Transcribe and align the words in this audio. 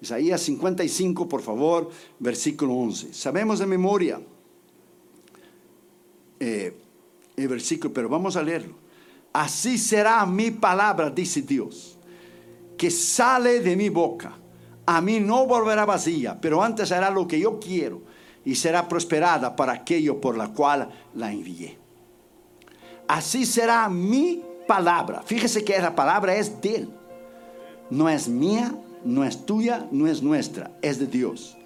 Isaías 0.00 0.40
55, 0.42 1.28
por 1.28 1.42
favor, 1.42 1.90
versículo 2.18 2.74
11. 2.74 3.12
Sabemos 3.12 3.58
de 3.58 3.66
memoria 3.66 4.20
eh, 6.38 6.76
el 7.36 7.48
versículo, 7.48 7.92
pero 7.92 8.08
vamos 8.08 8.36
a 8.36 8.42
leerlo. 8.42 8.74
Así 9.32 9.76
será 9.78 10.24
mi 10.26 10.50
palabra, 10.50 11.10
dice 11.10 11.42
Dios, 11.42 11.98
que 12.76 12.90
sale 12.90 13.60
de 13.60 13.76
mi 13.76 13.88
boca. 13.88 14.38
A 14.86 15.00
mí 15.00 15.20
no 15.20 15.46
volverá 15.46 15.84
vacía, 15.84 16.40
pero 16.40 16.62
antes 16.62 16.92
hará 16.92 17.10
lo 17.10 17.28
que 17.28 17.38
yo 17.38 17.60
quiero 17.60 18.02
y 18.44 18.54
será 18.54 18.88
prosperada 18.88 19.54
para 19.54 19.72
aquello 19.72 20.20
por 20.20 20.36
la 20.36 20.48
cual 20.48 20.88
la 21.14 21.30
envié. 21.30 21.76
Así 23.06 23.44
será 23.44 23.88
mi 23.88 24.42
palabra. 24.66 25.22
Fíjese 25.24 25.64
que 25.64 25.76
esa 25.76 25.94
palabra 25.94 26.36
es 26.36 26.60
de 26.60 26.76
Él. 26.76 26.90
No 27.90 28.08
es 28.08 28.28
mía, 28.28 28.74
no 29.04 29.24
es 29.24 29.46
tuya, 29.46 29.86
no 29.90 30.06
es 30.06 30.22
nuestra, 30.22 30.70
es 30.82 30.98
de 30.98 31.06
Dios. 31.06 31.56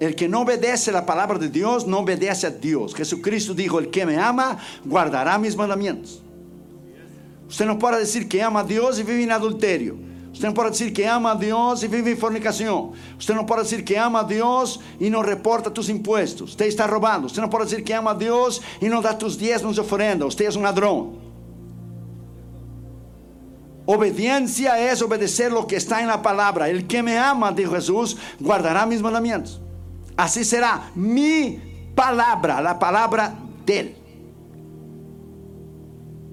El 0.00 0.14
que 0.14 0.28
no 0.28 0.40
obedece 0.40 0.90
la 0.90 1.06
palabra 1.06 1.38
de 1.38 1.48
Dios 1.48 1.86
no 1.86 2.00
obedece 2.00 2.46
a 2.46 2.50
Dios. 2.50 2.94
Jesucristo 2.94 3.54
dijo, 3.54 3.78
el 3.78 3.90
que 3.90 4.04
me 4.04 4.18
ama 4.18 4.58
guardará 4.84 5.38
mis 5.38 5.56
mandamientos. 5.56 6.20
Usted 7.48 7.66
no 7.66 7.78
puede 7.78 8.00
decir 8.00 8.28
que 8.28 8.42
ama 8.42 8.60
a 8.60 8.64
Dios 8.64 8.98
y 8.98 9.02
vive 9.02 9.22
en 9.22 9.32
adulterio. 9.32 9.96
Usted 10.32 10.48
no 10.48 10.54
puede 10.54 10.70
decir 10.70 10.92
que 10.92 11.06
ama 11.06 11.30
a 11.30 11.36
Dios 11.36 11.84
y 11.84 11.86
vive 11.86 12.10
en 12.10 12.18
fornicación. 12.18 12.90
Usted 13.16 13.34
no 13.36 13.46
puede 13.46 13.62
decir 13.62 13.84
que 13.84 13.96
ama 13.96 14.20
a 14.20 14.24
Dios 14.24 14.80
y 14.98 15.08
no 15.08 15.22
reporta 15.22 15.72
tus 15.72 15.88
impuestos. 15.88 16.50
Usted 16.50 16.66
está 16.66 16.88
robando. 16.88 17.28
Usted 17.28 17.40
no 17.40 17.48
puede 17.48 17.66
decir 17.66 17.84
que 17.84 17.94
ama 17.94 18.10
a 18.10 18.14
Dios 18.14 18.60
y 18.80 18.86
no 18.86 19.00
da 19.00 19.16
tus 19.16 19.38
diezmos 19.38 19.76
y 19.76 19.80
ofrendas. 19.80 20.26
Usted 20.26 20.46
es 20.46 20.56
un 20.56 20.64
ladrón. 20.64 21.33
Obediencia 23.86 24.90
es 24.90 25.02
obedecer 25.02 25.52
lo 25.52 25.66
que 25.66 25.76
está 25.76 26.00
en 26.00 26.08
la 26.08 26.22
palabra. 26.22 26.68
El 26.68 26.86
que 26.86 27.02
me 27.02 27.18
ama, 27.18 27.52
dijo 27.52 27.74
Jesús, 27.74 28.16
guardará 28.40 28.86
mis 28.86 29.02
mandamientos. 29.02 29.60
Así 30.16 30.44
será 30.44 30.90
mi 30.94 31.60
palabra, 31.94 32.62
la 32.62 32.78
palabra 32.78 33.34
de 33.66 33.78
él. 33.78 33.96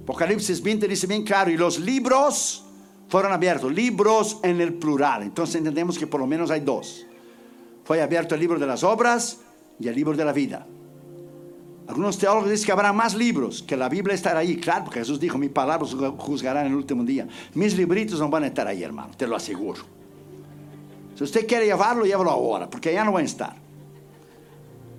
Apocalipsis 0.03 0.61
20 0.61 0.88
dice 0.88 1.08
bien 1.08 1.23
claro, 1.23 1.52
y 1.52 1.58
los 1.58 1.80
libros 1.80 2.66
fueron 3.09 3.34
abiertos, 3.34 3.72
libros 3.73 4.39
en 4.44 4.61
el 4.61 4.73
plural. 4.76 5.23
Entonces 5.23 5.56
entendemos 5.56 5.98
que 5.98 6.08
por 6.08 6.20
lo 6.20 6.28
menos 6.28 6.52
hay 6.52 6.61
dos. 6.61 7.06
Fue 7.83 8.02
abierto 8.02 8.36
el 8.36 8.42
libro 8.42 8.59
de 8.59 8.67
las 8.67 8.83
obras 8.83 9.39
y 9.80 9.88
el 9.88 9.95
libro 9.95 10.16
de 10.16 10.26
la 10.26 10.31
vida. 10.31 10.66
Algunos 11.92 12.17
teólogos 12.17 12.50
dicen 12.50 12.67
que 12.67 12.72
habrá 12.72 12.94
más 12.94 13.14
libros, 13.14 13.61
que 13.61 13.75
la 13.75 13.89
Biblia 13.89 14.16
estará 14.16 14.39
ahí. 14.39 14.56
Claro, 14.56 14.86
porque 14.86 15.00
Jesús 15.00 15.20
dijo, 15.20 15.38
mi 15.38 15.50
palabra 15.50 15.86
juzgará 16.17 16.61
en 16.61 16.67
el 16.67 16.75
último 16.75 17.03
día. 17.03 17.28
Mis 17.53 17.75
libritos 17.75 18.17
no 18.17 18.30
van 18.30 18.45
a 18.45 18.48
estar 18.48 18.66
ahí, 18.66 18.81
hermano, 18.81 19.11
te 19.17 19.28
lo 19.28 19.36
aseguro. 19.36 19.81
Si 21.16 21.25
usted 21.25 21.45
quiere 21.45 21.66
llevarlo, 21.66 22.06
llévalo 22.06 22.31
ahora, 22.31 22.70
porque 22.70 22.94
ya 22.94 23.03
no 23.03 23.11
van 23.11 23.23
a 23.23 23.25
estar. 23.25 23.56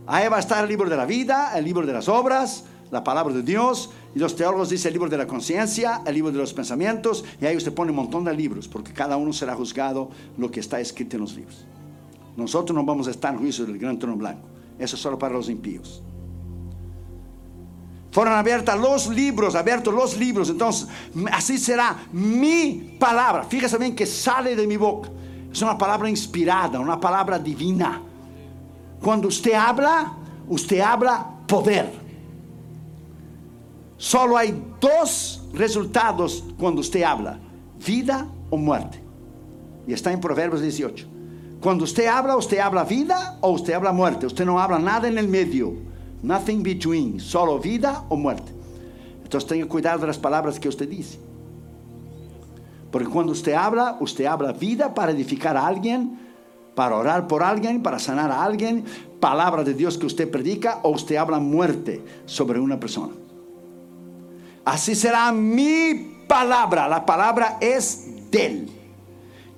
Ahí 0.06 0.28
va 0.28 0.36
a 0.36 0.40
estar 0.40 0.62
el 0.62 0.68
libro 0.68 0.90
de 0.90 0.98
la 0.98 1.06
vida, 1.06 1.56
el 1.56 1.64
libro 1.64 1.86
de 1.86 1.94
las 1.94 2.10
obras, 2.10 2.64
la 2.90 3.02
palabra 3.02 3.32
de 3.32 3.42
Dios. 3.42 3.88
Y 4.14 4.18
los 4.18 4.36
teólogos 4.36 4.68
dicen 4.68 4.88
el 4.88 4.92
libro 4.92 5.08
de 5.08 5.16
la 5.16 5.26
conciencia, 5.26 6.02
el 6.04 6.12
libro 6.12 6.30
de 6.30 6.40
los 6.40 6.52
pensamientos. 6.52 7.24
Y 7.40 7.46
ahí 7.46 7.56
usted 7.56 7.72
pone 7.72 7.90
un 7.90 7.96
montón 7.96 8.24
de 8.24 8.34
libros, 8.34 8.68
porque 8.68 8.92
cada 8.92 9.16
uno 9.16 9.32
será 9.32 9.54
juzgado 9.54 10.10
lo 10.36 10.50
que 10.50 10.60
está 10.60 10.78
escrito 10.78 11.16
en 11.16 11.22
los 11.22 11.34
libros. 11.34 11.64
Nosotros 12.36 12.76
no 12.76 12.84
vamos 12.84 13.08
a 13.08 13.12
estar 13.12 13.32
en 13.32 13.40
juicio 13.40 13.64
del 13.64 13.78
gran 13.78 13.98
trono 13.98 14.18
blanco. 14.18 14.46
Eso 14.78 14.96
es 14.96 15.00
solo 15.00 15.18
para 15.18 15.32
los 15.32 15.48
impíos. 15.48 16.02
Fueron 18.12 18.34
abiertos 18.34 18.78
los 18.78 19.08
libros, 19.08 19.54
abiertos 19.54 19.92
los 19.92 20.18
libros. 20.18 20.50
Entonces, 20.50 20.86
así 21.32 21.56
será 21.56 21.96
mi 22.12 22.96
palabra. 23.00 23.42
Fíjese 23.44 23.78
bien 23.78 23.96
que 23.96 24.04
sale 24.04 24.54
de 24.54 24.66
mi 24.66 24.76
boca. 24.76 25.08
Es 25.50 25.62
una 25.62 25.78
palabra 25.78 26.10
inspirada, 26.10 26.78
una 26.78 27.00
palabra 27.00 27.38
divina. 27.38 28.02
Cuando 29.02 29.28
usted 29.28 29.54
habla, 29.54 30.12
usted 30.46 30.80
habla 30.80 31.26
poder. 31.48 31.90
Solo 33.96 34.36
hay 34.36 34.62
dos 34.78 35.42
resultados 35.54 36.44
cuando 36.58 36.82
usted 36.82 37.02
habla, 37.04 37.38
vida 37.84 38.26
o 38.50 38.58
muerte. 38.58 39.02
Y 39.86 39.94
está 39.94 40.12
en 40.12 40.20
Proverbios 40.20 40.60
18. 40.60 41.06
Cuando 41.62 41.84
usted 41.84 42.06
habla, 42.06 42.36
usted 42.36 42.58
habla 42.58 42.84
vida 42.84 43.38
o 43.40 43.52
usted 43.52 43.72
habla 43.72 43.92
muerte. 43.92 44.26
Usted 44.26 44.44
no 44.44 44.60
habla 44.60 44.78
nada 44.78 45.08
en 45.08 45.16
el 45.16 45.28
medio. 45.28 45.91
Nothing 46.22 46.62
between, 46.62 47.20
solo 47.20 47.58
vida 47.58 48.04
o 48.08 48.16
muerte. 48.16 48.52
Entonces 49.22 49.48
tenga 49.48 49.66
cuidado 49.66 50.00
de 50.00 50.06
las 50.06 50.18
palabras 50.18 50.60
que 50.60 50.68
usted 50.68 50.88
dice. 50.88 51.18
Porque 52.90 53.08
cuando 53.08 53.32
usted 53.32 53.54
habla, 53.54 53.96
usted 54.00 54.26
habla 54.26 54.52
vida 54.52 54.94
para 54.94 55.12
edificar 55.12 55.56
a 55.56 55.66
alguien, 55.66 56.18
para 56.74 56.96
orar 56.96 57.26
por 57.26 57.42
alguien, 57.42 57.82
para 57.82 57.98
sanar 57.98 58.30
a 58.30 58.44
alguien, 58.44 58.84
palabra 59.18 59.64
de 59.64 59.74
Dios 59.74 59.98
que 59.98 60.06
usted 60.06 60.30
predica, 60.30 60.80
o 60.82 60.90
usted 60.90 61.16
habla 61.16 61.38
muerte 61.38 62.04
sobre 62.26 62.60
una 62.60 62.78
persona. 62.78 63.14
Así 64.64 64.94
será 64.94 65.32
mi 65.32 66.24
palabra. 66.28 66.86
La 66.86 67.04
palabra 67.04 67.58
es 67.60 68.30
de 68.30 68.46
él, 68.46 68.70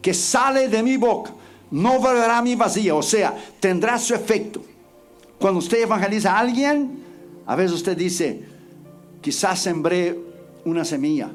que 0.00 0.14
sale 0.14 0.68
de 0.68 0.82
mi 0.82 0.96
boca. 0.96 1.32
No 1.70 1.98
volverá 1.98 2.38
a 2.38 2.42
mi 2.42 2.54
vacía, 2.54 2.94
o 2.94 3.02
sea, 3.02 3.34
tendrá 3.58 3.98
su 3.98 4.14
efecto. 4.14 4.62
Cuando 5.40 5.58
usted 5.58 5.82
evangeliza 5.82 6.34
a 6.34 6.40
alguien, 6.40 7.02
a 7.46 7.56
veces 7.56 7.72
usted 7.72 7.96
dice, 7.96 8.44
quizás 9.20 9.60
sembré 9.60 10.18
una 10.64 10.84
semilla. 10.84 11.30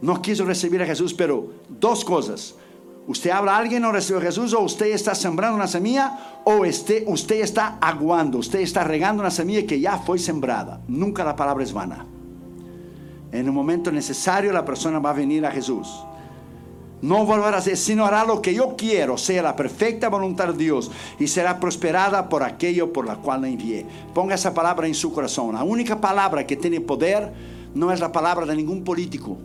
No 0.00 0.20
quiso 0.20 0.44
recibir 0.44 0.82
a 0.82 0.86
Jesús, 0.86 1.14
pero 1.14 1.52
dos 1.68 2.04
cosas. 2.04 2.54
Usted 3.06 3.30
habla 3.30 3.56
a 3.56 3.58
alguien, 3.58 3.82
no 3.82 3.92
recibe 3.92 4.18
a 4.18 4.22
Jesús, 4.22 4.52
o 4.54 4.60
usted 4.60 4.86
está 4.86 5.14
sembrando 5.14 5.56
una 5.56 5.66
semilla, 5.66 6.40
o 6.44 6.66
usted, 6.66 7.04
usted 7.06 7.40
está 7.40 7.78
aguando, 7.80 8.38
usted 8.38 8.60
está 8.60 8.84
regando 8.84 9.22
una 9.22 9.30
semilla 9.30 9.66
que 9.66 9.80
ya 9.80 9.98
fue 9.98 10.18
sembrada. 10.18 10.80
Nunca 10.88 11.24
la 11.24 11.36
palabra 11.36 11.64
es 11.64 11.72
vana. 11.72 12.06
En 13.32 13.46
el 13.46 13.52
momento 13.52 13.90
necesario 13.90 14.52
la 14.52 14.64
persona 14.64 14.98
va 14.98 15.10
a 15.10 15.14
venir 15.14 15.44
a 15.46 15.50
Jesús 15.50 15.88
no 17.02 17.26
volverá 17.26 17.58
a 17.58 17.60
ser, 17.60 17.76
sino 17.76 18.06
hará 18.06 18.24
lo 18.24 18.40
que 18.40 18.54
yo 18.54 18.76
quiero, 18.76 19.18
sea 19.18 19.42
la 19.42 19.56
perfecta 19.56 20.08
voluntad 20.08 20.48
de 20.48 20.64
Dios, 20.64 20.90
y 21.18 21.26
será 21.26 21.58
prosperada 21.58 22.28
por 22.28 22.44
aquello 22.44 22.92
por 22.92 23.06
la 23.06 23.16
cual 23.16 23.42
la 23.42 23.48
envié. 23.48 23.84
Ponga 24.14 24.36
esa 24.36 24.54
palabra 24.54 24.86
en 24.86 24.94
su 24.94 25.12
corazón. 25.12 25.54
La 25.54 25.64
única 25.64 26.00
palabra 26.00 26.46
que 26.46 26.56
tiene 26.56 26.80
poder 26.80 27.32
no 27.74 27.92
es 27.92 27.98
la 27.98 28.12
palabra 28.12 28.46
de 28.46 28.54
ningún 28.54 28.84
político, 28.84 29.36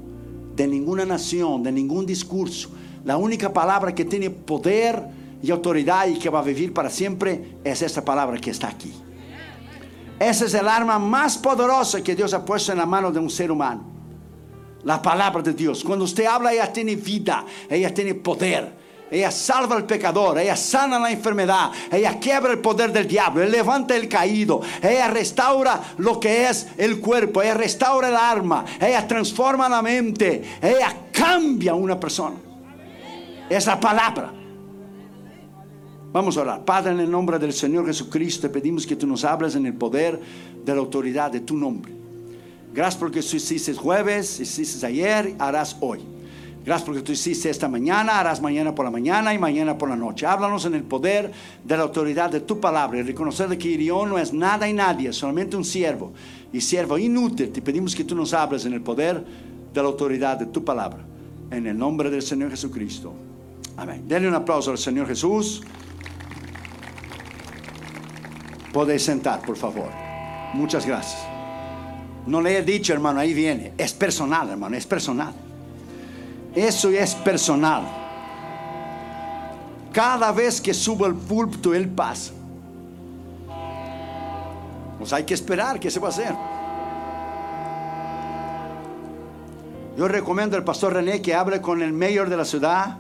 de 0.55 0.67
ninguna 0.67 1.03
nación, 1.03 1.63
de 1.63 1.71
ningún 1.71 2.05
discurso. 2.05 2.69
La 3.03 3.17
única 3.17 3.51
palabra 3.51 3.95
que 3.95 4.05
tiene 4.05 4.29
poder 4.29 5.03
y 5.41 5.49
autoridad 5.49 6.07
y 6.07 6.19
que 6.19 6.29
va 6.29 6.39
a 6.39 6.43
vivir 6.43 6.73
para 6.73 6.91
siempre 6.91 7.57
es 7.63 7.81
esta 7.81 8.05
palabra 8.05 8.37
que 8.37 8.51
está 8.51 8.67
aquí. 8.67 8.93
Esa 10.19 10.45
es 10.45 10.53
el 10.53 10.67
arma 10.67 10.99
más 10.99 11.37
poderosa 11.39 12.03
que 12.03 12.15
Dios 12.15 12.33
ha 12.35 12.45
puesto 12.45 12.71
en 12.71 12.77
la 12.77 12.85
mano 12.85 13.11
de 13.11 13.19
un 13.19 13.29
ser 13.29 13.51
humano 13.51 13.96
la 14.83 15.01
palabra 15.01 15.41
de 15.41 15.53
Dios. 15.53 15.83
Cuando 15.83 16.05
usted 16.05 16.25
habla, 16.25 16.53
ella 16.53 16.71
tiene 16.71 16.95
vida, 16.95 17.45
ella 17.69 17.93
tiene 17.93 18.13
poder. 18.15 18.87
Ella 19.09 19.31
salva 19.31 19.75
al 19.75 19.85
pecador, 19.85 20.37
ella 20.37 20.57
sana 20.57 20.99
la 20.99 21.09
enfermedad, 21.09 21.71
ella 21.89 22.19
quiebra 22.19 22.51
el 22.51 22.59
poder 22.59 22.91
del 22.91 23.07
diablo, 23.07 23.41
ella 23.41 23.51
levanta 23.51 23.95
el 23.95 24.09
caído, 24.09 24.61
ella 24.81 25.07
restaura 25.07 25.81
lo 25.97 26.19
que 26.19 26.49
es 26.49 26.67
el 26.77 26.99
cuerpo, 26.99 27.41
ella 27.41 27.53
restaura 27.53 28.09
el 28.09 28.17
alma, 28.17 28.65
ella 28.81 29.07
transforma 29.07 29.69
la 29.69 29.81
mente, 29.81 30.43
ella 30.61 30.93
cambia 31.13 31.73
una 31.73 31.97
persona. 31.97 32.35
Es 33.49 33.65
la 33.65 33.79
palabra. 33.79 34.33
Vamos 36.11 36.37
a 36.37 36.41
orar. 36.41 36.65
Padre, 36.65 36.91
en 36.91 36.99
el 36.99 37.09
nombre 37.09 37.39
del 37.39 37.53
Señor 37.53 37.85
Jesucristo, 37.85 38.51
pedimos 38.51 38.85
que 38.85 38.95
tú 38.97 39.07
nos 39.07 39.23
hables 39.23 39.55
en 39.55 39.65
el 39.67 39.73
poder 39.73 40.19
de 40.65 40.73
la 40.73 40.79
autoridad 40.79 41.31
de 41.31 41.41
tu 41.41 41.55
nombre. 41.55 41.93
Gracias 42.77 42.99
porque 42.99 43.23
tú 43.23 43.37
hiciste 43.37 43.73
jueves, 43.73 44.39
hiciste 44.39 44.85
ayer, 44.85 45.33
harás 45.39 45.75
hoy. 45.79 45.99
Gracias 46.63 46.85
porque 46.85 47.01
tú 47.01 47.11
hiciste 47.11 47.49
esta 47.49 47.67
mañana, 47.67 48.19
harás 48.19 48.39
mañana 48.39 48.75
por 48.75 48.85
la 48.85 48.91
mañana 48.91 49.33
y 49.33 49.39
mañana 49.39 49.75
por 49.75 49.89
la 49.89 49.95
noche. 49.95 50.27
Háblanos 50.27 50.63
en 50.65 50.75
el 50.75 50.83
poder 50.83 51.31
de 51.63 51.75
la 51.75 51.81
autoridad 51.81 52.29
de 52.29 52.41
tu 52.41 52.59
palabra 52.59 52.99
y 52.99 53.01
reconocer 53.01 53.57
que 53.57 53.67
Irión 53.67 54.09
no 54.09 54.19
es 54.19 54.31
nada 54.31 54.69
y 54.69 54.73
nadie, 54.73 55.11
solamente 55.11 55.57
un 55.57 55.65
siervo 55.65 56.13
y 56.53 56.61
siervo 56.61 56.99
inútil. 56.99 57.51
Te 57.51 57.63
pedimos 57.63 57.95
que 57.95 58.03
tú 58.03 58.15
nos 58.15 58.31
hables 58.35 58.63
en 58.65 58.73
el 58.73 58.81
poder 58.81 59.25
de 59.73 59.81
la 59.81 59.87
autoridad 59.87 60.37
de 60.37 60.45
tu 60.45 60.63
palabra. 60.63 61.03
En 61.49 61.65
el 61.65 61.75
nombre 61.75 62.11
del 62.11 62.21
Señor 62.21 62.51
Jesucristo. 62.51 63.11
Amén. 63.75 64.03
Denle 64.07 64.27
un 64.27 64.35
aplauso 64.35 64.69
al 64.69 64.77
Señor 64.77 65.07
Jesús. 65.07 65.63
Podéis 68.71 69.01
sentar, 69.01 69.41
por 69.41 69.57
favor. 69.57 69.89
Muchas 70.53 70.85
gracias. 70.85 71.36
No 72.27 72.41
le 72.41 72.57
he 72.57 72.61
dicho, 72.61 72.93
hermano, 72.93 73.21
ahí 73.21 73.33
viene. 73.33 73.73
Es 73.77 73.93
personal, 73.93 74.49
hermano, 74.49 74.75
es 74.75 74.85
personal. 74.85 75.33
Eso 76.53 76.89
es 76.89 77.15
personal. 77.15 77.83
Cada 79.93 80.31
vez 80.31 80.59
que 80.59 80.73
subo 80.73 81.05
al 81.05 81.15
púlpito, 81.15 81.73
Él 81.73 81.87
pasa. 81.87 82.33
Pues 84.97 85.13
hay 85.13 85.23
que 85.23 85.33
esperar, 85.33 85.79
¿qué 85.79 85.89
se 85.89 85.99
va 85.99 86.07
a 86.07 86.11
hacer? 86.11 86.35
Yo 89.97 90.07
recomiendo 90.07 90.57
al 90.57 90.63
pastor 90.63 90.93
René 90.93 91.21
que 91.21 91.33
hable 91.33 91.61
con 91.61 91.81
el 91.81 91.93
mayor 91.93 92.29
de 92.29 92.37
la 92.37 92.45
ciudad, 92.45 92.97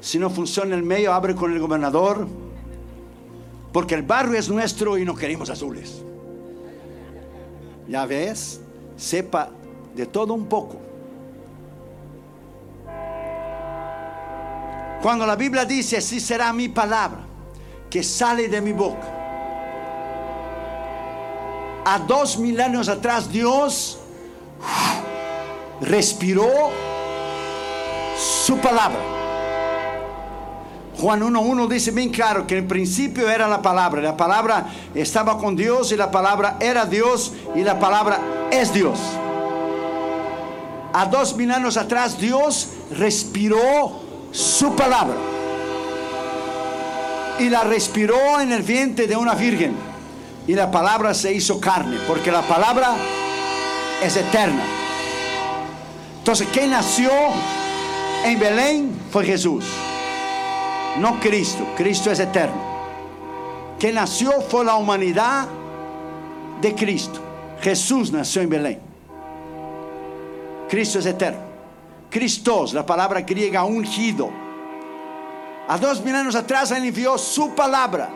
Si 0.00 0.18
no 0.18 0.30
funciona 0.30 0.74
el 0.74 0.82
medio, 0.82 1.12
abre 1.12 1.34
con 1.34 1.52
el 1.52 1.60
gobernador. 1.60 2.26
Porque 3.70 3.94
el 3.94 4.02
barrio 4.02 4.38
es 4.38 4.48
nuestro 4.48 4.96
y 4.96 5.04
no 5.04 5.14
queremos 5.14 5.50
azules. 5.50 6.02
Ya 7.86 8.06
ves, 8.06 8.62
sepa 9.00 9.48
de 9.94 10.06
todo 10.06 10.34
un 10.34 10.46
poco. 10.46 10.76
Cuando 15.02 15.26
la 15.26 15.34
Biblia 15.34 15.64
dice, 15.64 15.96
así 15.96 16.20
será 16.20 16.52
mi 16.52 16.68
palabra 16.68 17.20
que 17.88 18.02
sale 18.02 18.48
de 18.48 18.60
mi 18.60 18.72
boca. 18.72 19.08
A 21.86 21.98
dos 22.00 22.36
mil 22.36 22.60
años 22.60 22.88
atrás 22.88 23.32
Dios 23.32 23.98
respiró 25.80 26.70
su 28.18 28.58
palabra. 28.58 29.19
Juan 31.00 31.22
1.1 31.22 31.66
dice 31.66 31.92
bien 31.92 32.10
claro 32.10 32.46
que 32.46 32.58
en 32.58 32.68
principio 32.68 33.30
era 33.30 33.48
la 33.48 33.62
palabra. 33.62 34.02
La 34.02 34.16
palabra 34.16 34.66
estaba 34.94 35.38
con 35.38 35.56
Dios 35.56 35.92
y 35.92 35.96
la 35.96 36.10
palabra 36.10 36.58
era 36.60 36.84
Dios 36.84 37.32
y 37.54 37.62
la 37.62 37.78
palabra 37.78 38.20
es 38.50 38.72
Dios. 38.74 38.98
A 40.92 41.06
dos 41.06 41.36
mil 41.36 41.50
años 41.52 41.78
atrás 41.78 42.18
Dios 42.18 42.68
respiró 42.90 44.00
su 44.30 44.76
palabra. 44.76 45.14
Y 47.38 47.48
la 47.48 47.64
respiró 47.64 48.38
en 48.38 48.52
el 48.52 48.62
vientre 48.62 49.06
de 49.06 49.16
una 49.16 49.34
virgen. 49.34 49.74
Y 50.46 50.52
la 50.52 50.70
palabra 50.70 51.14
se 51.14 51.32
hizo 51.32 51.58
carne. 51.58 51.96
Porque 52.06 52.30
la 52.30 52.42
palabra 52.42 52.94
es 54.02 54.16
eterna. 54.16 54.62
Entonces, 56.18 56.46
¿quién 56.52 56.70
nació 56.70 57.10
en 58.26 58.38
Belén? 58.38 59.00
Fue 59.10 59.24
Jesús. 59.24 59.64
No 60.98 61.18
Cristo. 61.20 61.66
Cristo 61.76 62.10
es 62.10 62.20
eterno. 62.20 62.70
Quien 63.78 63.94
nació 63.94 64.40
fue 64.42 64.64
la 64.64 64.74
humanidad 64.74 65.48
de 66.60 66.74
Cristo. 66.74 67.20
Jesús 67.60 68.12
nació 68.12 68.42
en 68.42 68.50
Belén. 68.50 68.80
Cristo 70.68 70.98
es 70.98 71.06
eterno. 71.06 71.40
Cristos, 72.10 72.74
la 72.74 72.84
palabra 72.84 73.20
griega 73.22 73.64
ungido. 73.64 74.30
A 75.68 75.78
dos 75.78 76.02
mil 76.04 76.14
años 76.14 76.34
atrás 76.34 76.72
Él 76.72 76.84
envió 76.84 77.16
su 77.16 77.54
palabra 77.54 78.10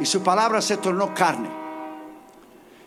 y 0.00 0.06
su 0.06 0.22
palabra 0.22 0.62
se 0.62 0.76
tornó 0.76 1.12
carne. 1.12 1.48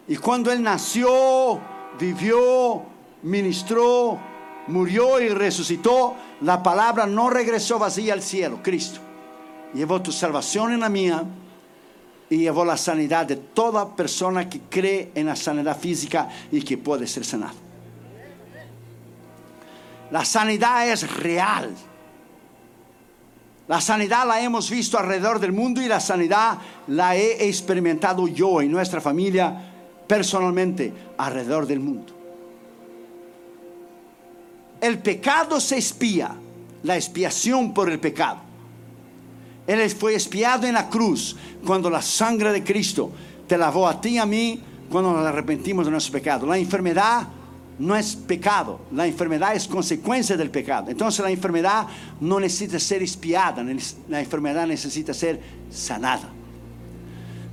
Y 0.08 0.16
cuando 0.18 0.52
Él 0.52 0.64
nació, 0.64 1.60
vivió, 2.00 2.84
ministró, 3.24 4.18
murió 4.68 5.20
y 5.20 5.30
resucitó, 5.30 6.16
la 6.42 6.64
palabra 6.64 7.06
no 7.06 7.30
regresó 7.30 7.78
vacía 7.78 8.14
al 8.14 8.22
cielo, 8.22 8.60
Cristo. 8.64 9.02
Llevó 9.76 10.02
tu 10.02 10.14
salvación 10.14 10.72
en 10.72 10.80
la 10.80 10.90
mía 10.90 11.24
y 12.30 12.38
llevó 12.38 12.64
la 12.64 12.78
sanidad 12.78 13.26
de 13.26 13.36
toda 13.36 13.94
persona 13.94 14.50
que 14.50 14.62
cree 14.62 15.12
en 15.14 15.26
la 15.26 15.36
sanidad 15.36 15.78
física 15.78 16.30
y 16.50 16.62
que 16.62 16.78
puede 16.78 17.06
ser 17.08 17.26
sanado. 17.26 17.56
La 20.12 20.24
sanidad 20.24 20.88
es 20.88 21.14
real. 21.18 21.74
La 23.68 23.82
sanidad 23.82 24.26
la 24.26 24.42
hemos 24.42 24.70
visto 24.70 24.98
alrededor 24.98 25.40
del 25.40 25.52
mundo 25.52 25.82
y 25.82 25.88
la 25.88 26.00
sanidad 26.00 26.58
la 26.88 27.18
he 27.18 27.50
experimentado 27.50 28.28
yo 28.30 28.62
y 28.62 28.70
nuestra 28.70 29.02
familia 29.02 29.74
personalmente 30.08 30.94
alrededor 31.18 31.68
del 31.68 31.82
mundo. 31.82 32.14
El 34.80 35.00
pecado 35.00 35.60
se 35.60 35.78
espía, 35.78 36.34
la 36.84 36.96
expiación 36.96 37.74
por 37.74 37.90
el 37.90 38.00
pecado. 38.00 38.55
Él 39.68 39.90
fue 39.90 40.16
espiado 40.16 40.68
en 40.68 40.74
la 40.74 40.90
cruz 40.90 41.36
cuando 41.66 41.90
la 41.90 42.02
sangre 42.02 42.52
de 42.52 42.64
Cristo 42.64 43.12
te 43.48 43.58
lavó 43.58 43.88
a 43.88 44.00
ti 44.00 44.10
y 44.10 44.18
a 44.18 44.26
mí 44.26 44.62
cuando 44.90 45.14
nos 45.14 45.26
arrepentimos 45.26 45.86
de 45.86 45.92
nuestro 45.92 46.14
pecado. 46.14 46.46
La 46.46 46.58
enfermedad 46.58 47.28
no 47.80 47.96
es 47.96 48.16
pecado, 48.16 48.80
la 48.92 49.06
enfermedad 49.06 49.56
es 49.56 49.68
consecuencia 49.68 50.38
del 50.38 50.50
pecado. 50.50 50.90
Entonces 50.90 51.24
la 51.24 51.32
enfermedad 51.32 51.88
no 52.22 52.40
necesita 52.40 52.80
ser 52.80 53.04
espiada, 53.04 53.64
la 54.08 54.20
enfermedad 54.20 54.68
necesita 54.68 55.14
ser 55.14 55.40
sanada. 55.72 56.30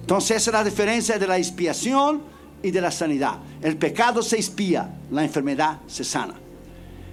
Entonces 0.00 0.36
esa 0.36 0.50
es 0.50 0.54
la 0.54 0.64
diferencia 0.64 1.18
de 1.18 1.26
la 1.26 1.38
expiación 1.38 2.22
y 2.62 2.70
de 2.70 2.80
la 2.80 2.90
sanidad. 2.90 3.38
El 3.62 3.76
pecado 3.76 4.22
se 4.22 4.36
expía, 4.36 4.88
la 5.10 5.24
enfermedad 5.24 5.78
se 5.86 6.04
sana. 6.04 6.34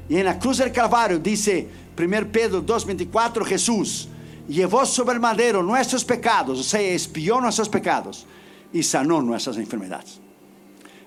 Y 0.09 0.17
en 0.17 0.25
la 0.25 0.37
cruz 0.37 0.57
del 0.57 0.71
Calvario 0.71 1.19
dice 1.19 1.67
1 1.97 2.31
Pedro 2.31 2.65
2.24, 2.65 3.45
Jesús 3.45 4.09
llevó 4.49 4.85
sobre 4.85 5.13
el 5.13 5.21
madero 5.21 5.63
nuestros 5.63 6.03
pecados, 6.03 6.59
o 6.59 6.63
sea, 6.63 6.81
expió 6.81 7.39
nuestros 7.39 7.69
pecados 7.69 8.25
y 8.73 8.83
sanó 8.83 9.21
nuestras 9.21 9.55
enfermedades 9.57 10.19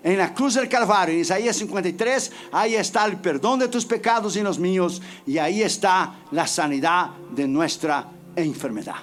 en 0.03 0.19
la 0.19 0.35
cruz 0.35 0.55
del 0.55 0.69
Calvario, 0.69 1.15
en 1.15 1.21
Isaías 1.21 1.57
53, 1.57 2.33
ahí 2.51 2.75
está 2.75 3.05
el 3.07 3.19
perdón 3.19 3.61
de 3.61 3.69
tus 3.69 3.85
pecados 3.85 4.37
y 4.37 4.43
los 4.43 4.59
míos, 4.59 5.01
y 5.27 5.39
ahí 5.39 5.63
está 5.63 6.17
la 6.33 6.47
sanidad 6.47 7.11
de 7.31 7.47
nuestra 7.47 8.09
enfermedad. 8.35 8.97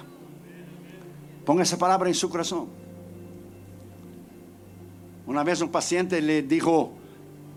Ponga 1.44 1.62
esa 1.62 1.78
palabra 1.78 2.08
en 2.08 2.14
su 2.14 2.28
corazón. 2.28 2.68
Una 5.26 5.42
vez 5.42 5.60
un 5.62 5.70
paciente 5.70 6.20
le 6.20 6.42
dijo 6.42 6.92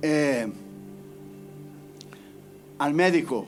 eh, 0.01 0.47
al 2.79 2.93
médico, 2.93 3.45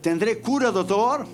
¿tendré 0.00 0.38
cura, 0.38 0.70
doctor? 0.70 1.26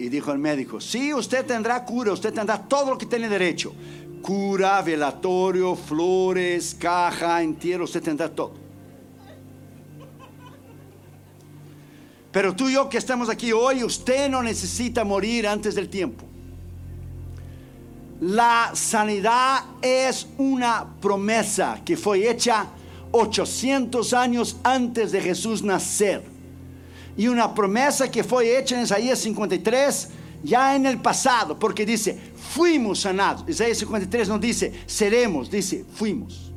Y 0.00 0.08
dijo 0.08 0.32
el 0.32 0.38
médico, 0.38 0.80
sí, 0.80 1.12
usted 1.12 1.44
tendrá 1.44 1.84
cura, 1.84 2.12
usted 2.12 2.32
tendrá 2.32 2.58
todo 2.58 2.92
lo 2.92 2.98
que 2.98 3.04
tiene 3.04 3.28
derecho 3.28 3.74
cura, 4.22 4.80
velatorio, 4.82 5.74
flores, 5.74 6.76
caja, 6.78 7.42
entierro, 7.42 7.84
usted 7.84 8.02
tendrá 8.02 8.28
todo. 8.28 8.52
Pero 12.32 12.54
tú 12.54 12.68
y 12.68 12.74
yo 12.74 12.88
que 12.88 12.98
estamos 12.98 13.28
aquí 13.28 13.52
hoy, 13.52 13.82
usted 13.82 14.28
no 14.28 14.42
necesita 14.42 15.04
morir 15.04 15.48
antes 15.48 15.74
del 15.74 15.88
tiempo. 15.88 16.24
La 18.20 18.70
sanidad 18.74 19.64
es 19.82 20.28
una 20.38 20.86
promesa 21.00 21.80
que 21.84 21.96
fue 21.96 22.30
hecha 22.30 22.66
800 23.10 24.12
años 24.12 24.56
antes 24.62 25.10
de 25.10 25.20
Jesús 25.20 25.62
nacer. 25.62 26.29
Y 27.20 27.28
una 27.28 27.54
promesa 27.54 28.10
que 28.10 28.24
fue 28.24 28.58
hecha 28.58 28.78
en 28.78 28.84
Isaías 28.84 29.18
53 29.18 30.08
ya 30.42 30.74
en 30.74 30.86
el 30.86 31.02
pasado, 31.02 31.58
porque 31.58 31.84
dice, 31.84 32.18
fuimos 32.34 33.00
sanados. 33.00 33.44
Isaías 33.46 33.76
53 33.76 34.26
no 34.30 34.38
dice, 34.38 34.72
seremos, 34.86 35.50
dice, 35.50 35.84
fuimos. 35.96 36.50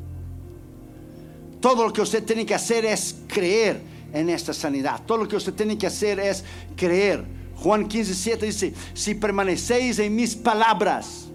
Todo 1.60 1.84
lo 1.84 1.92
que 1.92 2.00
usted 2.00 2.24
tiene 2.24 2.46
que 2.46 2.56
hacer 2.56 2.86
es 2.86 3.14
creer 3.28 3.82
en 4.14 4.30
esta 4.30 4.54
sanidad. 4.54 5.02
Todo 5.06 5.18
lo 5.18 5.28
que 5.28 5.36
usted 5.36 5.54
tiene 5.54 5.78
que 5.78 5.88
hacer 5.88 6.18
es 6.22 6.46
creer. 6.78 7.26
Juan 7.58 7.86
15, 7.86 8.16
7 8.16 8.46
dice, 8.46 8.74
si 8.94 9.16
permanecéis 9.16 10.00
en 10.00 10.16
mis 10.16 10.34
palabras, 10.34 11.26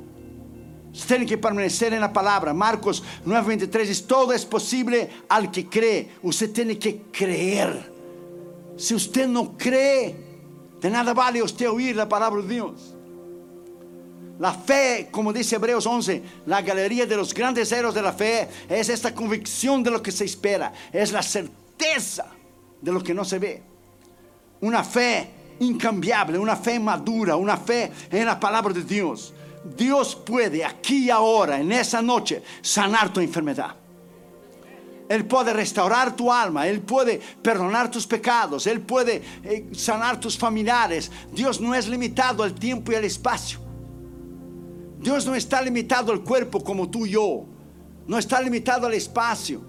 usted 0.90 1.06
tiene 1.06 1.26
que 1.26 1.36
permanecer 1.36 1.92
en 1.92 2.00
la 2.00 2.14
palabra. 2.14 2.54
Marcos 2.54 3.04
9, 3.26 3.46
23 3.46 3.88
dice, 3.88 4.04
todo 4.04 4.32
es 4.32 4.46
posible 4.46 5.10
al 5.28 5.50
que 5.50 5.68
cree. 5.68 6.12
Usted 6.22 6.50
tiene 6.50 6.78
que 6.78 7.02
creer. 7.12 7.97
Si 8.78 8.94
usted 8.94 9.26
no 9.26 9.58
cree, 9.58 10.14
de 10.80 10.88
nada 10.88 11.12
vale 11.12 11.42
usted 11.42 11.68
oír 11.68 11.96
la 11.96 12.08
palabra 12.08 12.40
de 12.40 12.48
Dios. 12.48 12.94
La 14.38 14.52
fe, 14.52 15.08
como 15.10 15.32
dice 15.32 15.56
Hebreos 15.56 15.84
11, 15.84 16.22
la 16.46 16.62
galería 16.62 17.04
de 17.04 17.16
los 17.16 17.34
grandes 17.34 17.72
héroes 17.72 17.92
de 17.92 18.02
la 18.02 18.12
fe 18.12 18.48
es 18.68 18.88
esta 18.88 19.12
convicción 19.12 19.82
de 19.82 19.90
lo 19.90 20.00
que 20.00 20.12
se 20.12 20.24
espera, 20.24 20.72
es 20.92 21.10
la 21.10 21.22
certeza 21.22 22.26
de 22.80 22.92
lo 22.92 23.02
que 23.02 23.12
no 23.12 23.24
se 23.24 23.40
ve. 23.40 23.62
Una 24.60 24.84
fe 24.84 25.28
incambiable, 25.58 26.38
una 26.38 26.54
fe 26.54 26.78
madura, 26.78 27.34
una 27.34 27.56
fe 27.56 27.90
en 28.12 28.26
la 28.26 28.38
palabra 28.38 28.72
de 28.72 28.84
Dios. 28.84 29.34
Dios 29.76 30.14
puede 30.14 30.64
aquí 30.64 31.06
y 31.06 31.10
ahora, 31.10 31.60
en 31.60 31.72
esa 31.72 32.00
noche, 32.00 32.44
sanar 32.62 33.12
tu 33.12 33.18
enfermedad. 33.18 33.74
Él 35.08 35.24
puede 35.24 35.52
restaurar 35.52 36.14
tu 36.14 36.30
alma, 36.30 36.66
Él 36.66 36.80
puede 36.80 37.20
perdonar 37.42 37.90
tus 37.90 38.06
pecados, 38.06 38.66
Él 38.66 38.80
puede 38.80 39.22
eh, 39.42 39.68
sanar 39.72 40.20
tus 40.20 40.36
familiares. 40.36 41.10
Dios 41.32 41.60
no 41.60 41.74
es 41.74 41.88
limitado 41.88 42.42
al 42.42 42.54
tiempo 42.54 42.92
y 42.92 42.96
al 42.96 43.04
espacio. 43.04 43.58
Dios 45.00 45.24
no 45.26 45.34
está 45.34 45.62
limitado 45.62 46.12
al 46.12 46.22
cuerpo 46.22 46.62
como 46.62 46.90
tú 46.90 47.06
y 47.06 47.10
yo. 47.10 47.44
No 48.06 48.18
está 48.18 48.40
limitado 48.40 48.86
al 48.86 48.94
espacio. 48.94 49.62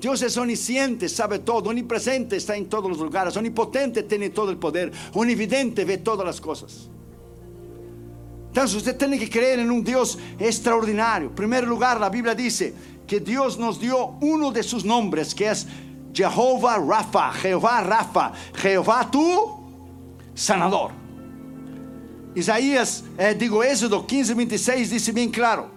Dios 0.00 0.20
es 0.20 0.36
omnisciente, 0.36 1.08
sabe 1.08 1.38
todo, 1.38 1.70
omnipresente, 1.70 2.36
está 2.36 2.54
en 2.54 2.66
todos 2.66 2.90
los 2.90 2.98
lugares, 2.98 3.36
omnipotente, 3.36 4.02
tiene 4.02 4.28
todo 4.28 4.50
el 4.50 4.58
poder, 4.58 4.92
omnividente, 5.14 5.84
ve 5.86 5.98
todas 5.98 6.26
las 6.26 6.40
cosas. 6.40 6.90
Entonces 8.48 8.76
usted 8.76 8.96
tiene 8.96 9.18
que 9.18 9.28
creer 9.28 9.58
en 9.58 9.70
un 9.70 9.82
Dios 9.82 10.18
extraordinario. 10.38 11.28
En 11.28 11.34
primer 11.34 11.66
lugar, 11.66 11.98
la 11.98 12.08
Biblia 12.10 12.34
dice, 12.34 12.74
que 13.06 13.20
Dios 13.20 13.58
nos 13.58 13.78
dio 13.80 14.14
uno 14.20 14.50
de 14.50 14.62
sus 14.62 14.84
nombres, 14.84 15.34
que 15.34 15.50
es 15.50 15.66
Jehová 16.12 16.78
Rafa, 16.78 17.32
Jehová 17.32 17.82
Rafa, 17.82 18.32
Jehová 18.54 19.08
tu 19.10 19.56
sanador. 20.34 20.92
Isaías, 22.34 23.04
eh, 23.18 23.34
digo 23.38 23.62
Éxodo 23.62 24.06
15, 24.06 24.34
26 24.34 24.90
dice 24.90 25.12
bien 25.12 25.30
claro. 25.30 25.76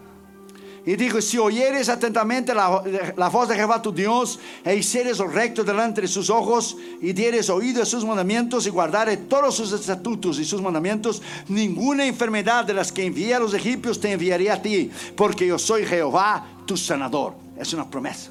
Y 0.85 0.95
dijo, 0.95 1.21
si 1.21 1.37
oyeres 1.37 1.87
atentamente 1.87 2.53
la, 2.53 2.81
la, 3.15 3.29
voz 3.29 3.47
de 3.49 3.55
Jehová 3.55 3.81
tu 3.81 3.91
Dios, 3.91 4.39
e 4.63 4.75
hicieres 4.75 5.19
recto 5.19 5.63
delante 5.63 6.01
de 6.01 6.07
sus 6.07 6.29
ojos, 6.29 6.77
y 7.01 7.13
dieres 7.13 7.49
oído 7.49 7.83
a 7.83 7.85
sus 7.85 8.03
mandamientos, 8.05 8.65
y 8.65 8.69
guardares 8.69 9.27
todos 9.27 9.55
sus 9.55 9.71
estatutos 9.71 10.39
y 10.39 10.45
sus 10.45 10.61
mandamientos, 10.61 11.21
ninguna 11.47 12.05
enfermedad 12.05 12.65
de 12.65 12.73
las 12.73 12.91
que 12.91 13.05
envié 13.05 13.35
a 13.35 13.39
los 13.39 13.53
egipcios 13.53 13.99
te 13.99 14.11
enviaré 14.11 14.49
a 14.49 14.61
ti, 14.61 14.89
porque 15.15 15.45
yo 15.45 15.59
soy 15.59 15.85
Jehová 15.85 16.47
tu 16.69 16.77
sanador. 16.77 17.33
Es 17.57 17.73
una 17.73 17.89
promesa. 17.89 18.29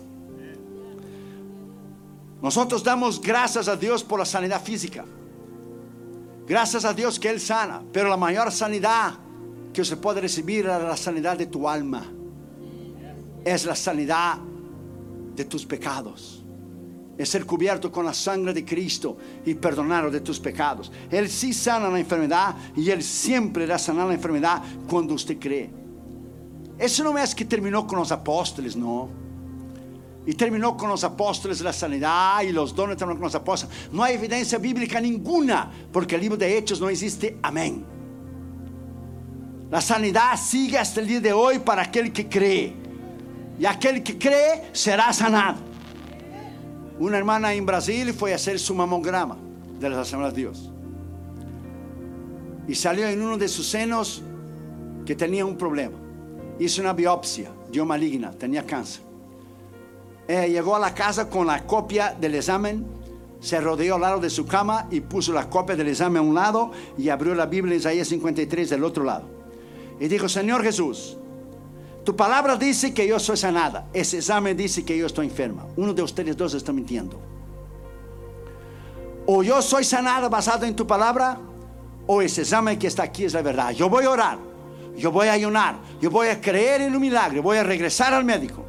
Nosotros 2.40 2.84
damos 2.84 3.20
gracias 3.20 3.66
a 3.66 3.74
Dios 3.74 4.04
por 4.04 4.20
la 4.20 4.24
sanidad 4.24 4.62
física. 4.62 5.04
Gracias 6.46 6.84
a 6.84 6.94
Dios 6.94 7.18
que 7.18 7.30
Él 7.30 7.40
sana, 7.40 7.82
pero 7.92 8.08
la 8.08 8.16
mayor 8.16 8.52
sanidad 8.52 9.14
que 9.72 9.84
se 9.84 9.96
puede 9.96 10.20
recibir 10.20 10.66
es 10.66 10.82
la 10.82 10.96
sanidad 10.96 11.36
de 11.36 11.46
tu 11.46 11.68
alma. 11.68 12.06
Es 13.44 13.64
la 13.64 13.74
sanidad 13.74 14.38
de 15.34 15.44
tus 15.44 15.66
pecados. 15.66 16.44
Es 17.18 17.30
ser 17.30 17.44
cubierto 17.44 17.90
con 17.90 18.04
la 18.04 18.14
sangre 18.14 18.54
de 18.54 18.64
Cristo 18.64 19.16
y 19.44 19.54
perdonado 19.54 20.12
de 20.12 20.20
tus 20.20 20.38
pecados. 20.38 20.92
Él 21.10 21.28
sí 21.28 21.52
sana 21.52 21.88
la 21.88 21.98
enfermedad 21.98 22.54
y 22.76 22.88
Él 22.88 23.02
siempre 23.02 23.66
da 23.66 23.80
sanar 23.80 24.06
la 24.06 24.14
enfermedad 24.14 24.62
cuando 24.88 25.14
usted 25.14 25.40
cree. 25.40 25.87
Eso 26.78 27.04
no 27.04 27.18
es 27.18 27.34
que 27.34 27.44
terminó 27.44 27.86
con 27.86 27.98
los 27.98 28.12
apóstoles, 28.12 28.76
no 28.76 29.08
y 30.28 30.34
terminó 30.34 30.76
con 30.76 30.90
los 30.90 31.04
apóstoles 31.04 31.62
la 31.62 31.72
sanidad 31.72 32.42
y 32.42 32.52
los 32.52 32.74
dones 32.74 32.98
terminó 32.98 33.18
con 33.18 33.28
los 33.28 33.34
apóstoles. 33.34 33.74
No 33.90 34.02
hay 34.02 34.16
evidencia 34.16 34.58
bíblica 34.58 35.00
ninguna, 35.00 35.72
porque 35.90 36.16
el 36.16 36.20
libro 36.20 36.36
de 36.36 36.58
Hechos 36.58 36.82
no 36.82 36.90
existe. 36.90 37.38
Amén. 37.40 37.82
La 39.70 39.80
sanidad 39.80 40.38
sigue 40.38 40.76
hasta 40.76 41.00
el 41.00 41.06
día 41.06 41.20
de 41.22 41.32
hoy 41.32 41.60
para 41.60 41.80
aquel 41.80 42.12
que 42.12 42.28
cree. 42.28 42.74
Y 43.58 43.64
aquel 43.64 44.02
que 44.02 44.18
cree 44.18 44.68
será 44.74 45.14
sanado. 45.14 45.60
Una 46.98 47.16
hermana 47.16 47.54
en 47.54 47.64
Brasil 47.64 48.12
fue 48.12 48.34
a 48.34 48.36
hacer 48.36 48.58
su 48.58 48.74
mamograma 48.74 49.38
de 49.80 49.88
la 49.88 50.02
Asamblea 50.02 50.30
de 50.30 50.36
Dios. 50.36 50.70
Y 52.68 52.74
salió 52.74 53.08
en 53.08 53.22
uno 53.22 53.38
de 53.38 53.48
sus 53.48 53.66
senos 53.66 54.22
que 55.06 55.14
tenía 55.14 55.46
un 55.46 55.56
problema. 55.56 55.96
Hizo 56.58 56.80
una 56.80 56.92
biopsia, 56.92 57.50
dio 57.70 57.84
maligna, 57.84 58.30
tenía 58.32 58.66
cáncer. 58.66 59.02
Eh, 60.26 60.50
llegó 60.50 60.76
a 60.76 60.78
la 60.78 60.94
casa 60.94 61.30
con 61.30 61.46
la 61.46 61.64
copia 61.64 62.14
del 62.18 62.34
examen, 62.34 62.86
se 63.40 63.60
rodeó 63.60 63.94
al 63.94 64.00
lado 64.00 64.20
de 64.20 64.28
su 64.28 64.46
cama 64.46 64.86
y 64.90 65.00
puso 65.00 65.32
la 65.32 65.48
copia 65.48 65.76
del 65.76 65.88
examen 65.88 66.18
a 66.18 66.22
un 66.22 66.34
lado 66.34 66.72
y 66.98 67.08
abrió 67.08 67.34
la 67.34 67.46
Biblia 67.46 67.74
en 67.74 67.80
Isaías 67.80 68.08
53 68.08 68.70
del 68.70 68.84
otro 68.84 69.04
lado. 69.04 69.24
Y 70.00 70.08
dijo, 70.08 70.28
Señor 70.28 70.62
Jesús, 70.62 71.16
tu 72.04 72.16
palabra 72.16 72.56
dice 72.56 72.94
que 72.94 73.06
yo 73.06 73.18
soy 73.18 73.36
sanada. 73.36 73.88
Ese 73.92 74.18
examen 74.18 74.56
dice 74.56 74.84
que 74.84 74.96
yo 74.96 75.06
estoy 75.06 75.26
enferma. 75.26 75.66
Uno 75.76 75.92
de 75.92 76.02
ustedes 76.02 76.36
dos 76.36 76.54
está 76.54 76.72
mintiendo. 76.72 77.20
O 79.26 79.42
yo 79.42 79.60
soy 79.60 79.84
sanada 79.84 80.28
basado 80.28 80.64
en 80.64 80.74
tu 80.74 80.86
palabra, 80.86 81.38
o 82.06 82.22
ese 82.22 82.40
examen 82.40 82.78
que 82.78 82.86
está 82.86 83.02
aquí 83.02 83.24
es 83.24 83.34
la 83.34 83.42
verdad. 83.42 83.72
Yo 83.72 83.90
voy 83.90 84.04
a 84.04 84.10
orar, 84.10 84.38
yo 84.98 85.12
voy 85.12 85.28
a 85.28 85.32
ayunar, 85.32 85.78
yo 86.00 86.10
voy 86.10 86.28
a 86.28 86.40
creer 86.40 86.82
en 86.82 86.94
un 86.94 87.00
milagro, 87.00 87.42
voy 87.42 87.56
a 87.56 87.62
regresar 87.62 88.12
al 88.12 88.24
médico. 88.24 88.64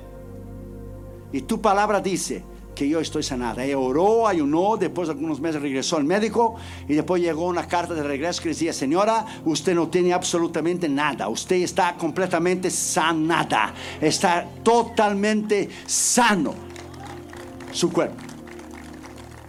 Y 1.32 1.42
tu 1.42 1.62
palabra 1.62 2.00
dice 2.00 2.44
que 2.80 2.88
yo 2.88 3.02
estoy 3.02 3.24
sanada. 3.24 3.66
Ella 3.66 3.78
oró, 3.78 4.26
ayunó, 4.26 4.78
después 4.78 5.10
de 5.10 5.14
algunos 5.14 5.42
meses 5.42 5.62
regresó 5.62 5.98
al 5.98 6.06
médico 6.06 6.56
y 6.88 6.94
después 6.94 7.22
llegó 7.22 7.46
una 7.46 7.68
carta 7.68 7.94
de 7.94 8.04
regreso 8.04 8.42
que 8.42 8.50
decía, 8.50 8.72
señora, 8.72 9.26
usted 9.44 9.76
no 9.76 9.90
tiene 9.90 10.14
absolutamente 10.14 10.88
nada, 10.88 11.28
usted 11.28 11.58
está 11.58 11.96
completamente 11.96 12.70
sanada, 12.70 13.74
está 14.00 14.48
totalmente 14.64 15.70
sano 15.86 16.54
su 17.72 17.92
cuerpo. 17.92 18.24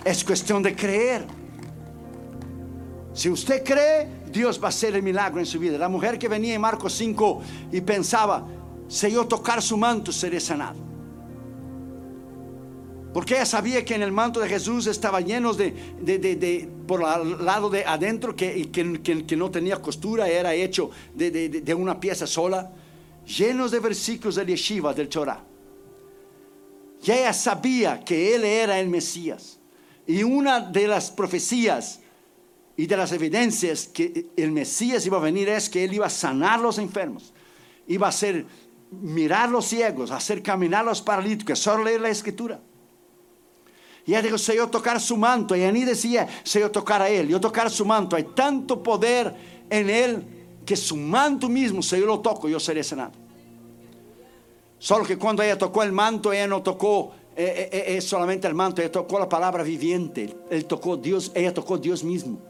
Es 0.04 0.25
cuestión 0.25 0.62
de 0.62 0.75
creer. 0.75 1.25
Si 3.12 3.28
usted 3.28 3.62
cree, 3.62 4.19
Dios 4.30 4.60
va 4.62 4.66
a 4.66 4.68
hacer 4.68 4.94
el 4.94 5.02
milagro 5.02 5.40
en 5.40 5.46
su 5.46 5.58
vida. 5.58 5.78
La 5.78 5.88
mujer 5.88 6.18
que 6.18 6.28
venía 6.28 6.54
en 6.54 6.60
Marcos 6.60 6.94
5 6.94 7.42
y 7.72 7.80
pensaba, 7.80 8.46
si 8.88 9.10
yo 9.10 9.26
tocar 9.26 9.62
su 9.62 9.76
manto, 9.76 10.12
seré 10.12 10.40
sanado. 10.40 10.90
Porque 13.12 13.34
ella 13.34 13.46
sabía 13.46 13.84
que 13.84 13.94
en 13.94 14.02
el 14.02 14.12
manto 14.12 14.38
de 14.38 14.49
Jesús 14.49 14.87
estaba 14.87 15.20
lleno 15.20 15.52
de, 15.52 15.72
de, 16.00 16.68
por 16.87 17.02
el 17.02 17.44
lado 17.44 17.68
de 17.68 17.84
adentro, 17.84 18.37
que, 18.37 18.70
que, 18.70 19.25
que, 19.26 19.37
no 19.37 19.50
tenía 19.50 19.76
costura, 19.76 20.28
era 20.28 20.54
hecho 20.54 20.90
de, 21.14 21.75
una 21.75 21.99
pieza 21.99 22.26
sola, 22.26 22.70
llenos 23.26 23.72
de 23.72 23.80
versículos 23.80 24.37
del 24.37 24.46
Yeshiva, 24.49 24.94
del 24.94 25.08
Torah. 25.08 25.44
Y 27.02 27.10
ella 27.10 27.32
sabía 27.32 28.04
que 28.04 28.34
él 28.34 28.44
era 28.44 28.78
el 28.78 28.88
Mesías. 28.88 29.58
Y 30.06 30.22
una 30.22 30.60
de 30.60 30.87
las 30.87 31.10
profecías 31.10 32.00
y 32.80 32.87
de 32.87 32.96
las 32.96 33.12
evidencias 33.12 33.88
que 33.88 34.30
el 34.38 34.52
Mesías 34.52 35.04
iba 35.04 35.18
a 35.18 35.20
venir 35.20 35.50
es 35.50 35.68
que 35.68 35.84
él 35.84 35.92
iba 35.92 36.06
a 36.06 36.10
sanar 36.10 36.60
los 36.60 36.78
enfermos, 36.78 37.34
iba 37.87 38.06
a 38.06 38.08
hacer 38.08 38.46
mirar 38.90 39.50
los 39.50 39.66
ciegos, 39.66 40.10
hacer 40.10 40.42
caminar 40.42 40.87
los 40.87 41.02
paralíticos, 41.02 41.58
solo 41.58 41.84
leer 41.84 42.00
la 42.00 42.08
escritura. 42.08 42.58
Y 44.06 44.12
ella 44.12 44.22
dijo, 44.22 44.38
si 44.38 44.54
yo 44.54 44.68
tocar 44.68 44.99
su 44.99 45.18
manto, 45.18 45.54
y 45.54 45.60
ni 45.70 45.84
decía, 45.84 46.26
si 46.42 46.58
yo 46.58 46.70
tocar 46.70 47.02
a 47.02 47.10
él, 47.10 47.28
yo 47.28 47.38
tocar 47.38 47.68
su 47.70 47.84
manto, 47.84 48.16
hay 48.16 48.25
tanto 48.34 48.82
poder 48.82 49.34
en 49.68 49.90
él 49.90 50.25
que 50.64 50.75
su 50.75 50.96
manto 50.96 51.50
mismo, 51.50 51.82
si 51.82 52.00
yo 52.00 52.06
lo 52.06 52.20
toco, 52.20 52.49
yo 52.49 52.58
seré 52.58 52.82
sanado. 52.82 53.12
Solo 54.78 55.04
que 55.04 55.18
cuando 55.18 55.42
ella 55.42 55.58
tocó 55.58 55.82
el 55.82 55.92
manto, 55.92 56.32
ella 56.32 56.46
no 56.46 56.62
tocó 56.62 57.12
eh, 57.37 57.68
eh, 57.70 57.96
eh, 57.96 58.00
solamente 58.00 58.49
el 58.49 58.54
manto, 58.54 58.80
ella 58.80 58.90
tocó 58.90 59.18
la 59.18 59.28
palabra 59.28 59.62
viviente, 59.62 60.34
él 60.49 60.64
tocó 60.64 60.96
Dios, 60.96 61.30
ella 61.34 61.52
tocó 61.52 61.76
Dios 61.76 62.02
mismo. 62.02 62.49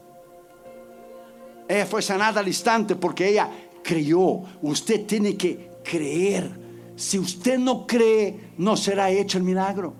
Ella 1.71 1.85
fue 1.85 2.01
sanada 2.01 2.41
al 2.41 2.47
instante 2.47 2.95
porque 2.97 3.29
ella 3.29 3.49
creyó. 3.81 4.41
Usted 4.61 5.05
tiene 5.05 5.37
que 5.37 5.71
creer. 5.83 6.59
Si 6.97 7.17
usted 7.17 7.57
no 7.57 7.87
cree, 7.87 8.51
no 8.57 8.75
será 8.75 9.09
hecho 9.09 9.37
el 9.37 9.45
milagro. 9.45 9.93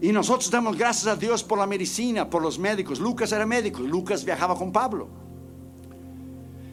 Y 0.00 0.12
nosotros 0.12 0.50
damos 0.50 0.78
gracias 0.78 1.06
a 1.06 1.16
Dios 1.16 1.44
por 1.44 1.58
la 1.58 1.66
medicina, 1.66 2.28
por 2.28 2.40
los 2.42 2.58
médicos. 2.58 2.98
Lucas 2.98 3.32
era 3.32 3.44
médico, 3.44 3.80
Lucas 3.80 4.24
viajaba 4.24 4.56
con 4.56 4.72
Pablo. 4.72 5.08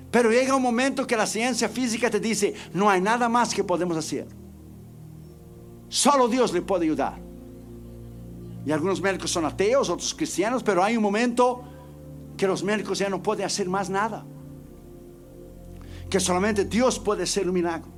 Pero 0.09 0.31
llega 0.31 0.55
un 0.55 0.61
momento 0.61 1.05
que 1.05 1.17
la 1.17 1.25
ciencia 1.25 1.67
física 1.67 2.09
te 2.09 2.21
dice, 2.21 2.53
no 2.73 2.89
hay 2.89 3.01
nada 3.01 3.27
más 3.27 3.53
que 3.53 3.65
podemos 3.65 3.97
hacer. 3.97 4.27
Solo 5.89 6.29
Dios 6.29 6.53
le 6.53 6.61
puede 6.61 6.85
ayudar. 6.85 7.19
Y 8.65 8.71
algunos 8.71 9.01
médicos 9.01 9.29
son 9.29 9.45
ateos, 9.45 9.89
otros 9.89 10.13
cristianos, 10.13 10.63
pero 10.63 10.81
hay 10.83 10.95
un 10.95 11.03
momento 11.03 11.63
que 12.41 12.47
los 12.47 12.63
médicos 12.63 12.97
ya 12.97 13.07
no 13.07 13.21
pueden 13.21 13.45
hacer 13.45 13.69
más 13.69 13.87
nada. 13.87 14.25
Que 16.09 16.19
solamente 16.19 16.65
Dios 16.65 16.97
puede 16.97 17.21
hacer 17.21 17.47
un 17.47 17.53
milagro. 17.53 17.91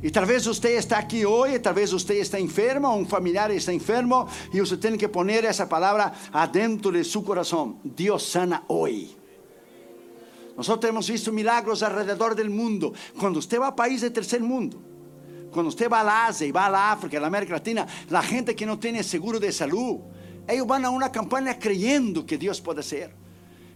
Y 0.00 0.12
tal 0.12 0.24
vez 0.24 0.46
usted 0.46 0.76
está 0.76 0.98
aquí 0.98 1.24
hoy, 1.24 1.58
tal 1.58 1.74
vez 1.74 1.92
usted 1.92 2.14
está 2.14 2.38
enfermo, 2.38 2.94
un 2.94 3.08
familiar 3.08 3.50
está 3.50 3.72
enfermo, 3.72 4.28
y 4.52 4.60
usted 4.60 4.78
tiene 4.78 4.96
que 4.96 5.08
poner 5.08 5.46
esa 5.46 5.68
palabra 5.68 6.14
adentro 6.32 6.92
de 6.92 7.02
su 7.02 7.24
corazón. 7.24 7.80
Dios 7.82 8.22
sana 8.22 8.62
hoy. 8.68 9.16
Nosotros 10.56 10.88
hemos 10.88 11.10
visto 11.10 11.32
milagros 11.32 11.82
alrededor 11.82 12.36
del 12.36 12.50
mundo. 12.50 12.92
Cuando 13.18 13.40
usted 13.40 13.60
va 13.60 13.66
a 13.66 13.74
países 13.74 14.02
de 14.02 14.10
tercer 14.10 14.40
mundo, 14.42 14.80
cuando 15.50 15.70
usted 15.70 15.90
va 15.90 16.02
a 16.02 16.04
la 16.04 16.26
Asia 16.26 16.46
y 16.46 16.52
va 16.52 16.66
a 16.66 16.70
la 16.70 16.92
África, 16.92 17.18
a 17.18 17.20
la 17.20 17.26
América 17.26 17.54
Latina, 17.54 17.84
la 18.10 18.22
gente 18.22 18.54
que 18.54 18.64
no 18.64 18.78
tiene 18.78 19.02
seguro 19.02 19.40
de 19.40 19.50
salud, 19.50 19.98
ellos 20.46 20.68
van 20.68 20.84
a 20.84 20.90
una 20.90 21.10
campaña 21.10 21.58
creyendo 21.58 22.24
que 22.24 22.38
Dios 22.38 22.60
puede 22.60 22.78
hacer. 22.78 23.19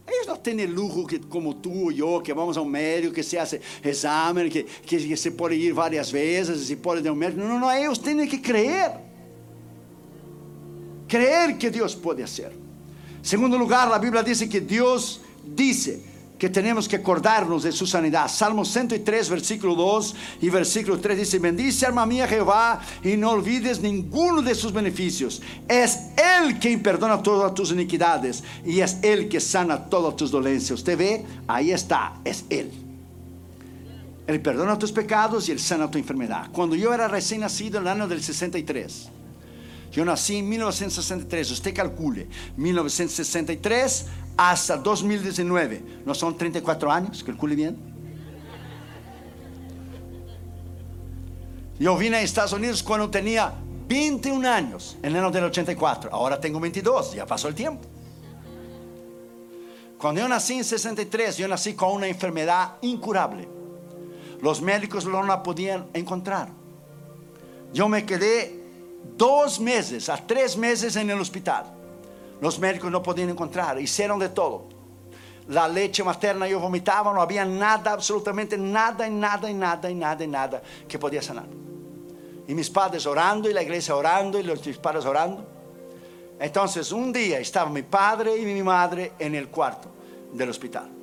Ellos 0.06 0.26
no 0.26 0.38
tienen 0.38 0.74
lujo 0.74 1.06
que, 1.06 1.20
como 1.20 1.56
tú 1.56 1.90
y 1.90 1.96
yo, 1.96 2.22
que 2.22 2.32
vamos 2.32 2.56
a 2.56 2.64
médico, 2.64 3.12
que 3.12 3.22
se 3.22 3.38
hace 3.38 3.60
examen, 3.82 4.50
que, 4.50 4.64
que, 4.64 5.16
se 5.16 5.30
puede 5.32 5.56
ir 5.56 5.72
varias 5.72 6.12
veces, 6.12 6.66
se 6.66 6.76
puede 6.76 7.00
ir 7.00 7.08
a 7.08 7.12
un 7.12 7.18
médico. 7.18 7.40
No, 7.40 7.48
no, 7.48 7.58
no, 7.58 7.72
ellos 7.72 8.00
tienen 8.00 8.28
que 8.28 8.40
creer. 8.40 8.92
Creer 11.08 11.56
que 11.56 11.70
Dios 11.70 11.96
puede 11.96 12.22
hacer. 12.22 12.52
Segundo 13.22 13.56
lugar, 13.56 13.88
la 13.88 13.98
Biblia 13.98 14.22
dice 14.22 14.48
que 14.48 14.60
Dios 14.60 15.20
dice 15.44 16.13
que 16.38 16.48
tenemos 16.48 16.88
que 16.88 16.96
acordarnos 16.96 17.62
de 17.62 17.72
su 17.72 17.86
sanidad. 17.86 18.28
Salmo 18.28 18.64
103, 18.64 19.30
versículo 19.30 19.74
2 19.74 20.14
y 20.42 20.50
versículo 20.50 20.98
3 20.98 21.18
dice, 21.18 21.38
bendice 21.38 21.86
alma 21.86 22.06
mía 22.06 22.26
Jehová 22.26 22.80
y 23.02 23.16
no 23.16 23.30
olvides 23.30 23.80
ninguno 23.80 24.42
de 24.42 24.54
sus 24.54 24.72
beneficios. 24.72 25.40
Es 25.68 26.10
Él 26.16 26.58
quien 26.58 26.82
perdona 26.82 27.22
todas 27.22 27.54
tus 27.54 27.70
iniquidades 27.70 28.42
y 28.64 28.80
es 28.80 28.98
Él 29.02 29.28
que 29.28 29.40
sana 29.40 29.84
todas 29.86 30.16
tus 30.16 30.30
dolencias. 30.30 30.80
Usted 30.80 30.98
ve, 30.98 31.24
ahí 31.46 31.70
está, 31.70 32.14
es 32.24 32.44
Él. 32.50 32.70
Él 34.26 34.40
perdona 34.40 34.78
tus 34.78 34.90
pecados 34.90 35.48
y 35.48 35.52
Él 35.52 35.60
sana 35.60 35.90
tu 35.90 35.98
enfermedad. 35.98 36.48
Cuando 36.52 36.74
yo 36.74 36.92
era 36.92 37.06
recién 37.08 37.42
nacido 37.42 37.78
en 37.78 37.84
el 37.84 37.92
año 37.92 38.08
del 38.08 38.22
63, 38.22 39.10
yo 39.94 40.04
nací 40.04 40.38
en 40.38 40.48
1963, 40.48 41.50
usted 41.52 41.72
calcule, 41.72 42.26
1963 42.56 44.06
hasta 44.36 44.76
2019. 44.76 46.02
¿No 46.04 46.12
son 46.16 46.36
34 46.36 46.90
años? 46.90 47.22
Calcule 47.22 47.54
bien. 47.54 47.76
Yo 51.78 51.96
vine 51.96 52.16
a 52.16 52.22
Estados 52.22 52.52
Unidos 52.54 52.82
cuando 52.82 53.08
tenía 53.08 53.54
21 53.86 54.48
años, 54.48 54.96
en 55.00 55.12
el 55.12 55.18
año 55.18 55.30
del 55.30 55.44
84. 55.44 56.10
Ahora 56.12 56.40
tengo 56.40 56.58
22, 56.58 57.14
ya 57.14 57.24
pasó 57.24 57.46
el 57.46 57.54
tiempo. 57.54 57.86
Cuando 59.96 60.22
yo 60.22 60.26
nací 60.26 60.54
en 60.54 60.64
63, 60.64 61.36
yo 61.36 61.46
nací 61.46 61.74
con 61.74 61.92
una 61.92 62.08
enfermedad 62.08 62.78
incurable. 62.82 63.48
Los 64.42 64.60
médicos 64.60 65.06
no 65.06 65.22
la 65.22 65.40
podían 65.40 65.86
encontrar. 65.92 66.48
Yo 67.72 67.88
me 67.88 68.04
quedé 68.04 68.63
dos 69.16 69.60
meses 69.60 70.08
a 70.08 70.16
tres 70.16 70.56
meses 70.56 70.96
en 70.96 71.10
el 71.10 71.20
hospital. 71.20 71.64
Los 72.40 72.58
médicos 72.58 72.90
no 72.90 73.02
podían 73.02 73.30
encontrar, 73.30 73.80
hicieron 73.80 74.18
de 74.18 74.28
todo. 74.28 74.64
La 75.48 75.68
leche 75.68 76.02
materna 76.02 76.48
yo 76.48 76.58
vomitaba, 76.58 77.12
no 77.12 77.20
había 77.20 77.44
nada, 77.44 77.92
absolutamente 77.92 78.56
nada, 78.56 79.06
y 79.06 79.10
nada, 79.10 79.50
y 79.50 79.54
nada, 79.54 79.90
y 79.90 79.94
nada, 79.94 80.24
y 80.24 80.28
nada 80.28 80.62
que 80.88 80.98
podía 80.98 81.20
sanar. 81.20 81.46
Y 82.46 82.54
mis 82.54 82.70
padres 82.70 83.06
orando, 83.06 83.48
y 83.48 83.52
la 83.52 83.62
iglesia 83.62 83.94
orando, 83.94 84.38
y 84.38 84.42
los 84.42 84.64
mis 84.66 84.78
padres 84.78 85.04
orando. 85.04 85.44
Entonces 86.38 86.90
un 86.92 87.12
día 87.12 87.38
estaba 87.38 87.70
mi 87.70 87.82
padre 87.82 88.36
y 88.36 88.44
mi 88.44 88.62
madre 88.62 89.12
en 89.18 89.34
el 89.34 89.48
cuarto 89.48 89.88
del 90.32 90.50
hospital. 90.50 90.93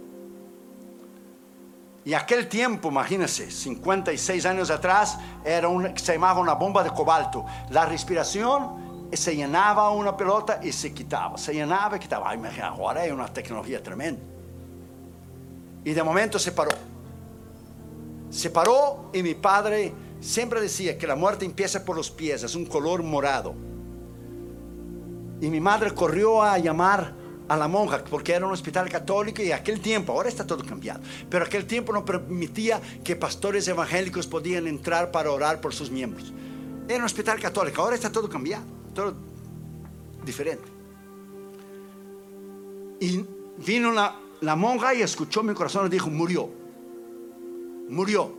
Y 2.03 2.13
aquel 2.13 2.48
tiempo, 2.48 2.89
imagínense, 2.89 3.51
56 3.51 4.46
años 4.46 4.72
atrás, 4.72 5.20
era 5.46 5.67
un, 5.67 5.96
se 5.98 6.13
llamaba 6.13 6.39
una 6.39 6.53
bomba 6.53 6.84
de 6.84 6.89
cobalto. 6.89 7.46
La 7.70 7.86
respiración 7.86 9.08
se 9.13 9.36
llenaba 9.36 9.91
una 9.91 10.17
pelota 10.17 10.60
y 10.63 10.72
se 10.72 10.93
quitaba, 10.93 11.38
se 11.38 11.53
llenaba 11.53 11.98
y 11.98 12.00
quitaba. 12.00 12.31
ahora 12.63 13.01
hay 13.01 13.12
una 13.12 13.27
tecnología 13.27 13.84
tremenda. 13.84 14.22
Y 15.84 15.93
de 15.93 16.03
momento 16.03 16.39
se 16.39 16.51
paró. 16.51 16.72
Se 18.31 18.50
paró 18.50 19.10
y 19.13 19.22
mi 19.22 19.36
padre 19.36 19.93
siempre 20.22 20.62
decía 20.62 20.98
que 20.98 21.05
la 21.05 21.15
muerte 21.15 21.46
empieza 21.46 21.84
por 21.84 21.96
los 21.96 22.10
pies, 22.10 22.43
es 22.43 22.55
un 22.55 22.65
color 22.65 23.03
morado. 23.03 23.53
Y 25.39 25.50
mi 25.50 25.60
madre 25.60 25.93
corrió 25.93 26.41
a 26.41 26.58
llamar 26.58 27.21
a 27.51 27.58
la 27.58 27.67
monja 27.67 28.01
porque 28.10 28.31
era 28.31 28.46
un 28.46 28.53
hospital 28.53 28.89
católico 28.89 29.41
y 29.41 29.51
aquel 29.51 29.81
tiempo, 29.81 30.13
ahora 30.13 30.29
está 30.29 30.48
todo 30.48 30.63
cambiado, 30.63 31.01
pero 31.29 31.43
aquel 31.43 31.65
tiempo 31.65 31.91
no 31.91 32.05
permitía 32.05 32.79
que 33.03 33.17
pastores 33.17 33.67
evangélicos 33.67 34.25
podían 34.25 34.67
entrar 34.67 35.12
para 35.12 35.31
orar 35.31 35.60
por 35.60 35.74
sus 35.74 35.91
miembros. 35.91 36.31
Era 36.88 37.00
un 37.00 37.03
hospital 37.03 37.41
católico, 37.41 37.81
ahora 37.81 37.96
está 37.96 38.10
todo 38.10 38.29
cambiado, 38.29 38.63
todo 38.96 39.13
diferente. 40.24 40.63
Y 43.01 43.25
vino 43.65 43.91
la, 43.91 44.15
la 44.39 44.55
monja 44.55 44.93
y 44.93 45.01
escuchó 45.01 45.43
mi 45.43 45.53
corazón 45.53 45.88
y 45.88 45.89
dijo, 45.89 46.10
murió, 46.10 46.50
murió. 47.89 48.34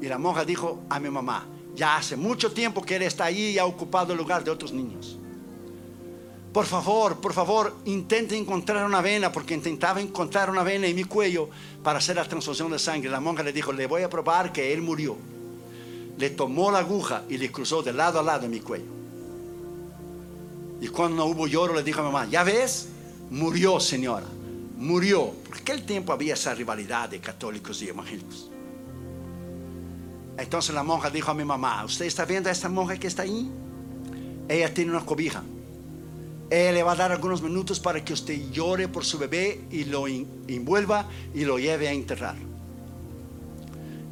Y 0.00 0.06
la 0.06 0.18
monja 0.18 0.44
dijo 0.44 0.84
a 0.88 1.00
mi 1.00 1.10
mamá, 1.10 1.48
ya 1.74 1.96
hace 1.96 2.16
mucho 2.16 2.52
tiempo 2.52 2.80
que 2.80 2.94
él 2.94 3.02
está 3.02 3.24
ahí 3.24 3.54
y 3.54 3.58
ha 3.58 3.66
ocupado 3.66 4.12
el 4.12 4.18
lugar 4.18 4.44
de 4.44 4.52
otros 4.52 4.72
niños 4.72 5.18
por 6.52 6.66
favor, 6.66 7.18
por 7.18 7.32
favor, 7.32 7.74
intente 7.86 8.36
encontrar 8.36 8.84
una 8.84 9.00
vena, 9.00 9.32
porque 9.32 9.54
intentaba 9.54 10.02
encontrar 10.02 10.50
una 10.50 10.62
vena 10.62 10.86
en 10.86 10.94
mi 10.94 11.04
cuello 11.04 11.48
para 11.82 11.98
hacer 11.98 12.16
la 12.16 12.28
transfusión 12.28 12.70
de 12.70 12.78
sangre. 12.78 13.08
La 13.08 13.20
monja 13.20 13.42
le 13.42 13.54
dijo, 13.54 13.72
le 13.72 13.86
voy 13.86 14.02
a 14.02 14.10
probar 14.10 14.52
que 14.52 14.72
él 14.72 14.82
murió. 14.82 15.16
Le 16.18 16.28
tomó 16.28 16.70
la 16.70 16.80
aguja 16.80 17.22
y 17.30 17.38
le 17.38 17.50
cruzó 17.50 17.82
de 17.82 17.94
lado 17.94 18.20
a 18.20 18.22
lado 18.22 18.44
en 18.44 18.50
mi 18.50 18.60
cuello. 18.60 18.84
Y 20.82 20.88
cuando 20.88 21.16
no 21.16 21.26
hubo 21.26 21.46
lloro, 21.46 21.74
le 21.74 21.82
dijo 21.82 22.00
a 22.00 22.02
mi 22.02 22.12
mamá, 22.12 22.26
ya 22.26 22.44
ves, 22.44 22.88
murió 23.30 23.80
señora, 23.80 24.26
murió. 24.76 25.32
Porque 25.44 25.60
aquel 25.62 25.86
tiempo 25.86 26.12
había 26.12 26.34
esa 26.34 26.54
rivalidad 26.54 27.08
de 27.08 27.18
católicos 27.18 27.80
y 27.80 27.88
evangélicos. 27.88 28.50
Entonces 30.36 30.74
la 30.74 30.82
monja 30.82 31.08
dijo 31.08 31.30
a 31.30 31.34
mi 31.34 31.44
mamá, 31.44 31.82
¿usted 31.82 32.04
está 32.04 32.26
viendo 32.26 32.50
a 32.50 32.52
esta 32.52 32.68
monja 32.68 32.98
que 32.98 33.06
está 33.06 33.22
ahí? 33.22 33.50
Ella 34.48 34.74
tiene 34.74 34.90
una 34.90 35.06
cobija 35.06 35.42
él 36.52 36.74
le 36.74 36.82
va 36.82 36.92
a 36.92 36.96
dar 36.96 37.10
algunos 37.10 37.40
minutos 37.40 37.80
para 37.80 38.04
que 38.04 38.12
usted 38.12 38.50
llore 38.50 38.86
por 38.86 39.06
su 39.06 39.16
bebé 39.16 39.62
y 39.70 39.84
lo 39.84 40.06
envuelva 40.06 41.08
y 41.34 41.46
lo 41.46 41.58
lleve 41.58 41.88
a 41.88 41.92
enterrar. 41.92 42.36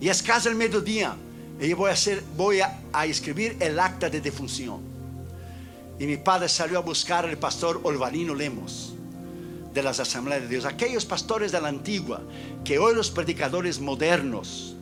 Y 0.00 0.09
es 0.09 0.22
casi 0.22 0.48
el 0.48 0.55
mediodía. 0.55 1.14
Y 1.61 1.68
yo 1.68 1.76
voy 1.76 1.90
a, 1.90 1.94
voy 2.38 2.61
a, 2.61 3.05
escribir 3.05 3.59
el 3.61 3.79
acta 3.79 4.09
de 4.09 4.22
defunción. 4.22 4.81
Y 5.98 6.07
mi 6.07 6.16
padre 6.16 6.48
salió 6.48 6.79
a 6.79 6.81
buscar 6.81 7.26
al 7.26 7.37
pastor 7.37 7.79
Olvalino 7.83 8.35
Lemos 8.35 8.94
de 9.74 9.83
las 9.83 10.00
Asambleas 10.00 10.40
de 10.40 10.48
Dios. 10.48 10.64
Aquellos 10.64 11.05
pastores 11.05 11.53
de 11.53 11.61
la 11.61 11.68
antigua 11.68 12.22
que 12.64 12.79
hoy 12.79 12.94
los 12.94 13.11
predicadores 13.11 13.81
modernos 13.81 14.76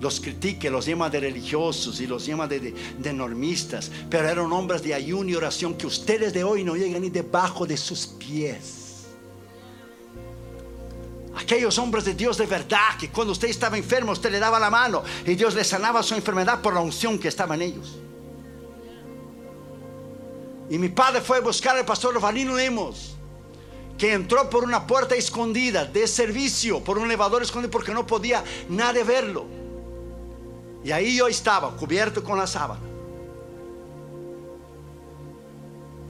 los 0.00 0.18
critique, 0.20 0.70
los 0.70 0.86
llama 0.86 1.10
de 1.10 1.20
religiosos 1.20 2.00
y 2.00 2.06
los 2.06 2.24
llama 2.24 2.46
de, 2.46 2.74
normistas, 3.12 3.90
pero 4.08 4.28
eran 4.28 4.50
hombres 4.52 4.82
de 4.82 4.94
ayuno 4.94 5.28
y 5.28 5.34
oración 5.34 5.74
que 5.74 5.86
ustedes 5.86 6.32
de 6.32 6.42
hoy 6.42 6.64
no 6.64 6.74
llegan 6.74 7.02
ni 7.02 7.10
debajo 7.10 7.66
de 7.66 7.76
sus 7.76 8.06
pies. 8.06 9.06
Aquellos 11.36 11.78
hombres 11.78 12.04
de 12.04 12.14
Dios 12.14 12.38
de 12.38 12.46
verdad 12.46 12.96
que 12.98 13.10
cuando 13.10 13.32
usted 13.32 13.48
estaba 13.48 13.76
enfermo 13.76 14.12
usted 14.12 14.32
le 14.32 14.38
daba 14.38 14.58
la 14.58 14.70
mano 14.70 15.02
y 15.24 15.34
Dios 15.34 15.54
le 15.54 15.64
sanaba 15.64 16.02
su 16.02 16.14
enfermedad 16.14 16.60
por 16.60 16.74
la 16.74 16.80
unción 16.80 17.18
que 17.18 17.28
estaba 17.28 17.54
en 17.54 17.62
ellos. 17.62 17.98
Y 20.70 20.78
mi 20.78 20.88
padre 20.88 21.20
fue 21.20 21.38
a 21.38 21.40
buscar 21.40 21.76
al 21.76 21.84
pastor 21.84 22.18
Valino 22.20 22.54
Lemos 22.54 23.16
que 23.98 24.14
entró 24.14 24.48
por 24.48 24.64
una 24.64 24.86
puerta 24.86 25.14
escondida 25.14 25.84
de 25.84 26.06
servicio, 26.08 26.82
por 26.82 26.96
un 26.96 27.04
elevador 27.04 27.42
escondido 27.42 27.70
porque 27.70 27.92
no 27.92 28.06
podía 28.06 28.42
nadie 28.70 29.04
verlo. 29.04 29.59
Y 30.84 30.92
ahí 30.92 31.16
yo 31.16 31.28
estaba, 31.28 31.70
cubierto 31.76 32.24
con 32.24 32.38
la 32.38 32.46
sábana. 32.46 32.80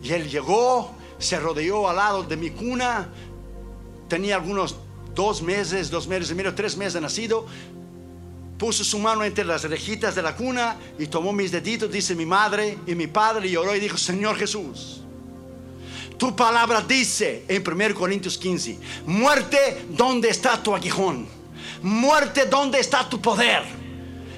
Y 0.03 0.13
él 0.13 0.29
llegó, 0.29 0.93
se 1.19 1.39
rodeó 1.39 1.89
al 1.89 1.97
lado 1.97 2.23
de 2.23 2.37
mi 2.37 2.51
cuna. 2.51 3.09
Tenía 4.09 4.37
algunos 4.37 4.77
dos 5.15 5.43
meses, 5.43 5.91
dos 5.91 6.07
meses 6.07 6.31
y 6.31 6.35
medio, 6.35 6.55
tres 6.55 6.77
meses 6.77 6.95
de 6.95 7.01
nacido. 7.01 7.47
Puso 8.59 8.85
su 8.85 8.99
mano 8.99 9.25
entre 9.25 9.45
las 9.45 9.65
rejitas 9.65 10.15
de 10.15 10.23
la 10.23 10.37
cuna 10.37 10.77
y 10.99 11.07
tomó 11.07 11.33
mis 11.33 11.51
deditos, 11.51 11.91
dice 11.91 12.15
mi 12.15 12.27
madre 12.27 12.79
y 12.87 12.95
mi 12.95 13.07
padre, 13.07 13.49
y 13.49 13.57
oró 13.57 13.75
y 13.75 13.81
dijo, 13.81 13.97
Señor 13.97 14.37
Jesús, 14.37 15.01
tu 16.19 16.37
palabra 16.37 16.83
dice 16.83 17.45
en 17.49 17.65
1 17.67 17.95
Corintios 17.95 18.37
15, 18.37 18.79
muerte, 19.07 19.87
¿dónde 19.89 20.29
está 20.29 20.63
tu 20.63 20.75
aguijón? 20.75 21.27
Muerte, 21.83 22.45
¿dónde 22.45 22.79
está 22.81 23.09
tu 23.09 23.19
poder? 23.19 23.63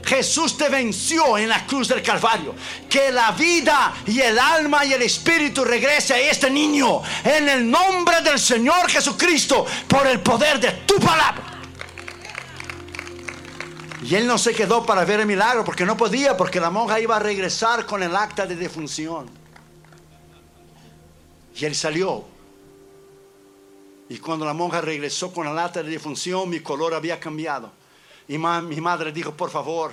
Jesús 0.05 0.57
te 0.57 0.69
venció 0.69 1.39
en 1.39 1.49
la 1.49 1.67
cruz 1.67 1.89
del 1.89 2.03
Calvario. 2.03 2.55
Que 2.89 3.11
la 3.11 3.33
vida 3.33 3.95
y 4.07 4.21
el 4.21 4.39
alma 4.39 4.85
y 4.85 4.93
el 4.93 5.03
espíritu 5.03 5.65
regrese 5.65 6.15
a 6.15 6.21
este 6.21 6.51
niño 6.51 7.03
en 7.25 7.49
el 7.49 7.71
nombre 7.71 8.21
del 8.23 8.39
Señor 8.39 8.91
Jesucristo 8.91 9.65
por 9.89 10.07
el 10.07 10.21
poder 10.21 10.61
de 10.61 10.71
tu 10.87 10.97
palabra. 10.97 11.53
Y 14.05 14.17
él 14.17 14.27
no 14.27 14.37
se 14.37 14.53
quedó 14.53 14.85
para 14.85 15.05
ver 15.05 15.21
el 15.21 15.27
milagro 15.27 15.65
porque 15.65 15.87
no 15.87 15.97
podía, 15.97 16.37
porque 16.37 16.61
la 16.61 16.71
monja 16.71 16.99
iba 16.99 17.17
a 17.17 17.21
regresar 17.21 17.87
con 17.87 18.03
el 18.03 18.17
acta 18.17 18.47
de 18.47 18.57
defunción. 18.57 19.31
Y 21.55 21.65
él 21.65 21.75
salió. 21.75 22.25
Y 24.09 24.19
cuando 24.19 24.45
la 24.45 24.53
monja 24.53 24.81
regresó 24.81 25.33
con 25.33 25.47
el 25.47 25.59
acta 25.59 25.83
de 25.83 25.91
defunción, 25.91 26.51
mi 26.51 26.61
color 26.61 26.95
había 26.95 27.21
cambiado. 27.21 27.71
Y 28.33 28.39
mi 28.39 28.81
madre 28.81 29.13
dijo, 29.13 29.33
por 29.33 29.51
favor, 29.51 29.93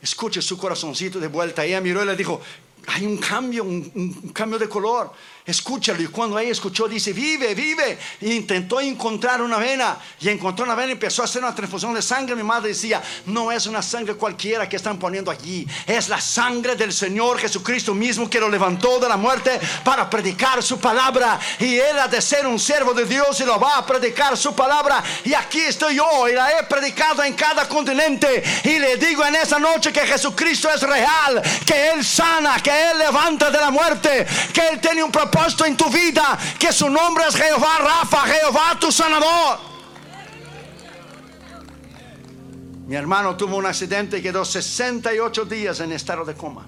escuche 0.00 0.40
su 0.40 0.56
corazoncito 0.56 1.18
de 1.18 1.26
vuelta. 1.26 1.64
Ella 1.64 1.80
miró 1.80 2.04
y 2.04 2.06
le 2.06 2.14
dijo, 2.14 2.40
hay 2.86 3.06
un 3.06 3.16
cambio, 3.16 3.64
un, 3.64 4.32
cambio 4.32 4.58
de 4.58 4.68
color 4.68 5.12
escúchalo. 5.44 6.00
Y 6.02 6.06
cuando 6.06 6.38
ella 6.38 6.52
escuchó, 6.52 6.88
dice, 6.88 7.12
vive, 7.12 7.54
vive. 7.54 7.98
Y 8.20 8.32
intentó 8.32 8.80
encontrar 8.80 9.42
una 9.42 9.58
vena. 9.58 9.98
Y 10.20 10.28
encontró 10.28 10.64
una 10.64 10.74
vena 10.74 10.90
y 10.90 10.92
empezó 10.92 11.22
a 11.22 11.24
hacer 11.24 11.42
una 11.42 11.54
transfusión 11.54 11.94
de 11.94 12.02
sangre. 12.02 12.36
Mi 12.36 12.42
madre 12.42 12.68
decía, 12.68 13.02
no 13.26 13.50
es 13.50 13.66
una 13.66 13.82
sangre 13.82 14.14
cualquiera 14.14 14.68
que 14.68 14.76
están 14.76 14.98
poniendo 14.98 15.30
allí. 15.30 15.66
Es 15.86 16.08
la 16.08 16.20
sangre 16.20 16.76
del 16.76 16.92
Señor 16.92 17.38
Jesucristo 17.38 17.94
mismo 17.94 18.28
que 18.28 18.40
lo 18.40 18.48
levantó 18.48 18.98
de 19.00 19.08
la 19.08 19.16
muerte 19.16 19.58
para 19.84 20.08
predicar 20.08 20.62
su 20.62 20.78
palabra. 20.78 21.38
Y 21.58 21.76
él 21.76 21.98
ha 21.98 22.08
de 22.08 22.20
ser 22.20 22.46
un 22.46 22.58
servo 22.58 22.94
de 22.94 23.04
Dios 23.04 23.40
y 23.40 23.44
lo 23.44 23.58
va 23.58 23.78
a 23.78 23.86
predicar 23.86 24.36
su 24.36 24.54
palabra. 24.54 25.02
Y 25.24 25.34
aquí 25.34 25.60
estoy 25.60 25.96
yo 25.96 26.28
y 26.28 26.34
la 26.34 26.58
he 26.58 26.62
predicado 26.64 27.22
en 27.24 27.34
cada 27.34 27.68
continente. 27.68 28.42
Y 28.64 28.78
le 28.78 28.96
digo 28.96 29.24
en 29.24 29.36
esa 29.36 29.58
noche 29.58 29.92
que 29.92 30.06
Jesucristo 30.06 30.68
es 30.70 30.82
real, 30.82 31.42
que 31.66 31.90
Él 31.90 32.04
sana, 32.04 32.60
que 32.62 32.71
Él 32.72 32.98
levanta 32.98 33.50
de 33.50 33.58
la 33.58 33.70
muerte, 33.70 34.26
que 34.52 34.68
Él 34.68 34.80
tiene 34.80 35.02
un 35.02 35.12
propósito 35.12 35.64
en 35.64 35.76
tu 35.76 35.88
vida, 35.90 36.38
que 36.58 36.72
su 36.72 36.88
nombre 36.88 37.24
es 37.28 37.34
Jehová 37.34 37.78
Rafa, 37.78 38.20
Jehová 38.22 38.76
tu 38.80 38.90
sanador. 38.90 39.58
Mi 42.86 42.96
hermano 42.96 43.36
tuvo 43.36 43.56
un 43.56 43.66
accidente 43.66 44.18
y 44.18 44.22
quedó 44.22 44.44
68 44.44 45.44
días 45.46 45.80
en 45.80 45.92
estado 45.92 46.24
de 46.24 46.34
coma. 46.34 46.66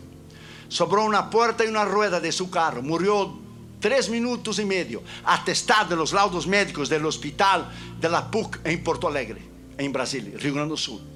Sobró 0.69 1.05
una 1.05 1.29
puerta 1.29 1.65
y 1.65 1.69
una 1.69 1.85
rueda 1.85 2.21
de 2.21 2.33
su 2.33 2.51
carro. 2.51 2.83
Murió 2.83 3.39
tres 3.81 4.09
minutos 4.09 4.59
y 4.59 4.65
medio, 4.65 5.03
atestado 5.25 5.91
de 5.91 5.97
los 5.97 6.13
laudos 6.13 6.47
médicos 6.47 6.89
del 6.89 7.05
hospital 7.05 7.71
de 8.01 8.09
la 8.09 8.31
PUC 8.31 8.61
en 8.65 8.83
Porto 8.83 9.09
Alegre, 9.09 9.43
en 9.77 9.93
Brasil, 9.93 10.35
Rio 10.39 10.55
Grande 10.55 10.71
do 10.71 10.77
Sul. 10.77 11.14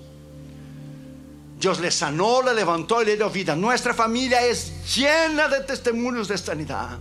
Dios 1.59 1.81
le 1.81 1.91
sanó, 1.91 2.41
le 2.43 2.55
levantó 2.55 3.03
y 3.03 3.07
le 3.07 3.17
dio 3.17 3.29
vida. 3.31 3.57
Nuestra 3.57 3.93
familia 3.93 4.47
es 4.47 4.95
llena 4.95 5.49
de 5.49 5.61
testimonios 5.61 6.29
de 6.29 6.39
sanidad. 6.39 6.99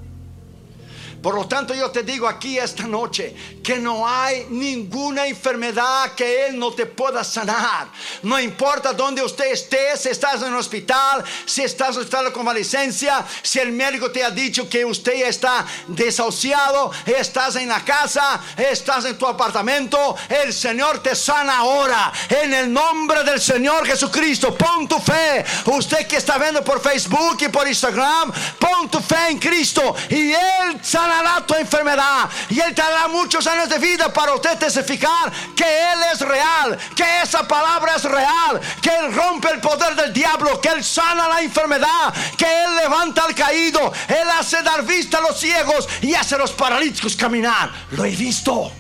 Por 1.22 1.34
lo 1.34 1.48
tanto, 1.48 1.74
yo 1.74 1.90
te 1.90 2.04
digo 2.04 2.28
aquí 2.28 2.60
esta 2.60 2.84
noche 2.84 3.36
que 3.64 3.80
no 3.80 4.08
hay 4.08 4.46
ninguna 4.50 5.26
enfermedad 5.26 6.14
que 6.14 6.46
Él 6.46 6.60
no 6.60 6.72
te 6.72 6.86
pueda 6.86 7.24
sanar. 7.24 7.88
No 8.22 8.40
importa 8.40 8.94
dónde 8.94 9.24
usted 9.24 9.52
esté, 9.52 9.98
si 9.98 10.10
estás 10.10 10.42
en 10.42 10.50
un 10.50 10.60
hospital, 10.60 11.24
si 11.46 11.64
estás 11.64 11.96
en 11.96 12.04
estado 12.04 12.26
de 12.26 12.32
convalescencia, 12.32 13.26
si 13.42 13.60
el 13.60 13.72
médico 13.72 14.12
te 14.12 14.24
ha 14.24 14.30
dicho 14.30 14.70
que 14.70 14.86
usted 14.86 15.28
está 15.28 15.66
desahuciado, 15.88 16.92
estás 17.06 17.56
en 17.56 17.70
la 17.70 17.84
casa, 17.84 18.40
estás 18.56 19.06
en 19.06 19.18
tu 19.18 19.26
apartamento, 19.26 20.16
el 20.30 20.54
Señor 20.54 21.00
te 21.00 21.16
sana 21.16 21.58
ahora. 21.58 22.12
En 22.30 22.54
el 22.54 22.72
nombre 22.72 23.24
del 23.24 23.42
Señor 23.42 23.88
Jesucristo, 23.88 24.56
pon 24.56 24.88
tu 24.88 25.00
fe. 25.00 25.44
Usted 25.66 26.06
que 26.08 26.18
está 26.18 26.38
viendo 26.38 26.64
por 26.64 26.80
Facebook 26.80 27.38
y 27.42 27.48
por 27.50 27.68
Instagram, 27.68 28.32
pon 28.60 28.90
tu 28.90 29.00
fe 29.00 29.30
en 29.30 29.40
Cristo 29.40 29.96
y 30.10 30.32
Él 30.32 30.80
sana 30.82 31.07
sanará 31.08 31.46
tu 31.46 31.54
enfermedad 31.56 32.30
y 32.50 32.60
Él 32.60 32.74
te 32.76 32.82
dará 32.82 33.08
muchos 33.08 33.46
años 33.48 33.70
de 33.70 33.80
vida 33.80 34.12
para 34.12 34.34
usted 34.34 34.58
testificar 34.58 35.32
que 35.56 35.64
Él 35.64 36.00
es 36.14 36.20
real, 36.22 36.78
que 36.96 37.22
esa 37.24 37.48
palabra 37.48 37.96
es 37.96 38.04
real, 38.04 38.60
que 38.82 38.90
Él 38.90 39.14
rompe 39.14 39.50
el 39.50 39.60
poder 39.62 39.96
del 39.96 40.14
diablo, 40.14 40.60
que 40.60 40.70
Él 40.70 40.84
sana 40.84 41.28
la 41.28 41.42
enfermedad, 41.42 42.14
que 42.38 42.46
Él 42.46 42.76
levanta 42.76 43.24
al 43.24 43.34
caído, 43.34 43.92
Él 44.08 44.30
hace 44.38 44.62
dar 44.64 44.84
vista 44.84 45.20
a 45.20 45.22
los 45.22 45.40
ciegos 45.40 45.88
y 46.02 46.14
hace 46.14 46.36
a 46.36 46.40
los 46.40 46.52
paralíticos 46.52 47.16
caminar. 47.16 47.72
Lo 47.92 48.04
he 48.04 48.16
visto. 48.16 48.72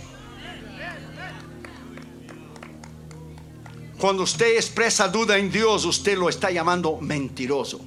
Cuando 3.98 4.24
usted 4.24 4.58
expresa 4.58 5.08
duda 5.08 5.38
en 5.38 5.52
Dios, 5.52 5.84
usted 5.86 6.16
lo 6.18 6.30
está 6.30 6.52
llamando 6.52 6.98
mentiroso. 6.98 7.87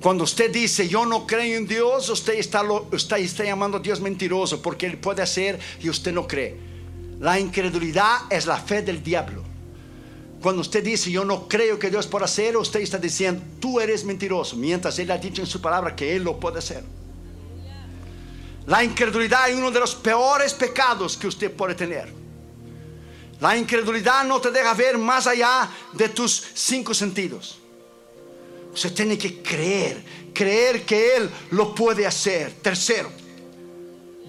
Cuando 0.00 0.24
usted 0.24 0.50
dice 0.50 0.88
yo 0.88 1.04
no 1.04 1.26
creo 1.26 1.58
en 1.58 1.66
Dios, 1.66 2.08
usted 2.08 2.34
está, 2.34 2.64
llamando 3.44 3.76
a 3.76 3.80
Dios 3.80 4.00
mentiroso 4.00 4.62
porque 4.62 4.86
Él 4.86 4.96
puede 4.96 5.20
hacer 5.20 5.58
y 5.80 5.90
usted 5.90 6.12
no 6.12 6.26
cree. 6.26 6.56
La 7.20 7.38
incredulidad 7.38 8.20
es 8.30 8.46
la 8.46 8.56
fe 8.56 8.80
del 8.80 9.02
diablo. 9.02 9.44
Cuando 10.40 10.62
usted 10.62 10.82
dice 10.82 11.10
yo 11.10 11.22
no 11.26 11.46
creo 11.46 11.78
que 11.78 11.90
Dios 11.90 12.06
pueda 12.06 12.24
hacer, 12.24 12.56
usted 12.56 12.80
está 12.80 12.96
diciendo 12.96 13.42
tú 13.60 13.78
eres 13.78 14.04
mentiroso, 14.04 14.56
mientras 14.56 14.98
Él 14.98 15.10
ha 15.10 15.18
dicho 15.18 15.42
en 15.42 15.46
su 15.46 15.60
palabra 15.60 15.94
que 15.94 16.16
Él 16.16 16.24
lo 16.24 16.40
puede 16.40 16.60
hacer. 16.60 16.82
La 18.66 18.82
incredulidad 18.82 19.50
es 19.50 19.56
uno 19.56 19.70
de 19.70 19.80
los 19.80 19.94
peores 19.94 20.54
pecados 20.54 21.18
que 21.18 21.26
usted 21.26 21.52
puede 21.52 21.74
tener. 21.74 22.10
La 23.38 23.54
incredulidad 23.54 24.24
no 24.24 24.40
te 24.40 24.50
deja 24.50 24.72
ver 24.72 24.96
más 24.96 25.26
allá 25.26 25.68
de 25.92 26.08
tus 26.08 26.42
cinco 26.54 26.94
sentidos. 26.94 27.59
Usted 28.72 28.92
tiene 28.94 29.18
que 29.18 29.42
creer, 29.42 30.02
creer 30.32 30.82
que 30.84 31.16
Él 31.16 31.30
lo 31.50 31.74
puede 31.74 32.06
hacer. 32.06 32.52
Tercero, 32.62 33.10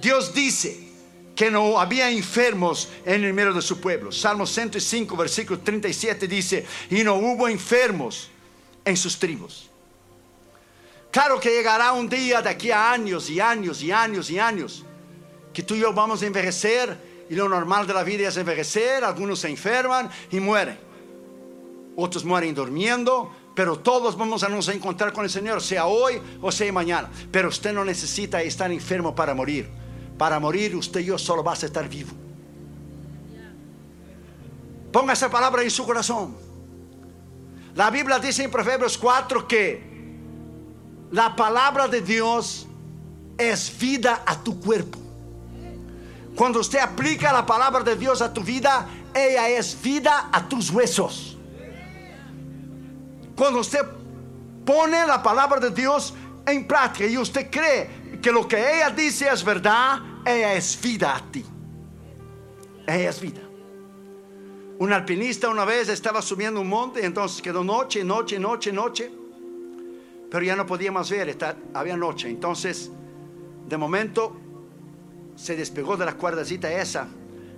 Dios 0.01 0.33
dice 0.33 0.79
que 1.35 1.49
no 1.49 1.79
había 1.79 2.09
enfermos 2.09 2.89
en 3.05 3.23
el 3.23 3.33
medio 3.33 3.53
de 3.53 3.61
su 3.61 3.79
pueblo. 3.79 4.11
Salmo 4.11 4.45
105, 4.45 5.15
versículo 5.15 5.59
37 5.59 6.27
dice, 6.27 6.65
y 6.89 7.03
no 7.03 7.15
hubo 7.15 7.47
enfermos 7.47 8.29
en 8.83 8.97
sus 8.97 9.17
tribus. 9.17 9.69
Claro 11.11 11.39
que 11.39 11.49
llegará 11.49 11.91
un 11.91 12.07
día 12.07 12.41
de 12.41 12.49
aquí 12.49 12.71
a 12.71 12.91
años 12.91 13.29
y 13.29 13.39
años 13.39 13.81
y 13.83 13.91
años 13.91 14.29
y 14.29 14.39
años 14.39 14.85
que 15.53 15.63
tú 15.63 15.75
y 15.75 15.79
yo 15.79 15.93
vamos 15.93 16.21
a 16.21 16.25
envejecer 16.25 16.97
y 17.29 17.35
lo 17.35 17.47
normal 17.49 17.85
de 17.85 17.93
la 17.93 18.03
vida 18.03 18.29
es 18.29 18.37
envejecer, 18.37 19.03
algunos 19.03 19.39
se 19.39 19.49
enferman 19.49 20.09
y 20.31 20.39
mueren. 20.39 20.77
Otros 21.95 22.23
mueren 22.23 22.55
durmiendo, 22.55 23.31
pero 23.53 23.77
todos 23.77 24.17
vamos 24.17 24.43
a 24.43 24.49
nos 24.49 24.67
encontrar 24.69 25.11
con 25.11 25.23
el 25.25 25.29
Señor, 25.29 25.61
sea 25.61 25.85
hoy 25.85 26.21
o 26.41 26.51
sea 26.51 26.71
mañana. 26.71 27.09
Pero 27.31 27.49
usted 27.49 27.73
no 27.73 27.83
necesita 27.83 28.41
estar 28.41 28.71
enfermo 28.71 29.13
para 29.13 29.33
morir. 29.33 29.69
Para 30.17 30.39
morir 30.39 30.75
usted 30.75 31.01
y 31.01 31.05
yo 31.05 31.17
solo 31.17 31.43
vas 31.43 31.63
a 31.63 31.65
estar 31.65 31.87
vivo. 31.89 32.11
Ponga 34.91 35.13
esa 35.13 35.29
palabra 35.29 35.63
en 35.63 35.71
su 35.71 35.85
corazón. 35.85 36.35
La 37.75 37.89
Biblia 37.89 38.19
dice 38.19 38.43
en 38.43 38.51
Proverbios 38.51 38.97
4 38.97 39.47
que 39.47 39.91
la 41.11 41.35
palabra 41.35 41.87
de 41.87 42.01
Dios 42.01 42.67
es 43.37 43.77
vida 43.79 44.23
a 44.25 44.41
tu 44.41 44.59
cuerpo. 44.59 44.99
Cuando 46.35 46.59
usted 46.59 46.79
aplica 46.79 47.31
la 47.33 47.45
palabra 47.45 47.83
de 47.83 47.95
Dios 47.95 48.21
a 48.21 48.33
tu 48.33 48.41
vida, 48.41 48.87
ella 49.13 49.49
es 49.49 49.79
vida 49.81 50.29
a 50.31 50.47
tus 50.47 50.69
huesos. 50.69 51.30
Cuando 53.41 53.61
usted 53.61 53.83
pone 54.63 55.03
la 55.07 55.23
palabra 55.23 55.59
de 55.59 55.71
Dios 55.71 56.13
en 56.45 56.67
práctica 56.67 57.07
y 57.07 57.17
usted 57.17 57.49
cree 57.49 58.19
que 58.21 58.31
lo 58.31 58.47
que 58.47 58.55
ella 58.55 58.91
dice 58.91 59.27
es 59.33 59.43
verdad, 59.43 59.99
ella 60.23 60.53
es 60.53 60.79
vida 60.79 61.15
a 61.15 61.31
ti. 61.31 61.43
Ella 62.85 63.09
es 63.09 63.19
vida. 63.19 63.41
Un 64.77 64.93
alpinista 64.93 65.49
una 65.49 65.65
vez 65.65 65.89
estaba 65.89 66.21
subiendo 66.21 66.61
un 66.61 66.69
monte 66.69 67.03
entonces 67.03 67.41
quedó 67.41 67.63
noche, 67.63 68.03
noche, 68.03 68.37
noche, 68.37 68.71
noche. 68.71 69.11
Pero 70.29 70.45
ya 70.45 70.55
no 70.55 70.67
podía 70.67 70.91
más 70.91 71.09
ver, 71.09 71.35
había 71.73 71.97
noche. 71.97 72.29
Entonces, 72.29 72.91
de 73.67 73.75
momento, 73.75 74.37
se 75.35 75.55
despegó 75.55 75.97
de 75.97 76.05
la 76.05 76.13
cuerdacita 76.13 76.71
esa 76.71 77.07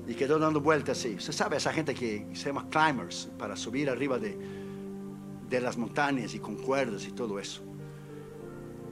y 0.07 0.13
quedó 0.13 0.39
dando 0.39 0.61
vueltas 0.61 0.99
así. 0.99 1.15
Usted 1.15 1.33
sabe, 1.33 1.57
esa 1.57 1.73
gente 1.73 1.93
que 1.93 2.25
se 2.31 2.45
llama 2.45 2.69
climbers 2.69 3.27
para 3.37 3.57
subir 3.57 3.89
arriba 3.89 4.17
de, 4.17 4.62
de 5.49 5.61
las 5.61 5.77
montañas 5.77 6.33
y 6.33 6.39
con 6.39 6.55
cuerdas 6.55 7.05
y 7.05 7.11
todo 7.11 7.39
eso. 7.39 7.61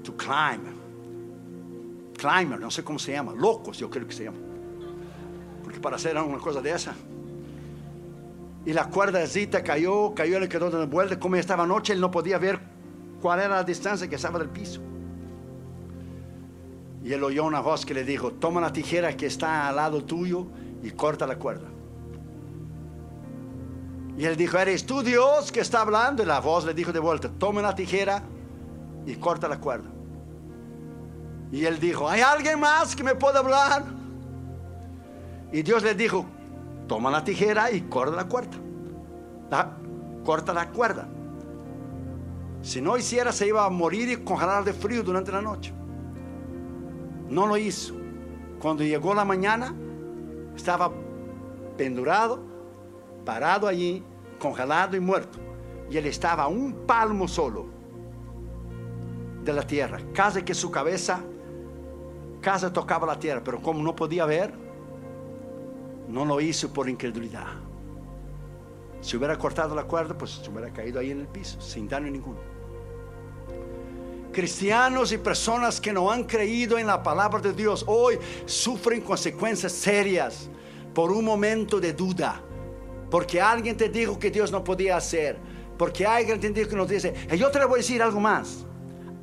To 0.03 0.15
climb. 0.15 0.81
Climber, 2.17 2.59
no 2.59 2.69
sé 2.69 2.83
cómo 2.83 2.99
se 2.99 3.13
llama. 3.13 3.33
Locos, 3.33 3.77
yo 3.77 3.89
creo 3.89 4.07
que 4.07 4.13
se 4.13 4.25
llama. 4.25 4.37
Porque 5.63 5.79
para 5.79 5.95
hacer 5.95 6.17
una 6.17 6.37
cosa 6.37 6.61
de 6.61 6.71
esa. 6.71 6.93
Y 8.65 8.73
la 8.73 8.89
cuerdacita 8.89 9.63
cayó, 9.63 10.13
cayó, 10.13 10.39
le 10.39 10.47
quedó 10.47 10.69
dando 10.69 10.87
vuelta. 10.87 11.19
Como 11.19 11.35
estaba 11.35 11.65
noche, 11.65 11.93
él 11.93 11.99
no 11.99 12.11
podía 12.11 12.37
ver 12.37 12.59
cuál 13.21 13.39
era 13.39 13.55
la 13.55 13.63
distancia 13.63 14.07
que 14.07 14.15
estaba 14.15 14.39
del 14.39 14.49
piso. 14.49 14.81
Y 17.03 17.13
él 17.13 17.23
oyó 17.23 17.45
una 17.45 17.61
voz 17.61 17.85
que 17.85 17.95
le 17.95 18.03
dijo, 18.03 18.31
toma 18.33 18.61
la 18.61 18.71
tijera 18.71 19.17
que 19.17 19.25
está 19.25 19.67
al 19.67 19.77
lado 19.77 20.03
tuyo 20.03 20.45
y 20.83 20.91
corta 20.91 21.25
la 21.25 21.37
cuerda. 21.37 21.67
Y 24.21 24.25
él 24.27 24.37
dijo, 24.37 24.59
¿eres 24.59 24.85
tú 24.85 25.01
Dios 25.01 25.51
que 25.51 25.61
está 25.61 25.81
hablando? 25.81 26.21
Y 26.21 26.27
la 26.27 26.39
voz 26.39 26.63
le 26.63 26.75
dijo 26.75 26.93
de 26.93 26.99
vuelta, 26.99 27.27
toma 27.39 27.59
una 27.59 27.73
tijera 27.73 28.21
y 29.03 29.15
corta 29.15 29.47
la 29.47 29.59
cuerda. 29.59 29.89
Y 31.51 31.65
él 31.65 31.79
dijo, 31.79 32.07
¿hay 32.07 32.21
alguien 32.21 32.59
más 32.59 32.95
que 32.95 33.03
me 33.03 33.15
pueda 33.15 33.39
hablar? 33.39 33.83
Y 35.51 35.63
Dios 35.63 35.81
le 35.81 35.95
dijo, 35.95 36.23
toma 36.87 37.09
la 37.09 37.23
tijera 37.23 37.71
y 37.71 37.81
corta 37.81 38.15
la 38.15 38.25
cuerda. 38.25 38.59
corta 40.23 40.53
la 40.53 40.69
cuerda. 40.69 41.07
Si 42.61 42.79
no 42.79 42.97
hiciera, 42.97 43.31
se 43.31 43.47
iba 43.47 43.65
a 43.65 43.71
morir 43.71 44.07
y 44.07 44.17
congelar 44.17 44.63
de 44.63 44.73
frío 44.73 45.01
durante 45.01 45.31
la 45.31 45.41
noche. 45.41 45.73
No 47.27 47.47
lo 47.47 47.57
hizo. 47.57 47.95
Cuando 48.61 48.83
llegó 48.83 49.15
la 49.15 49.25
mañana, 49.25 49.73
estaba 50.55 50.91
pendurado, 51.75 52.43
parado 53.25 53.67
allí, 53.67 54.05
congelado 54.41 54.97
y 54.97 54.99
muerto. 54.99 55.37
Y 55.89 55.97
él 55.97 56.07
estaba 56.07 56.43
a 56.43 56.47
un 56.47 56.85
palmo 56.85 57.27
solo 57.27 57.67
de 59.43 59.53
la 59.53 59.65
tierra. 59.65 59.99
Casi 60.13 60.41
que 60.41 60.53
su 60.53 60.71
cabeza, 60.71 61.21
casi 62.41 62.69
tocaba 62.71 63.05
la 63.05 63.19
tierra, 63.19 63.41
pero 63.43 63.61
como 63.61 63.83
no 63.83 63.95
podía 63.95 64.25
ver, 64.25 64.51
no 66.07 66.25
lo 66.25 66.41
hizo 66.41 66.73
por 66.73 66.89
incredulidad. 66.89 67.47
Si 69.01 69.15
hubiera 69.17 69.37
cortado 69.37 69.75
la 69.75 69.83
cuerda, 69.83 70.17
pues 70.17 70.31
se 70.31 70.49
hubiera 70.49 70.71
caído 70.71 70.99
ahí 70.99 71.11
en 71.11 71.21
el 71.21 71.27
piso, 71.27 71.59
sin 71.61 71.87
daño 71.87 72.09
ninguno. 72.09 72.39
Cristianos 74.31 75.11
y 75.11 75.17
personas 75.17 75.81
que 75.81 75.91
no 75.91 76.09
han 76.09 76.23
creído 76.23 76.77
en 76.77 76.87
la 76.87 77.03
palabra 77.03 77.41
de 77.41 77.51
Dios 77.51 77.83
hoy 77.85 78.17
sufren 78.45 79.01
consecuencias 79.01 79.73
serias 79.73 80.49
por 80.93 81.11
un 81.11 81.25
momento 81.25 81.81
de 81.81 81.91
duda 81.91 82.41
porque 83.11 83.41
alguien 83.41 83.75
te 83.75 83.89
dijo 83.89 84.17
que 84.17 84.31
Dios 84.31 84.53
no 84.53 84.63
podía 84.63 84.95
hacer, 84.95 85.37
porque 85.77 86.05
alguien 86.05 86.39
te 86.39 86.49
dijo 86.49 86.69
que 86.69 86.75
no 86.77 86.85
dice. 86.85 87.13
Y 87.29 87.37
yo 87.37 87.51
te 87.51 87.63
voy 87.65 87.75
a 87.75 87.77
decir 87.77 88.01
algo 88.01 88.21
más. 88.21 88.65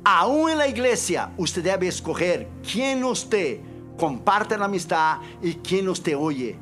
Aún 0.05 0.51
en 0.51 0.59
la 0.59 0.67
iglesia, 0.67 1.31
usted 1.37 1.63
debe 1.63 1.87
escoger 1.87 2.47
quién 2.71 3.03
usted 3.03 3.59
comparte 3.97 4.57
la 4.57 4.65
amistad 4.65 5.17
y 5.41 5.55
quién 5.55 5.89
usted 5.89 6.15
oye. 6.15 6.55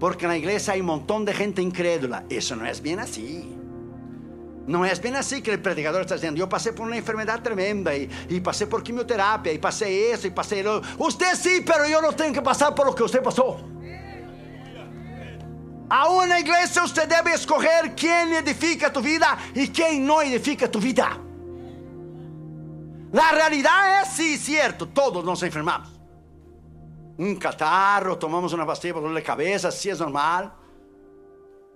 Porque 0.00 0.24
en 0.24 0.32
la 0.32 0.36
iglesia 0.36 0.74
hay 0.74 0.80
un 0.80 0.86
montón 0.86 1.24
de 1.24 1.32
gente 1.32 1.62
incrédula. 1.62 2.24
Eso 2.28 2.56
no 2.56 2.66
es 2.66 2.82
bien 2.82 2.98
así. 2.98 3.54
No 4.66 4.84
es 4.84 5.00
bien 5.00 5.14
así 5.14 5.40
que 5.42 5.52
el 5.52 5.62
predicador 5.62 6.02
está 6.02 6.14
diciendo, 6.14 6.38
yo 6.38 6.48
pasé 6.48 6.72
por 6.72 6.86
una 6.86 6.96
enfermedad 6.96 7.40
tremenda 7.40 7.96
y, 7.96 8.10
y 8.28 8.40
pasé 8.40 8.66
por 8.66 8.82
quimioterapia 8.82 9.52
y 9.52 9.58
pasé 9.58 10.10
eso 10.10 10.26
y 10.26 10.30
pasé 10.30 10.62
lo... 10.62 10.82
Usted 10.98 11.34
sí, 11.36 11.62
pero 11.64 11.88
yo 11.88 12.02
no 12.02 12.12
tengo 12.12 12.34
que 12.34 12.42
pasar 12.42 12.74
por 12.74 12.84
lo 12.86 12.94
que 12.94 13.04
usted 13.04 13.22
pasó. 13.22 13.77
Aún 15.90 16.24
en 16.24 16.28
la 16.28 16.40
iglesia 16.40 16.82
usted 16.82 17.08
debe 17.08 17.34
escoger 17.34 17.94
quién 17.94 18.32
edifica 18.32 18.92
tu 18.92 19.00
vida 19.00 19.38
y 19.54 19.68
quién 19.68 20.06
no 20.06 20.20
edifica 20.20 20.70
tu 20.70 20.80
vida. 20.80 21.18
La 23.12 23.32
realidad 23.32 24.02
es, 24.02 24.08
sí, 24.08 24.36
cierto, 24.36 24.88
todos 24.88 25.24
nos 25.24 25.42
enfermamos. 25.42 25.88
Un 27.16 27.36
catarro, 27.36 28.18
tomamos 28.18 28.52
una 28.52 28.66
pastilla 28.66 28.94
por 28.94 29.12
de 29.12 29.22
cabeza, 29.22 29.70
sí 29.70 29.88
es 29.88 29.98
normal. 29.98 30.52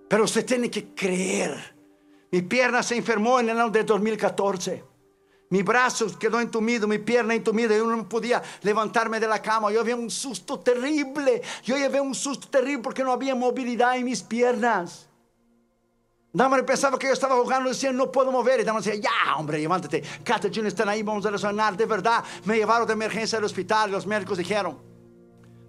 Pero 0.08 0.24
usted 0.24 0.44
tiene 0.44 0.70
que 0.70 0.94
creer. 0.94 1.74
Mi 2.30 2.42
pierna 2.42 2.82
se 2.82 2.96
enfermó 2.96 3.40
en 3.40 3.48
el 3.48 3.58
año 3.58 3.70
de 3.70 3.82
2014. 3.82 4.91
Mi 5.52 5.62
brazo 5.62 6.18
quedó 6.18 6.40
entumido, 6.40 6.88
mi 6.88 6.96
pierna 6.96 7.34
entumida. 7.34 7.76
Yo 7.76 7.84
no 7.84 8.08
podía 8.08 8.42
levantarme 8.62 9.20
de 9.20 9.28
la 9.28 9.42
cama. 9.42 9.70
Yo 9.70 9.80
había 9.80 9.94
un 9.94 10.10
susto 10.10 10.58
terrible. 10.58 11.42
Yo 11.62 11.76
llevé 11.76 12.00
un 12.00 12.14
susto 12.14 12.48
terrible 12.48 12.82
porque 12.82 13.04
no 13.04 13.12
había 13.12 13.34
movilidad 13.34 13.98
en 13.98 14.06
mis 14.06 14.22
piernas. 14.22 15.10
Dama 16.32 16.56
pensaba 16.64 16.98
que 16.98 17.06
yo 17.06 17.12
estaba 17.12 17.36
jugando 17.36 17.68
y 17.68 17.74
decía, 17.74 17.92
no 17.92 18.10
puedo 18.10 18.32
mover. 18.32 18.60
Y 18.60 18.64
Dama 18.64 18.80
decía, 18.80 18.94
ya, 18.94 19.36
hombre, 19.36 19.58
levántate. 19.58 20.02
Y 20.02 20.66
están 20.66 20.88
ahí, 20.88 21.02
vamos 21.02 21.26
a 21.26 21.30
resonar. 21.30 21.76
De 21.76 21.84
verdad, 21.84 22.24
me 22.46 22.56
llevaron 22.56 22.86
de 22.86 22.94
emergencia 22.94 23.36
al 23.36 23.44
hospital. 23.44 23.90
Los 23.90 24.06
médicos 24.06 24.38
dijeron, 24.38 24.78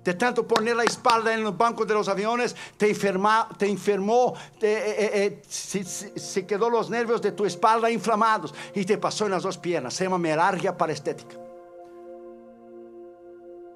de 0.03 0.13
tanto 0.15 0.45
poner 0.45 0.75
la 0.75 0.83
espalda 0.83 1.33
en 1.33 1.43
los 1.43 1.57
bancos 1.57 1.87
de 1.87 1.93
los 1.93 2.07
aviones, 2.09 2.55
te, 2.77 2.89
enferma, 2.89 3.47
te 3.57 3.67
enfermó, 3.67 4.33
eh, 4.61 4.95
eh, 4.97 5.41
eh, 5.41 5.41
se, 5.47 6.45
quedó 6.45 6.69
los 6.69 6.89
nervios 6.89 7.21
de 7.21 7.31
tu 7.31 7.45
espalda 7.45 7.89
inflamados 7.89 8.53
y 8.75 8.83
te 8.83 8.97
pasó 8.97 9.25
en 9.25 9.31
las 9.31 9.43
dos 9.43 9.57
piernas. 9.57 9.93
Se 9.93 10.03
llama 10.03 10.17
melargia 10.17 10.75
estética 10.89 11.37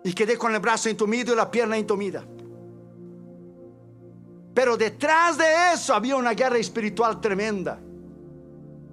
Y 0.04 0.14
quedé 0.14 0.38
con 0.38 0.54
el 0.54 0.60
brazo 0.60 0.90
entumido 0.90 1.34
y 1.34 1.38
la 1.38 1.50
pierna 1.50 1.78
entumida. 1.78 2.26
Pero 4.54 4.76
detrás 4.76 5.38
de 5.38 5.46
eso 5.74 5.94
había 5.94 6.16
una 6.16 6.34
guerra 6.34 6.58
espiritual 6.58 7.22
tremenda. 7.22 7.80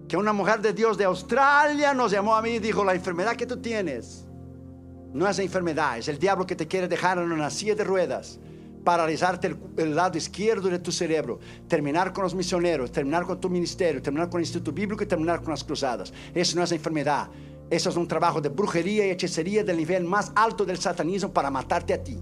Que 0.06 0.16
una 0.18 0.34
mujer 0.34 0.60
de 0.60 0.74
Dios 0.74 0.98
de 0.98 1.04
Australia 1.04 1.94
nos 1.94 2.12
llamó 2.12 2.36
a 2.36 2.42
mí 2.42 2.50
y 2.50 2.58
dijo, 2.58 2.84
la 2.84 2.94
enfermedad 2.94 3.34
que 3.34 3.46
tú 3.46 3.60
tienes 3.60 4.23
no 5.14 5.28
es 5.28 5.38
enfermedad, 5.38 5.96
es 5.96 6.08
el 6.08 6.18
diablo 6.18 6.44
que 6.44 6.56
te 6.56 6.66
quiere 6.66 6.88
dejar 6.88 7.18
en 7.18 7.30
una 7.30 7.48
silla 7.48 7.76
de 7.76 7.84
ruedas, 7.84 8.40
paralizarte 8.82 9.56
el, 9.76 9.94
lado 9.94 10.18
izquierdo 10.18 10.68
de 10.68 10.80
tu 10.80 10.90
cerebro, 10.90 11.38
terminar 11.68 12.12
con 12.12 12.24
los 12.24 12.34
misioneros, 12.34 12.90
terminar 12.90 13.24
con 13.24 13.40
tu 13.40 13.48
ministerio, 13.48 14.02
terminar 14.02 14.28
con 14.28 14.40
el 14.40 14.44
Instituto 14.44 14.72
Bíblico 14.72 15.04
y 15.04 15.06
terminar 15.06 15.40
con 15.40 15.52
las 15.52 15.62
cruzadas. 15.62 16.12
Eso 16.34 16.58
no 16.58 16.64
es 16.64 16.72
enfermedad, 16.72 17.28
eso 17.70 17.90
es 17.90 17.96
un 17.96 18.08
trabajo 18.08 18.40
de 18.40 18.48
brujería 18.48 19.06
y 19.06 19.10
hechicería 19.10 19.62
del 19.62 19.76
nivel 19.76 20.02
más 20.02 20.32
alto 20.34 20.64
del 20.64 20.78
satanismo 20.78 21.32
para 21.32 21.48
matarte 21.48 21.94
a 21.94 22.02
ti. 22.02 22.18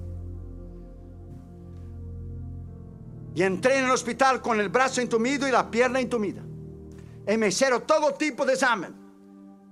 Y 3.34 3.42
entré 3.42 3.78
en 3.78 3.86
el 3.86 3.90
hospital 3.90 4.42
con 4.42 4.60
el 4.60 4.68
brazo 4.68 5.00
entumido 5.00 5.48
y 5.48 5.50
la 5.50 5.70
pierna 5.70 5.98
entumida. 5.98 6.42
Y 7.26 7.38
me 7.38 7.48
hicieron 7.48 7.86
todo 7.86 8.12
tipo 8.12 8.44
de 8.44 8.52
examen. 8.52 9.01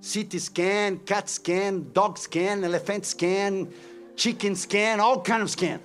CT 0.00 0.38
scan, 0.38 0.98
cat 1.04 1.28
scan, 1.28 1.92
dog 1.92 2.16
scan, 2.16 2.64
elephant 2.64 3.04
scan, 3.04 3.68
chicken 4.16 4.56
scan, 4.56 4.98
all 4.98 5.22
kind 5.22 5.42
of 5.42 5.50
scan. 5.50 5.80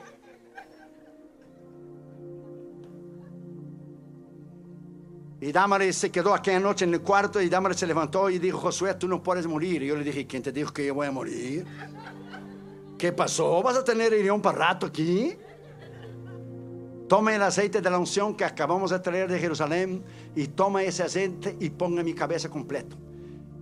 Y 5.41 5.51
Damaris 5.51 5.97
se 5.97 6.11
quedó 6.11 6.33
aquella 6.33 6.61
noche 6.61 6.85
en 6.85 6.93
el 6.93 7.01
cuarto 7.01 7.41
y 7.41 7.49
Damaris 7.49 7.77
se 7.77 7.85
levantó 7.85 8.29
y 8.29 8.39
dijo, 8.39 8.57
Josué, 8.57 8.93
tú 8.95 9.07
no 9.07 9.21
puedes 9.21 9.45
morir. 9.45 9.83
Y 9.83 9.87
yo 9.87 9.97
le 9.97 10.03
dije, 10.03 10.25
¿quién 10.25 10.41
te 10.41 10.51
dijo 10.51 10.71
que 10.71 10.85
yo 10.85 10.95
voy 10.95 11.07
a 11.07 11.11
morir? 11.11 11.65
¿Qué 12.97 13.11
pasó? 13.11 13.61
¿Vas 13.61 13.75
a 13.75 13.83
tener 13.83 14.13
irión 14.13 14.41
para 14.41 14.57
rato 14.57 14.85
aquí? 14.87 15.35
Tome 17.09 17.35
el 17.35 17.43
aceite 17.43 17.81
de 17.81 17.89
la 17.89 17.99
unción 17.99 18.35
que 18.35 18.45
acabamos 18.45 18.91
de 18.91 18.99
traer 18.99 19.29
de 19.29 19.37
Jerusalén 19.37 20.03
y 20.35 20.47
toma 20.47 20.83
ese 20.83 21.03
aceite 21.03 21.55
y 21.59 21.69
ponga 21.69 22.01
mi 22.01 22.13
cabeza 22.13 22.49
completo 22.49 22.97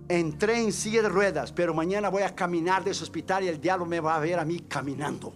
entré 0.08 0.60
en 0.60 0.72
silla 0.72 1.02
de 1.02 1.08
ruedas, 1.08 1.52
pero 1.52 1.74
mañana 1.74 2.08
voy 2.08 2.22
a 2.22 2.34
caminar 2.34 2.84
de 2.84 2.90
ese 2.90 3.02
hospital 3.02 3.44
y 3.44 3.48
el 3.48 3.60
diablo 3.60 3.86
me 3.86 4.00
va 4.00 4.16
a 4.16 4.20
ver 4.20 4.38
a 4.38 4.44
mí 4.44 4.60
caminando. 4.60 5.34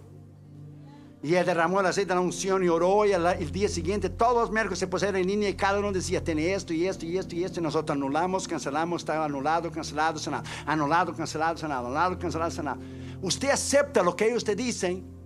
Y 1.21 1.35
él 1.35 1.45
derramó 1.45 1.81
el 1.81 1.85
aceite 1.85 2.09
de 2.09 2.15
la 2.15 2.21
unción 2.21 2.63
y 2.63 2.69
oró 2.69 3.05
y 3.05 3.11
el, 3.11 3.51
día 3.51 3.67
siguiente 3.67 4.09
todos 4.09 4.35
los 4.35 4.51
miércoles 4.51 4.79
se 4.79 4.87
pusieron 4.87 5.17
en 5.17 5.27
línea 5.27 5.49
y 5.49 5.53
cada 5.53 5.79
uno 5.79 5.91
decía, 5.91 6.23
tiene 6.23 6.53
esto 6.53 6.73
y 6.73 6.87
esto 6.87 7.05
y 7.05 7.17
esto 7.17 7.35
y 7.35 7.43
esto 7.43 7.59
y 7.59 7.63
nosotros 7.63 7.97
anulamos, 7.97 8.47
cancelamos, 8.47 9.01
estaba 9.01 9.25
anulado, 9.25 9.69
cancelado, 9.69 10.17
sanado, 10.17 10.45
anulado, 10.65 11.13
cancelado, 11.13 11.57
sanado, 11.57 11.87
anulado, 11.87 12.17
cancelado, 12.17 12.51
sanado. 12.51 12.79
Usted 13.21 13.49
acepta 13.49 14.01
lo 14.01 14.15
que 14.15 14.29
ellos 14.29 14.45
te 14.45 14.55
dicen 14.55 15.18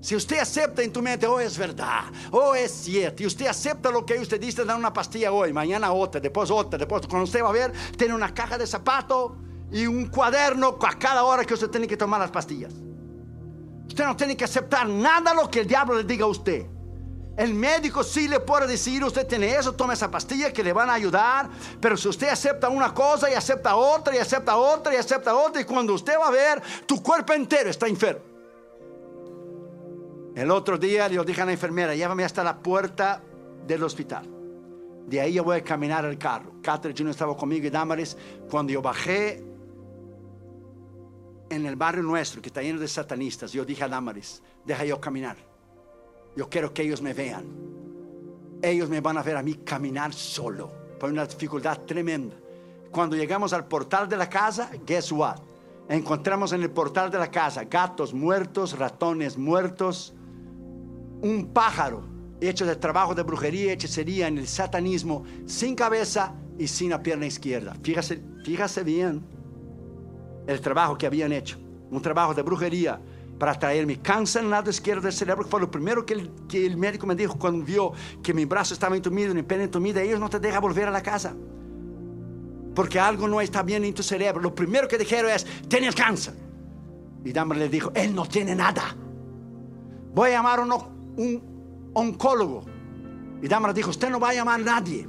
si 0.00 0.14
usted 0.14 0.38
acepta 0.38 0.82
en 0.82 0.92
tu 0.92 1.02
mente, 1.02 1.26
oh 1.26 1.40
es 1.40 1.58
verdad, 1.58 2.04
oh 2.30 2.54
es 2.54 2.70
cierto, 2.70 3.22
y 3.22 3.26
usted 3.26 3.46
acepta 3.46 3.90
lo 3.90 4.06
que 4.06 4.14
usted 4.14 4.40
dice, 4.40 4.64
da 4.64 4.76
una 4.76 4.92
pastilla 4.92 5.32
hoy, 5.32 5.52
mañana 5.52 5.92
otra, 5.92 6.20
después 6.20 6.50
otra, 6.50 6.78
después 6.78 7.06
cuando 7.08 7.24
usted 7.24 7.42
va 7.42 7.48
a 7.48 7.52
ver, 7.52 7.72
tiene 7.96 8.14
una 8.14 8.32
caja 8.32 8.56
de 8.56 8.66
zapatos 8.66 9.32
y 9.72 9.86
un 9.86 10.06
cuaderno 10.06 10.78
a 10.80 10.98
cada 10.98 11.24
hora 11.24 11.44
que 11.44 11.54
usted 11.54 11.68
tiene 11.68 11.86
que 11.86 11.96
tomar 11.96 12.20
las 12.20 12.30
pastillas. 12.30 12.72
Usted 13.88 14.04
no 14.04 14.16
tiene 14.16 14.36
que 14.36 14.44
aceptar 14.44 14.88
nada 14.88 15.34
lo 15.34 15.50
que 15.50 15.60
el 15.60 15.66
diablo 15.66 15.96
le 15.96 16.04
diga 16.04 16.24
a 16.24 16.28
usted. 16.28 16.66
El 17.36 17.54
médico 17.54 18.02
sí 18.02 18.28
le 18.28 18.40
puede 18.40 18.66
decir, 18.66 19.02
usted 19.04 19.26
tiene 19.26 19.54
eso, 19.54 19.72
tome 19.72 19.94
esa 19.94 20.10
pastilla 20.10 20.52
que 20.52 20.62
le 20.62 20.72
van 20.72 20.90
a 20.90 20.94
ayudar, 20.94 21.48
pero 21.80 21.96
si 21.96 22.08
usted 22.08 22.28
acepta 22.28 22.68
una 22.68 22.92
cosa 22.92 23.30
y 23.30 23.34
acepta 23.34 23.76
otra 23.76 24.14
y 24.14 24.18
acepta 24.18 24.56
otra 24.56 24.94
y 24.94 24.96
acepta 24.96 25.34
otra, 25.34 25.60
y 25.60 25.64
cuando 25.64 25.94
usted 25.94 26.18
va 26.18 26.28
a 26.28 26.30
ver, 26.30 26.62
tu 26.86 27.02
cuerpo 27.02 27.32
entero 27.32 27.70
está 27.70 27.86
enfermo. 27.86 28.37
El 30.38 30.52
otro 30.52 30.78
día 30.78 31.08
le 31.08 31.24
dije 31.24 31.42
a 31.42 31.44
la 31.44 31.50
enfermera, 31.50 31.96
llévame 31.96 32.22
hasta 32.22 32.44
la 32.44 32.56
puerta 32.56 33.20
del 33.66 33.82
hospital. 33.82 34.24
De 35.04 35.20
ahí 35.20 35.32
yo 35.32 35.42
voy 35.42 35.56
a 35.56 35.64
caminar 35.64 36.04
al 36.04 36.16
carro. 36.16 36.52
Catherine 36.62 36.96
Jr. 36.96 37.10
estaba 37.10 37.36
conmigo 37.36 37.66
y 37.66 37.70
Damaris. 37.70 38.16
Cuando 38.48 38.72
yo 38.72 38.80
bajé 38.80 39.42
en 41.50 41.66
el 41.66 41.74
barrio 41.74 42.04
nuestro, 42.04 42.40
que 42.40 42.50
está 42.50 42.62
lleno 42.62 42.78
de 42.78 42.86
satanistas, 42.86 43.52
yo 43.52 43.64
dije 43.64 43.82
a 43.82 43.88
Damaris, 43.88 44.40
deja 44.64 44.84
yo 44.84 45.00
caminar. 45.00 45.36
Yo 46.36 46.48
quiero 46.48 46.72
que 46.72 46.82
ellos 46.82 47.02
me 47.02 47.14
vean. 47.14 47.44
Ellos 48.62 48.88
me 48.88 49.00
van 49.00 49.18
a 49.18 49.24
ver 49.24 49.36
a 49.38 49.42
mí 49.42 49.54
caminar 49.54 50.14
solo, 50.14 50.70
por 51.00 51.10
una 51.10 51.26
dificultad 51.26 51.80
tremenda. 51.80 52.36
Cuando 52.92 53.16
llegamos 53.16 53.52
al 53.52 53.66
portal 53.66 54.08
de 54.08 54.16
la 54.16 54.30
casa, 54.30 54.70
guess 54.86 55.10
what? 55.10 55.40
Encontramos 55.88 56.52
en 56.52 56.62
el 56.62 56.70
portal 56.70 57.10
de 57.10 57.18
la 57.18 57.28
casa 57.28 57.64
gatos 57.64 58.14
muertos, 58.14 58.78
ratones 58.78 59.36
muertos, 59.36 60.14
un 61.22 61.50
pájaro 61.52 62.18
hecho 62.40 62.66
de 62.66 62.76
trabajo 62.76 63.14
de 63.14 63.22
brujería, 63.22 63.72
hechicería 63.72 64.28
en 64.28 64.38
el 64.38 64.46
satanismo, 64.46 65.24
sin 65.46 65.74
cabeza 65.74 66.34
y 66.58 66.66
sin 66.66 66.90
la 66.90 67.02
pierna 67.02 67.26
izquierda. 67.26 67.74
Fíjase, 67.82 68.82
bien 68.84 69.24
el 70.46 70.60
trabajo 70.60 70.96
que 70.96 71.06
habían 71.06 71.32
hecho. 71.32 71.58
Un 71.90 72.00
trabajo 72.00 72.34
de 72.34 72.42
brujería 72.42 73.00
para 73.38 73.54
traerme 73.58 74.00
cáncer 74.00 74.40
en 74.40 74.46
el 74.46 74.50
lado 74.50 74.70
izquierdo 74.70 75.02
del 75.02 75.12
cerebro, 75.12 75.44
que 75.44 75.50
fue 75.50 75.60
lo 75.60 75.70
primero 75.70 76.04
que 76.04 76.14
el, 76.14 76.30
que 76.48 76.66
el 76.66 76.76
médico 76.76 77.06
me 77.06 77.14
dijo 77.14 77.38
cuando 77.38 77.64
vio 77.64 77.92
que 78.22 78.34
mi 78.34 78.44
brazo 78.44 78.74
estaba 78.74 78.96
entumido, 78.96 79.34
mi 79.34 79.42
pierna 79.42 79.64
entumida. 79.64 80.02
Ellos 80.02 80.20
no 80.20 80.28
te 80.28 80.40
dejan 80.40 80.60
volver 80.60 80.88
a 80.88 80.90
la 80.90 81.02
casa. 81.02 81.34
Porque 82.74 82.98
algo 83.00 83.26
no 83.26 83.40
está 83.40 83.62
bien 83.62 83.84
en 83.84 83.94
tu 83.94 84.02
cerebro. 84.02 84.40
Lo 84.40 84.54
primero 84.54 84.86
que 84.86 84.98
dijeron 84.98 85.30
es, 85.30 85.44
tienes 85.68 85.94
cáncer. 85.94 86.34
Y 87.24 87.32
Dama 87.32 87.54
le 87.54 87.68
dijo, 87.68 87.90
él 87.94 88.14
no 88.14 88.26
tiene 88.26 88.54
nada. 88.54 88.96
Voy 90.14 90.30
a 90.30 90.32
llamar 90.34 90.60
a 90.60 90.62
uno 90.62 90.97
un 91.18 91.90
oncólogo. 91.94 92.64
Y 93.42 93.48
Damara 93.48 93.74
dijo, 93.74 93.90
usted 93.90 94.08
no 94.08 94.18
va 94.18 94.30
a 94.30 94.34
llamar 94.34 94.60
a 94.60 94.64
nadie. 94.64 95.06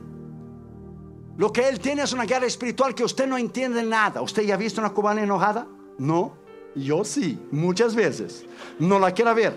Lo 1.38 1.54
que 1.54 1.70
él 1.70 1.80
tiene 1.80 2.04
es 2.04 2.12
una 2.12 2.26
guerra 2.26 2.46
espiritual 2.46 2.94
que 2.94 3.04
usted 3.04 3.26
no 3.26 3.38
entiende 3.38 3.82
nada. 3.82 4.22
¿Usted 4.22 4.44
ya 4.44 4.56
ha 4.56 4.58
visto 4.58 4.82
una 4.82 4.90
cubana 4.90 5.24
enojada? 5.24 5.68
No. 5.98 6.34
Yo 6.76 7.04
sí, 7.06 7.40
muchas 7.52 7.96
veces. 7.96 8.46
No 8.78 9.00
la 9.00 9.14
quiero 9.14 9.34
ver. 9.34 9.56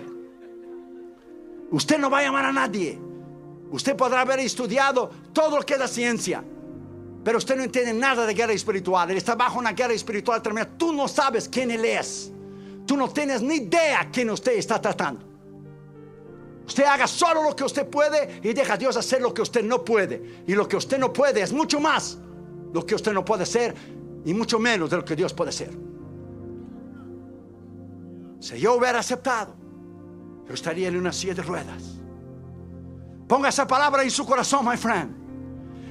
Usted 1.71 1.99
no 1.99 2.09
va 2.09 2.19
a 2.19 2.23
llamar 2.23 2.45
a 2.45 2.53
nadie. 2.53 2.99
Usted 3.71 3.95
podrá 3.95 4.21
haber 4.21 4.39
estudiado 4.39 5.09
todo 5.33 5.57
lo 5.57 5.65
que 5.65 5.73
es 5.73 5.79
la 5.79 5.87
ciencia. 5.87 6.43
Pero 7.23 7.37
usted 7.37 7.55
no 7.55 7.63
entiende 7.63 7.93
nada 7.93 8.25
de 8.25 8.33
guerra 8.33 8.53
espiritual. 8.53 9.09
Él 9.11 9.17
está 9.17 9.35
bajo 9.35 9.59
una 9.59 9.73
guerra 9.73 9.93
espiritual 9.93 10.41
tremenda. 10.41 10.69
Tú 10.77 10.93
no 10.93 11.07
sabes 11.07 11.49
quién 11.49 11.71
él 11.71 11.83
es. 11.83 12.31
Tú 12.85 12.95
no 12.95 13.09
tienes 13.09 13.41
ni 13.41 13.55
idea 13.55 14.09
quién 14.11 14.29
usted 14.29 14.53
está 14.53 14.79
tratando. 14.79 15.32
Usted 16.65 16.85
haga 16.85 17.07
solo 17.07 17.43
lo 17.43 17.55
que 17.55 17.63
usted 17.63 17.87
puede 17.87 18.39
y 18.41 18.53
deja 18.53 18.73
a 18.73 18.77
Dios 18.77 18.95
hacer 18.95 19.21
lo 19.21 19.33
que 19.33 19.41
usted 19.41 19.63
no 19.63 19.83
puede. 19.83 20.43
Y 20.47 20.55
lo 20.55 20.67
que 20.67 20.77
usted 20.77 20.97
no 20.97 21.11
puede 21.11 21.41
es 21.41 21.51
mucho 21.51 21.79
más 21.79 22.17
lo 22.73 22.85
que 22.85 22.95
usted 22.95 23.13
no 23.13 23.23
puede 23.23 23.43
hacer 23.43 23.75
y 24.25 24.33
mucho 24.33 24.59
menos 24.59 24.89
de 24.89 24.97
lo 24.97 25.05
que 25.05 25.15
Dios 25.15 25.33
puede 25.33 25.49
hacer. 25.49 25.71
Si 28.39 28.59
yo 28.59 28.75
hubiera 28.75 28.99
aceptado, 28.99 29.55
yo 30.47 30.53
estaría 30.53 30.87
en 30.87 30.97
una 30.97 31.11
silla 31.11 31.33
de 31.33 31.43
ruedas. 31.43 31.83
Ponga 33.27 33.49
esa 33.49 33.67
palabra 33.67 34.03
en 34.03 34.11
su 34.11 34.25
corazón, 34.25 34.65
my 34.65 34.77
friend. 34.77 35.23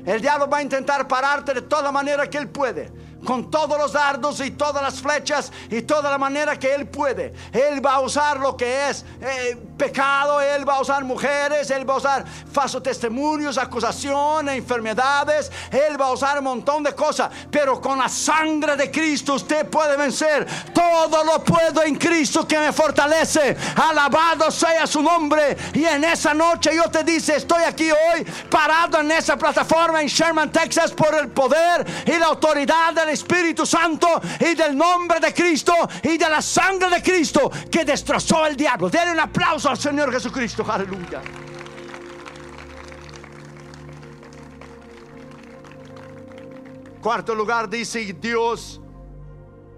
El 0.06 0.20
diablo 0.20 0.48
va 0.48 0.58
a 0.58 0.62
intentar 0.62 1.06
pararte 1.06 1.54
de 1.54 1.62
toda 1.62 1.92
manera 1.92 2.28
que 2.28 2.38
él 2.38 2.48
puede 2.48 2.90
con 3.24 3.50
todos 3.50 3.78
los 3.78 3.92
dardos 3.92 4.40
y 4.40 4.50
todas 4.50 4.82
las 4.82 5.00
flechas 5.00 5.52
y 5.70 5.82
toda 5.82 6.10
la 6.10 6.18
manera 6.18 6.58
que 6.58 6.74
Él 6.74 6.88
puede. 6.88 7.32
Él 7.52 7.84
va 7.84 7.94
a 7.94 8.00
usar 8.00 8.38
lo 8.38 8.56
que 8.56 8.88
es 8.88 9.04
eh, 9.20 9.56
pecado, 9.76 10.40
Él 10.40 10.68
va 10.68 10.76
a 10.76 10.80
usar 10.80 11.04
mujeres, 11.04 11.70
Él 11.70 11.88
va 11.88 11.94
a 11.94 11.96
usar 11.98 12.24
falsos 12.52 12.82
testimonios, 12.82 13.58
acusaciones, 13.58 14.56
enfermedades, 14.56 15.50
Él 15.70 16.00
va 16.00 16.06
a 16.06 16.12
usar 16.12 16.38
un 16.38 16.44
montón 16.44 16.82
de 16.82 16.94
cosas, 16.94 17.30
pero 17.50 17.80
con 17.80 17.98
la 17.98 18.08
sangre 18.08 18.76
de 18.76 18.90
Cristo 18.90 19.34
usted 19.34 19.68
puede 19.68 19.96
vencer. 19.96 20.46
Todo 20.72 21.24
lo 21.24 21.42
puedo 21.44 21.82
en 21.82 21.96
Cristo 21.96 22.46
que 22.46 22.58
me 22.58 22.72
fortalece. 22.72 23.56
Alabado 23.76 24.50
sea 24.50 24.86
su 24.86 25.02
nombre. 25.02 25.56
Y 25.74 25.84
en 25.84 26.04
esa 26.04 26.34
noche 26.34 26.70
yo 26.74 26.90
te 26.90 27.04
dice, 27.04 27.36
estoy 27.36 27.62
aquí 27.62 27.90
hoy 27.90 28.24
parado 28.50 29.00
en 29.00 29.10
esa 29.10 29.36
plataforma 29.36 30.00
en 30.00 30.08
Sherman, 30.08 30.50
Texas 30.50 30.92
por 30.92 31.14
el 31.14 31.28
poder 31.28 31.86
y 32.06 32.18
la 32.18 32.26
autoridad 32.26 32.92
del 32.94 33.11
Espíritu 33.12 33.64
Santo 33.64 34.08
y 34.40 34.54
del 34.54 34.76
nombre 34.76 35.20
de 35.20 35.32
Cristo 35.32 35.74
y 36.02 36.18
de 36.18 36.28
la 36.28 36.42
sangre 36.42 36.90
de 36.90 37.02
Cristo 37.02 37.50
que 37.70 37.84
destrozó 37.84 38.46
el 38.46 38.56
diablo. 38.56 38.88
Denle 38.88 39.12
un 39.12 39.20
aplauso 39.20 39.70
al 39.70 39.78
Señor 39.78 40.12
Jesucristo. 40.12 40.64
Aleluya. 40.68 41.22
Cuarto 47.02 47.34
lugar 47.34 47.68
dice 47.68 48.16
Dios. 48.20 48.80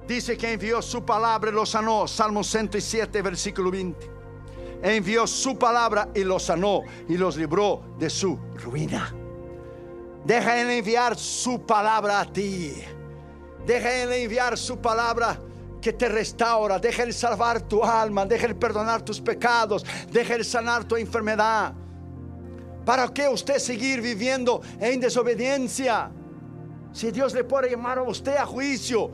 Dice 0.07 0.37
que 0.37 0.53
envió 0.53 0.83
su 0.83 1.03
palabra 1.05 1.51
y 1.51 1.55
lo 1.55 1.65
sanó. 1.65 2.07
Salmo 2.07 2.45
107, 2.45 3.23
versículo 3.23 3.71
20. 3.71 4.11
Envió 4.83 5.27
su 5.27 5.59
palabra 5.59 6.11
y 6.15 6.25
lo 6.25 6.39
sanó 6.39 6.83
y 7.09 7.17
los 7.17 7.39
libró 7.39 7.83
de 7.99 8.11
su 8.11 8.39
ruina. 8.63 9.15
Deja 10.25 10.61
en 10.61 10.71
enviar 10.71 11.17
su 11.17 11.65
palabra 11.65 12.21
a 12.21 12.31
ti. 12.31 12.75
Deja 13.67 14.03
Él 14.03 14.13
enviar 14.13 14.59
su 14.59 14.79
palabra 14.79 15.39
que 15.81 15.93
te 15.93 16.09
restaura. 16.09 16.79
Deja 16.79 17.03
Él 17.03 17.13
salvar 17.13 17.63
tu 17.63 17.83
alma. 17.83 18.27
Deja 18.27 18.47
Él 18.47 18.57
perdonar 18.57 19.03
tus 19.03 19.21
pecados. 19.21 19.85
Deja 20.11 20.35
Él 20.35 20.45
sanar 20.45 20.85
tu 20.85 20.97
enfermedad. 20.97 21.73
¿Para 22.85 23.09
qué 23.09 23.29
usted 23.29 23.59
seguir 23.59 24.01
viviendo 24.01 24.61
en 24.79 25.01
desobediencia? 25.01 26.11
Si 26.93 27.11
Dios 27.11 27.35
le 27.35 27.45
puede 27.45 27.71
llamar 27.71 27.99
a 27.99 28.03
usted 28.03 28.37
a 28.37 28.47
juicio. 28.47 29.11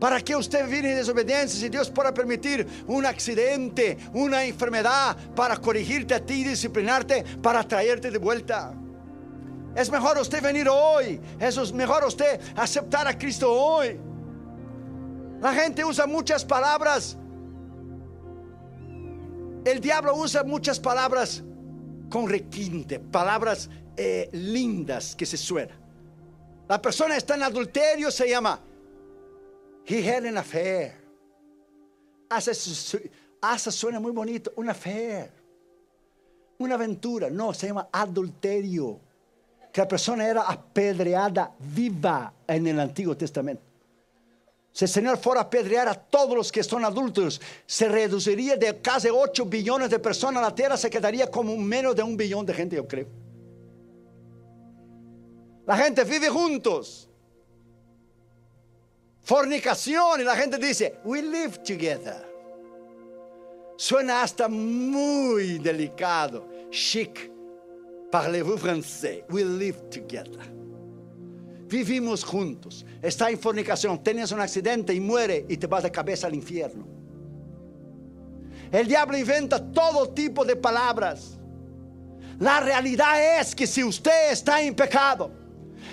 ¿Para 0.00 0.20
qué 0.20 0.36
usted 0.36 0.68
vive 0.68 0.90
en 0.90 0.96
desobediencia 0.96 1.58
si 1.58 1.68
Dios 1.68 1.88
puede 1.88 2.12
permitir 2.12 2.66
un 2.88 3.06
accidente, 3.06 3.96
una 4.12 4.44
enfermedad 4.44 5.16
para 5.34 5.56
corregirte 5.56 6.14
a 6.14 6.20
ti, 6.20 6.44
disciplinarte, 6.44 7.24
para 7.40 7.62
traerte 7.62 8.10
de 8.10 8.18
vuelta? 8.18 8.74
Es 9.74 9.90
mejor 9.90 10.18
usted 10.18 10.42
venir 10.42 10.68
hoy. 10.68 11.20
Es 11.40 11.72
mejor 11.72 12.04
usted 12.04 12.40
aceptar 12.56 13.08
a 13.08 13.18
Cristo 13.18 13.52
hoy. 13.52 13.98
La 15.40 15.52
gente 15.52 15.84
usa 15.84 16.06
muchas 16.06 16.44
palabras. 16.44 17.16
El 19.64 19.80
diablo 19.80 20.14
usa 20.14 20.44
muchas 20.44 20.78
palabras 20.78 21.42
con 22.10 22.28
requinte, 22.28 23.00
palabras 23.00 23.68
eh, 23.96 24.28
lindas 24.32 25.16
que 25.16 25.26
se 25.26 25.36
suenan. 25.36 25.76
La 26.68 26.80
persona 26.80 27.16
está 27.16 27.34
en 27.34 27.42
adulterio, 27.42 28.10
se 28.10 28.28
llama 28.28 28.60
He 29.86 30.08
had 30.08 30.24
an 30.24 30.38
affair. 30.38 30.94
Hace, 32.30 32.54
suena 33.70 34.00
muy 34.00 34.12
bonito, 34.12 34.52
una 34.56 34.72
affair. 34.72 35.30
Una 36.58 36.76
aventura. 36.76 37.28
No, 37.28 37.52
se 37.52 37.66
llama 37.66 37.88
adulterio 37.92 39.00
que 39.74 39.80
la 39.80 39.88
persona 39.88 40.24
era 40.24 40.42
apedreada 40.42 41.52
viva 41.58 42.32
en 42.46 42.64
el 42.68 42.78
Antiguo 42.78 43.16
Testamento. 43.16 43.60
Si 44.70 44.84
el 44.84 44.88
Señor 44.88 45.18
fuera 45.18 45.40
a 45.40 45.44
apedrear 45.44 45.88
a 45.88 45.94
todos 45.94 46.36
los 46.36 46.52
que 46.52 46.62
son 46.62 46.84
adultos, 46.84 47.40
se 47.66 47.88
reduciría 47.88 48.56
de 48.56 48.80
casi 48.80 49.08
8 49.10 49.44
billones 49.46 49.90
de 49.90 49.98
personas 49.98 50.44
la 50.44 50.54
tierra, 50.54 50.76
se 50.76 50.88
quedaría 50.88 51.28
como 51.28 51.56
menos 51.56 51.96
de 51.96 52.04
un 52.04 52.16
billón 52.16 52.46
de 52.46 52.54
gente, 52.54 52.76
yo 52.76 52.86
creo. 52.86 53.08
La 55.66 55.76
gente 55.76 56.04
vive 56.04 56.28
juntos. 56.28 57.10
Fornicación 59.22 60.20
y 60.20 60.22
la 60.22 60.36
gente 60.36 60.56
dice, 60.56 61.00
we 61.02 61.20
live 61.20 61.58
together. 61.66 62.24
Suena 63.76 64.22
hasta 64.22 64.46
muy 64.46 65.58
delicado, 65.58 66.46
chic. 66.70 67.33
Parlez-vous 68.14 68.56
français? 68.56 69.24
We 69.28 69.42
live 69.42 69.90
together. 69.90 70.38
Vivimos 71.66 72.22
juntos. 72.22 72.86
Está 73.02 73.28
en 73.28 73.36
fornicación, 73.36 74.00
tienes 74.04 74.30
un 74.30 74.38
accidente 74.38 74.94
y 74.94 75.00
muere 75.00 75.44
y 75.48 75.56
te 75.56 75.66
vas 75.66 75.82
de 75.82 75.90
cabeza 75.90 76.28
al 76.28 76.34
infierno. 76.36 76.86
El 78.70 78.86
diablo 78.86 79.18
inventa 79.18 79.58
todo 79.72 80.10
tipo 80.10 80.44
de 80.44 80.54
palabras. 80.54 81.40
La 82.38 82.60
realidad 82.60 83.40
es 83.40 83.52
que 83.52 83.66
si 83.66 83.82
usted 83.82 84.30
está 84.30 84.62
en 84.62 84.76
pecado 84.76 85.32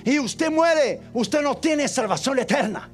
y 0.05 0.19
usted 0.19 0.51
muere, 0.51 1.01
usted 1.13 1.41
no 1.41 1.57
tiene 1.57 1.87
salvación 1.87 2.37
eterna. 2.37 2.87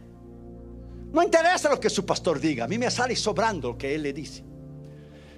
No 1.12 1.22
interesa 1.22 1.70
lo 1.70 1.82
que 1.82 1.90
su 1.90 2.06
pastor 2.06 2.40
diga, 2.40 2.64
a 2.64 2.68
mí 2.70 2.78
me 2.78 2.90
sale 2.90 3.14
sobrando 3.14 3.72
lo 3.74 3.78
que 3.78 3.94
él 3.94 4.04
le 4.04 4.14
dice. 4.14 4.47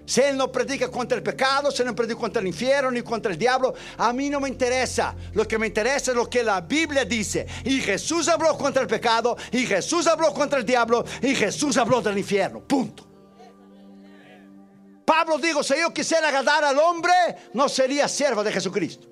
Si 0.10 0.22
Él 0.22 0.36
no 0.36 0.52
predica 0.52 0.90
contra 0.90 1.16
el 1.16 1.22
pecado, 1.22 1.70
si 1.70 1.84
Él 1.84 1.88
no 1.90 1.96
predica 1.96 2.20
contra 2.20 2.42
el 2.42 2.48
infierno 2.48 2.90
ni 2.90 3.04
contra 3.04 3.32
el 3.32 3.38
diablo, 3.38 3.76
a 3.96 4.12
mí 4.12 4.28
no 4.28 4.40
me 4.40 4.50
interesa. 4.50 5.16
Lo 5.34 5.48
que 5.48 5.60
me 5.60 5.68
interesa 5.68 6.10
es 6.10 6.18
lo 6.18 6.28
que 6.28 6.42
la 6.44 6.62
Biblia 6.62 7.06
dice. 7.06 7.46
Y 7.64 7.80
Jesús 7.80 8.28
habló 8.28 8.58
contra 8.58 8.82
el 8.82 8.88
pecado, 8.88 9.38
y 9.52 9.68
Jesús 9.68 10.08
habló 10.08 10.34
contra 10.34 10.58
el 10.58 10.66
diablo, 10.66 11.06
y 11.22 11.36
Jesús 11.36 11.78
habló 11.78 12.02
del 12.02 12.18
infierno. 12.18 12.60
Punto. 12.62 13.08
Pablo 15.06 15.38
dijo, 15.38 15.62
si 15.62 15.76
yo 15.80 15.94
quisiera 15.94 16.30
agradar 16.30 16.64
al 16.64 16.80
hombre, 16.80 17.14
no 17.54 17.70
sería 17.70 18.08
siervo 18.08 18.44
de 18.44 18.52
Jesucristo. 18.52 19.08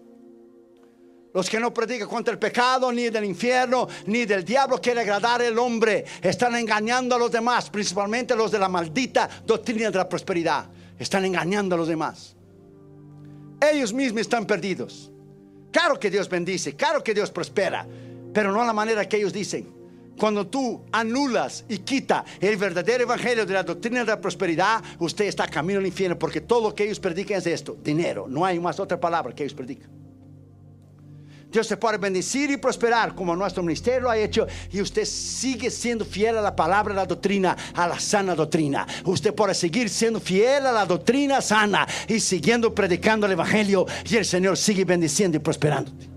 Los 1.31 1.47
que 1.47 1.60
no 1.60 1.71
predican 1.71 2.07
contra 2.07 2.31
el 2.31 2.39
pecado, 2.39 2.91
ni 2.91 3.12
del 3.12 3.25
infierno, 3.25 3.88
ni 4.07 4.25
del 4.25 4.43
diablo, 4.43 4.81
quieren 4.81 5.03
agradar 5.03 5.43
al 5.43 5.60
hombre. 5.60 6.05
Están 6.23 6.55
engañando 6.55 7.13
a 7.13 7.19
los 7.19 7.31
demás, 7.31 7.69
principalmente 7.69 8.36
los 8.36 8.49
de 8.49 8.57
la 8.57 8.67
maldita 8.67 9.29
doctrina 9.45 9.91
de 9.91 9.97
la 9.99 10.10
prosperidad 10.10 10.67
están 10.99 11.25
engañando 11.25 11.75
a 11.75 11.77
los 11.77 11.88
demás. 11.88 12.36
Ellos 13.62 13.93
mismos 13.93 14.21
están 14.21 14.45
perdidos. 14.45 15.12
Claro 15.71 15.99
que 15.99 16.10
Dios 16.10 16.29
bendice, 16.29 16.75
claro 16.75 17.03
que 17.03 17.13
Dios 17.13 17.31
prospera, 17.31 17.88
pero 18.33 18.51
no 18.51 18.62
a 18.62 18.65
la 18.65 18.73
manera 18.73 19.07
que 19.07 19.17
ellos 19.17 19.33
dicen. 19.33 19.75
Cuando 20.17 20.47
tú 20.47 20.83
anulas 20.91 21.63
y 21.69 21.77
quita 21.79 22.25
el 22.39 22.57
verdadero 22.57 23.03
evangelio 23.03 23.45
de 23.45 23.53
la 23.53 23.63
doctrina 23.63 23.99
de 23.99 24.07
la 24.07 24.19
prosperidad, 24.19 24.83
usted 24.97 25.25
está 25.25 25.47
camino 25.47 25.79
al 25.79 25.86
infierno 25.86 26.17
porque 26.17 26.41
todo 26.41 26.69
lo 26.69 26.75
que 26.75 26.86
ellos 26.86 26.99
predican 26.99 27.38
es 27.38 27.45
esto, 27.45 27.77
dinero. 27.83 28.25
No 28.27 28.43
hay 28.43 28.60
más 28.60 28.79
otra 28.79 28.99
palabra 28.99 29.36
que 29.36 29.43
ellos 29.43 29.53
predican. 29.53 30.06
Dios 31.49 31.65
se 31.65 31.77
puede 31.77 31.97
bendecir 31.97 32.51
y 32.51 32.57
prosperar 32.57 33.15
como 33.15 33.36
nuestro 33.36 33.63
ministerio 33.63 34.01
lo 34.01 34.10
ha 34.10 34.17
hecho 34.17 34.45
y 34.71 34.81
usted 34.81 35.05
sigue 35.05 35.71
siendo 35.71 36.03
fiel 36.03 36.38
a 36.38 36.41
la 36.41 36.55
palabra, 36.55 36.93
a 36.93 36.97
la 36.97 37.05
doctrina, 37.05 37.55
a 37.73 37.88
la 37.88 37.99
sana 37.99 38.36
doctrina. 38.36 38.86
Usted 39.05 39.33
puede 39.33 39.53
seguir 39.53 39.89
siendo 39.89 40.19
fiel 40.19 40.65
a 40.65 40.71
la 40.71 40.86
doctrina 40.86 41.41
sana 41.41 41.88
y 42.07 42.19
siguiendo 42.19 42.75
predicando 42.75 43.25
el 43.25 43.31
Evangelio 43.31 43.86
y 44.10 44.17
el 44.17 44.25
Señor 44.25 44.57
sigue 44.57 44.83
bendiciendo 44.83 45.38
y 45.38 45.39
prosperándote. 45.39 46.10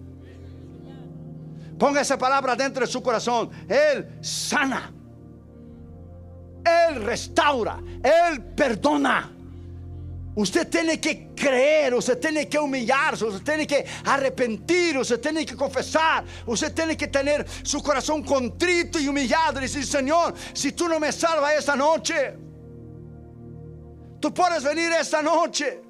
Ponga 1.79 2.03
esa 2.03 2.19
palabra 2.19 2.57
dentro 2.57 2.85
de 2.85 2.93
su 2.93 3.03
corazón. 3.03 3.51
Él 3.67 4.19
sana. 4.21 4.93
Él 6.63 7.03
restaura. 7.03 7.81
Él 8.03 8.43
perdona. 8.55 9.40
Usted 10.41 10.71
tiene 10.71 10.99
que 10.99 11.35
creer, 11.35 11.93
usted 11.93 12.19
tiene 12.19 12.49
que 12.49 12.59
humillarse, 12.59 13.27
usted 13.27 13.45
tiene 13.45 13.67
que 13.67 13.85
arrepentir, 14.07 14.97
usted 14.97 15.21
tiene 15.21 15.45
que 15.45 15.55
confesar, 15.55 16.25
usted 16.47 16.73
tiene 16.73 16.97
que 16.97 17.09
tener 17.09 17.47
su 17.63 17.83
corazón 17.83 18.25
contrito 18.25 18.99
y 18.99 19.07
humillado 19.07 19.59
y 19.59 19.63
decir, 19.63 19.85
Señor, 19.85 20.33
si 20.55 20.73
tú 20.73 20.89
no 20.89 20.99
me 20.99 21.13
salvas 21.13 21.59
esta 21.59 21.77
noche, 21.77 22.35
tú 24.19 24.33
puedes 24.33 24.65
venir 24.65 24.91
esta 24.93 25.21
noche. 25.21 25.83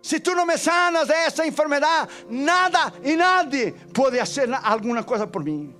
Si 0.00 0.20
tú 0.20 0.34
no 0.34 0.46
me 0.46 0.56
sanas 0.56 1.06
de 1.06 1.26
esta 1.26 1.44
enfermedad, 1.44 2.08
nada 2.30 2.94
y 3.04 3.16
nadie 3.16 3.70
puede 3.92 4.18
hacer 4.18 4.48
alguna 4.62 5.04
cosa 5.04 5.30
por 5.30 5.44
mí. 5.44 5.76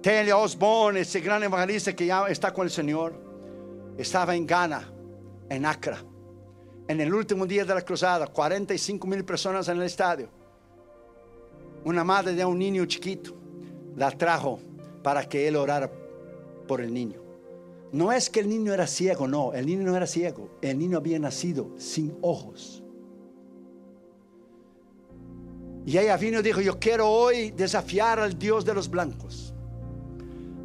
Telia 0.00 0.36
Osborne, 0.36 1.00
ese 1.00 1.18
gran 1.18 1.42
evangelista 1.42 1.96
que 1.96 2.06
ya 2.06 2.28
está 2.28 2.54
con 2.54 2.64
el 2.64 2.70
Señor, 2.70 3.20
estaba 3.98 4.36
en 4.36 4.46
Ghana 4.46 4.92
en 5.48 5.66
Accra. 5.66 6.02
En 6.88 7.00
el 7.00 7.12
último 7.12 7.46
día 7.46 7.64
de 7.64 7.74
la 7.74 7.82
cruzada, 7.82 8.26
45 8.26 9.06
mil 9.06 9.24
personas 9.24 9.68
en 9.68 9.78
el 9.78 9.84
estadio. 9.84 10.28
Una 11.84 12.04
madre 12.04 12.34
de 12.34 12.44
un 12.44 12.58
niño 12.58 12.84
chiquito 12.86 13.34
la 13.96 14.10
trajo 14.10 14.58
para 15.02 15.28
que 15.28 15.48
él 15.48 15.56
orara 15.56 15.90
por 16.66 16.80
el 16.80 16.92
niño. 16.92 17.22
No 17.92 18.12
es 18.12 18.28
que 18.28 18.40
el 18.40 18.48
niño 18.48 18.72
era 18.72 18.86
ciego, 18.86 19.26
no, 19.28 19.52
el 19.54 19.66
niño 19.66 19.84
no 19.84 19.96
era 19.96 20.06
ciego, 20.06 20.50
el 20.60 20.78
niño 20.78 20.98
había 20.98 21.18
nacido 21.18 21.70
sin 21.78 22.16
ojos. 22.20 22.82
Y 25.86 25.96
ella 25.96 26.16
vino 26.16 26.40
y 26.40 26.42
dijo, 26.42 26.60
yo 26.60 26.80
quiero 26.80 27.08
hoy 27.08 27.52
desafiar 27.52 28.18
al 28.18 28.36
Dios 28.36 28.64
de 28.64 28.74
los 28.74 28.90
blancos. 28.90 29.54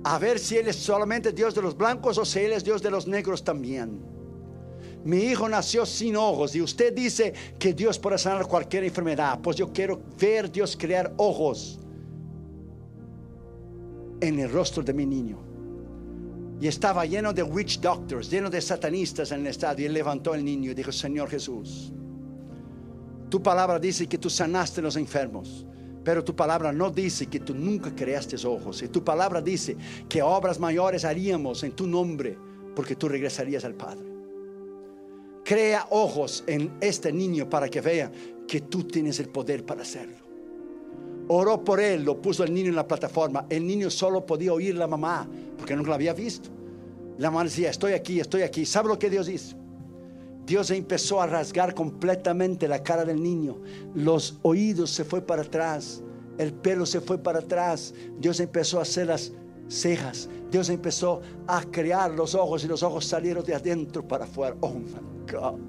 A 0.04 0.18
ver 0.18 0.40
si 0.40 0.58
Él 0.58 0.68
es 0.68 0.78
solamente 0.78 1.32
Dios 1.32 1.54
de 1.54 1.62
los 1.62 1.78
blancos 1.78 2.18
o 2.18 2.26
si 2.26 2.40
Él 2.40 2.54
es 2.54 2.64
Dios 2.64 2.82
de 2.82 2.90
los 2.90 3.08
negros 3.08 3.44
también. 3.44 4.02
Mi 5.04 5.18
hijo 5.18 5.50
nació 5.50 5.86
sin 5.86 6.16
ojos 6.16 6.56
y 6.56 6.62
usted 6.62 6.94
dice 6.94 7.34
que 7.58 7.74
Dios 7.74 7.98
puede 7.98 8.18
sanar 8.18 8.46
cualquier 8.46 8.84
enfermedad. 8.84 9.40
Pues 9.42 9.58
yo 9.58 9.72
quiero 9.72 10.00
ver 10.20 10.52
Dios 10.52 10.78
crear 10.78 11.14
ojos 11.18 11.80
en 14.20 14.40
el 14.40 14.52
rostro 14.52 14.84
de 14.84 14.94
mi 14.94 15.06
niño. 15.06 15.40
Y 16.60 16.68
estaba 16.68 17.06
lleno 17.06 17.34
de 17.34 17.42
witch 17.42 17.80
doctors, 17.80 18.30
lleno 18.30 18.48
de 18.48 18.62
satanistas 18.62 19.32
en 19.32 19.42
el 19.42 19.48
estadio. 19.48 19.84
Y 19.84 19.88
él 19.88 19.94
levantó 19.94 20.36
el 20.36 20.46
niño 20.46 20.72
y 20.72 20.76
dijo, 20.76 20.92
Señor 20.92 21.28
Jesús, 21.28 21.92
tu 23.30 23.42
palabra 23.42 23.80
dice 23.80 24.08
que 24.08 24.20
tú 24.20 24.30
sanaste 24.30 24.82
a 24.82 24.84
los 24.84 24.96
enfermos. 24.96 25.66
Pero 26.04 26.24
tu 26.24 26.36
palabra 26.36 26.72
no 26.72 26.92
dice 26.92 27.26
que 27.28 27.40
tú 27.40 27.56
nunca 27.56 27.96
creaste 27.96 28.36
ojos. 28.46 28.84
Y 28.84 28.90
tu 28.90 29.04
palabra 29.04 29.42
dice 29.42 29.76
que 30.08 30.22
obras 30.22 30.60
mayores 30.60 31.06
haríamos 31.06 31.64
en 31.64 31.72
tu 31.72 31.88
nombre 31.88 32.38
porque 32.76 32.96
tú 32.96 33.10
regresarías 33.10 33.66
al 33.66 33.74
Padre. 33.74 34.11
Crea 35.52 35.86
ojos 35.90 36.46
en 36.48 36.78
este 36.80 37.12
niño 37.12 37.50
para 37.50 37.68
que 37.68 37.82
vea 37.82 38.10
que 38.48 38.62
tú 38.62 38.86
tienes 38.86 39.20
el 39.20 39.28
poder 39.28 39.66
para 39.66 39.82
hacerlo. 39.82 40.16
Oró 41.28 41.62
por 41.62 41.82
él, 41.82 42.06
lo 42.06 42.22
puso 42.22 42.46
el 42.46 42.54
niño 42.54 42.70
en 42.70 42.76
la 42.78 42.88
plataforma. 42.88 43.48
El 43.50 43.68
niño 43.68 43.90
solo 43.90 44.26
podía 44.26 44.54
oír 44.54 44.76
la 44.76 44.88
mamá 44.88 45.28
porque 45.58 45.76
nunca 45.76 45.90
la 45.90 45.96
había 45.96 46.14
visto. 46.14 46.50
La 47.18 47.30
mamá 47.30 47.44
decía, 47.44 47.70
estoy 47.70 47.92
aquí, 47.92 48.22
estoy 48.22 48.44
aquí. 48.44 48.66
¿Sabe 48.66 48.88
lo 48.88 48.98
que 48.98 49.10
Dios 49.10 49.28
hizo? 49.28 49.58
Dios 50.46 50.72
empezó 50.72 51.22
a 51.22 51.28
rasgar 51.28 51.76
completamente 51.76 52.70
la 52.70 52.82
cara 52.82 53.04
del 53.04 53.22
niño. 53.22 53.58
Los 53.94 54.40
oídos 54.44 54.92
se 54.92 55.04
fue 55.04 55.20
para 55.20 55.42
atrás, 55.42 56.02
el 56.38 56.54
pelo 56.54 56.86
se 56.86 57.02
fue 57.02 57.18
para 57.18 57.40
atrás. 57.40 57.94
Dios 58.22 58.40
empezó 58.40 58.80
a 58.80 58.84
hacer 58.84 59.08
las 59.08 59.34
cejas. 59.72 60.28
Dios 60.50 60.70
empezó 60.70 61.22
a 61.48 61.64
crear 61.64 62.12
los 62.12 62.36
ojos 62.36 62.64
y 62.64 62.68
los 62.68 62.84
ojos 62.84 63.06
salieron 63.06 63.44
de 63.44 63.56
adentro 63.56 64.06
para 64.06 64.26
afuera. 64.26 64.56
Oh 64.60 64.74
my 64.74 65.32
God. 65.32 65.60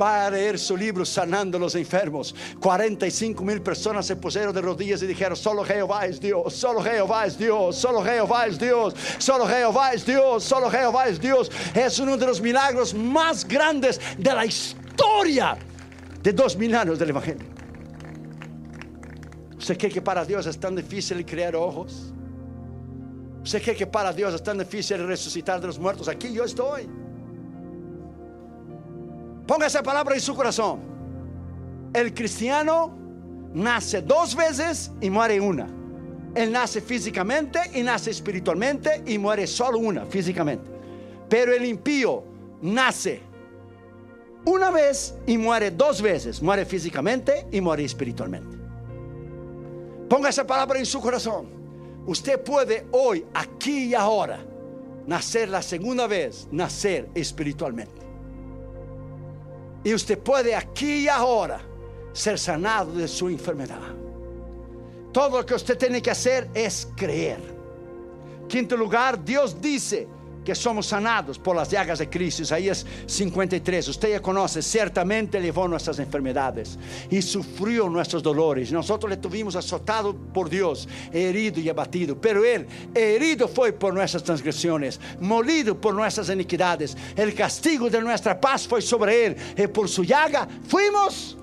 Va 0.00 0.26
a 0.26 0.30
leer 0.30 0.58
su 0.58 0.76
libro 0.76 1.04
Sanando 1.04 1.58
los 1.58 1.74
enfermos. 1.74 2.34
45 2.60 3.42
mil 3.42 3.60
personas 3.60 4.06
se 4.06 4.16
pusieron 4.16 4.54
de 4.54 4.60
rodillas 4.60 5.02
y 5.02 5.06
dijeron: 5.06 5.36
Solo 5.36 5.64
Jehová 5.64 6.06
es 6.06 6.20
Dios, 6.20 6.54
solo 6.54 6.82
Jehová 6.82 7.26
es 7.26 7.36
Dios, 7.36 7.76
solo 7.76 8.02
Jehová 8.02 8.46
es 8.46 8.58
Dios, 8.58 8.94
solo 9.18 9.46
Jehová 9.46 9.92
es 9.92 10.06
Dios, 10.06 10.44
solo 10.44 10.70
Jehová 10.70 11.08
es 11.08 11.20
Dios. 11.20 11.50
Es 11.74 11.98
uno 11.98 12.16
de 12.16 12.26
los 12.26 12.40
milagros 12.40 12.94
más 12.94 13.46
grandes 13.46 14.00
de 14.16 14.32
la 14.32 14.46
historia 14.46 15.58
de 16.22 16.32
dos 16.32 16.56
mil 16.56 16.74
años 16.74 16.98
del 16.98 17.10
Evangelio. 17.10 17.46
¿Usted 19.58 19.76
cree 19.76 19.90
que 19.90 20.02
para 20.02 20.24
Dios 20.24 20.46
es 20.46 20.58
tan 20.58 20.74
difícil 20.74 21.24
crear 21.26 21.54
ojos? 21.54 22.12
¿Usted 23.42 23.62
cree 23.62 23.76
que 23.76 23.86
para 23.86 24.12
Dios 24.12 24.34
es 24.34 24.42
tan 24.42 24.58
difícil 24.58 25.06
resucitar 25.06 25.60
de 25.60 25.66
los 25.66 25.78
muertos? 25.78 26.08
Aquí 26.08 26.32
yo 26.32 26.44
estoy. 26.44 26.88
Ponga 29.46 29.66
esa 29.66 29.82
palabra 29.82 30.14
en 30.14 30.20
su 30.20 30.34
corazón. 30.34 30.80
El 31.92 32.14
cristiano 32.14 32.96
nace 33.52 34.02
dos 34.02 34.36
veces 34.36 34.92
y 35.00 35.10
muere 35.10 35.40
una. 35.40 35.66
Él 36.34 36.52
nace 36.52 36.80
físicamente 36.80 37.58
y 37.74 37.82
nace 37.82 38.10
espiritualmente 38.10 39.02
y 39.06 39.18
muere 39.18 39.46
solo 39.46 39.78
una 39.78 40.06
físicamente. 40.06 40.70
Pero 41.28 41.52
el 41.52 41.64
impío 41.64 42.22
nace 42.62 43.22
una 44.44 44.70
vez 44.70 45.14
y 45.26 45.36
muere 45.38 45.70
dos 45.70 46.00
veces. 46.00 46.40
Muere 46.42 46.64
físicamente 46.64 47.46
y 47.50 47.60
muere 47.60 47.84
espiritualmente. 47.84 48.56
Ponga 50.08 50.28
esa 50.28 50.46
palabra 50.46 50.78
en 50.78 50.86
su 50.86 51.00
corazón. 51.00 51.59
Usted 52.06 52.42
puede 52.42 52.86
hoy, 52.92 53.24
aquí 53.34 53.86
y 53.86 53.94
ahora, 53.94 54.40
nacer 55.06 55.48
la 55.48 55.62
segunda 55.62 56.06
vez, 56.06 56.48
nacer 56.50 57.08
espiritualmente. 57.14 58.00
Y 59.84 59.94
usted 59.94 60.18
puede 60.18 60.54
aquí 60.54 61.04
y 61.04 61.08
ahora 61.08 61.60
ser 62.12 62.38
sanado 62.38 62.92
de 62.92 63.08
su 63.08 63.28
enfermedad. 63.28 63.80
Todo 65.12 65.38
lo 65.38 65.46
que 65.46 65.54
usted 65.54 65.76
tiene 65.76 66.00
que 66.00 66.10
hacer 66.10 66.48
es 66.54 66.88
creer. 66.96 67.40
Quinto 68.48 68.76
lugar, 68.76 69.24
Dios 69.24 69.60
dice 69.60 70.06
que 70.44 70.54
somos 70.54 70.86
sanados 70.86 71.38
por 71.38 71.56
las 71.56 71.70
llagas 71.70 71.98
de 71.98 72.08
Cristo. 72.08 72.42
Isaías 72.42 72.86
53. 73.06 73.88
Usted 73.88 74.10
ya 74.10 74.22
conoce, 74.22 74.62
ciertamente 74.62 75.40
llevó 75.40 75.68
nuestras 75.68 75.98
enfermedades 75.98 76.78
y 77.10 77.22
sufrió 77.22 77.88
nuestros 77.88 78.22
dolores. 78.22 78.72
Nosotros 78.72 79.10
le 79.10 79.16
tuvimos 79.16 79.56
azotado 79.56 80.14
por 80.14 80.48
Dios, 80.48 80.88
herido 81.12 81.60
y 81.60 81.68
abatido. 81.68 82.20
Pero 82.20 82.44
Él, 82.44 82.66
herido 82.94 83.48
fue 83.48 83.72
por 83.72 83.94
nuestras 83.94 84.22
transgresiones, 84.22 85.00
molido 85.20 85.80
por 85.80 85.94
nuestras 85.94 86.28
iniquidades. 86.30 86.96
El 87.16 87.34
castigo 87.34 87.90
de 87.90 88.00
nuestra 88.00 88.40
paz 88.40 88.66
fue 88.66 88.80
sobre 88.80 89.26
Él. 89.26 89.36
Y 89.56 89.66
por 89.66 89.88
su 89.88 90.04
llaga 90.04 90.48
fuimos 90.66 91.36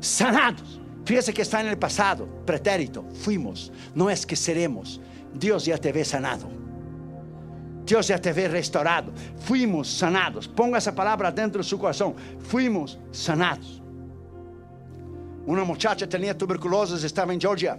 sanados. 0.00 0.80
Fíjese 1.04 1.32
que 1.32 1.42
está 1.42 1.60
en 1.60 1.68
el 1.68 1.78
pasado, 1.78 2.28
pretérito. 2.46 3.04
Fuimos, 3.22 3.72
no 3.94 4.10
es 4.10 4.24
que 4.24 4.36
seremos. 4.36 5.00
Dios 5.34 5.64
ya 5.64 5.78
te 5.78 5.92
ve 5.92 6.04
sanado. 6.04 6.59
Dios 7.90 8.06
ya 8.06 8.20
te 8.20 8.32
ve 8.32 8.46
restaurado. 8.46 9.10
Fuimos 9.40 9.88
sanados. 9.88 10.46
Ponga 10.46 10.78
esa 10.78 10.94
palabra 10.94 11.32
dentro 11.32 11.60
de 11.60 11.68
su 11.68 11.76
corazón. 11.76 12.14
Fuimos 12.38 12.96
sanados. 13.10 13.82
Una 15.44 15.64
muchacha 15.64 16.08
tenía 16.08 16.38
tuberculosis, 16.38 17.02
estaba 17.02 17.32
en 17.32 17.40
Georgia. 17.40 17.76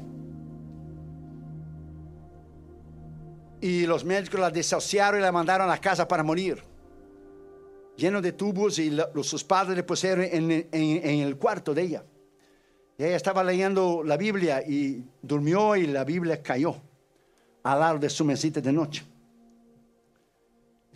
Y 3.62 3.86
los 3.86 4.04
médicos 4.04 4.38
la 4.38 4.50
desahuciaron 4.50 5.22
y 5.22 5.24
la 5.24 5.32
mandaron 5.32 5.72
a 5.72 5.78
casa 5.78 6.06
para 6.06 6.24
morir. 6.24 6.62
Lleno 7.96 8.22
de 8.22 8.34
tubos 8.34 8.80
y 8.80 8.90
los, 8.90 9.08
sus 9.26 9.46
padres 9.46 9.78
le 9.78 9.84
pusieron 9.84 10.26
en, 10.26 10.68
en 10.74 11.20
el 11.22 11.38
cuarto 11.38 11.74
de 11.74 11.84
ella. 11.84 12.04
Y 12.98 13.06
ella 13.06 13.16
estaba 13.16 13.46
leyendo 13.46 14.04
la 14.04 14.18
Biblia 14.18 14.62
y 14.62 15.06
durmió 15.22 15.78
y 15.78 15.88
la 15.88 16.04
Biblia 16.04 16.44
cayó 16.44 16.76
al 17.64 17.80
lado 17.80 18.00
de 18.00 18.10
su 18.10 18.26
mesita 18.26 18.60
de 18.60 18.74
noche. 18.74 19.11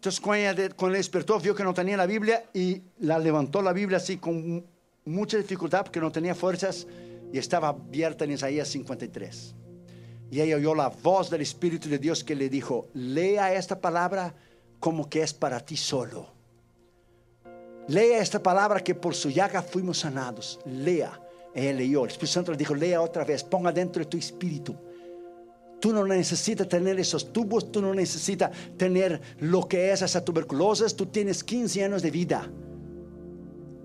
Entonces 0.05 0.21
cuando 0.21 0.91
ella, 0.91 0.97
despertó 0.99 1.39
vio 1.39 1.55
que 1.55 1.63
no 1.63 1.73
tenía 1.73 1.97
la 1.97 2.05
Biblia 2.05 2.45
y 2.53 2.79
la 2.99 3.17
levantó 3.17 3.63
la 3.63 3.73
Biblia 3.73 3.97
así 3.97 4.17
con 4.17 4.63
mucha 5.03 5.35
dificultad 5.35 5.83
porque 5.83 5.99
no 5.99 6.11
tenía 6.11 6.35
fuerzas 6.35 6.85
y 7.33 7.39
estaba 7.39 7.69
abierta 7.69 8.23
en 8.23 8.33
Isaías 8.33 8.67
53. 8.67 9.55
Y 10.29 10.41
ella 10.41 10.57
oyó 10.57 10.75
la 10.75 10.89
voz 10.89 11.31
del 11.31 11.41
Espíritu 11.41 11.89
de 11.89 11.97
Dios 11.97 12.23
que 12.23 12.35
le 12.35 12.49
dijo, 12.49 12.87
lea 12.93 13.55
esta 13.55 13.81
palabra 13.81 14.35
como 14.79 15.09
que 15.09 15.23
es 15.23 15.33
para 15.33 15.59
ti 15.59 15.75
solo. 15.75 16.27
Lea 17.87 18.19
esta 18.19 18.43
palabra 18.43 18.81
que 18.81 18.93
por 18.93 19.15
su 19.15 19.31
llaga 19.31 19.63
fuimos 19.63 19.97
sanados. 19.97 20.59
Lea. 20.65 21.19
Ella 21.55 21.73
leyó. 21.73 22.03
El 22.03 22.11
Espíritu 22.11 22.31
Santo 22.31 22.51
le 22.51 22.59
dijo, 22.59 22.75
lea 22.75 23.01
otra 23.01 23.23
vez, 23.23 23.43
ponga 23.43 23.71
dentro 23.71 24.03
de 24.03 24.05
tu 24.05 24.17
espíritu 24.17 24.75
Tú 25.85 25.93
no 25.93 26.03
necesitas 26.03 26.67
tener 26.67 26.99
esos 26.99 27.31
tubos, 27.31 27.71
tú 27.71 27.79
no 27.79 27.93
necesitas 27.93 28.49
tener 28.75 29.21
lo 29.37 29.67
que 29.67 29.91
es 29.91 30.01
esa 30.01 30.25
tuberculosis, 30.25 30.95
tú 30.95 31.05
tienes 31.05 31.43
15 31.43 31.83
años 31.83 32.01
de 32.01 32.09
vida. 32.09 32.49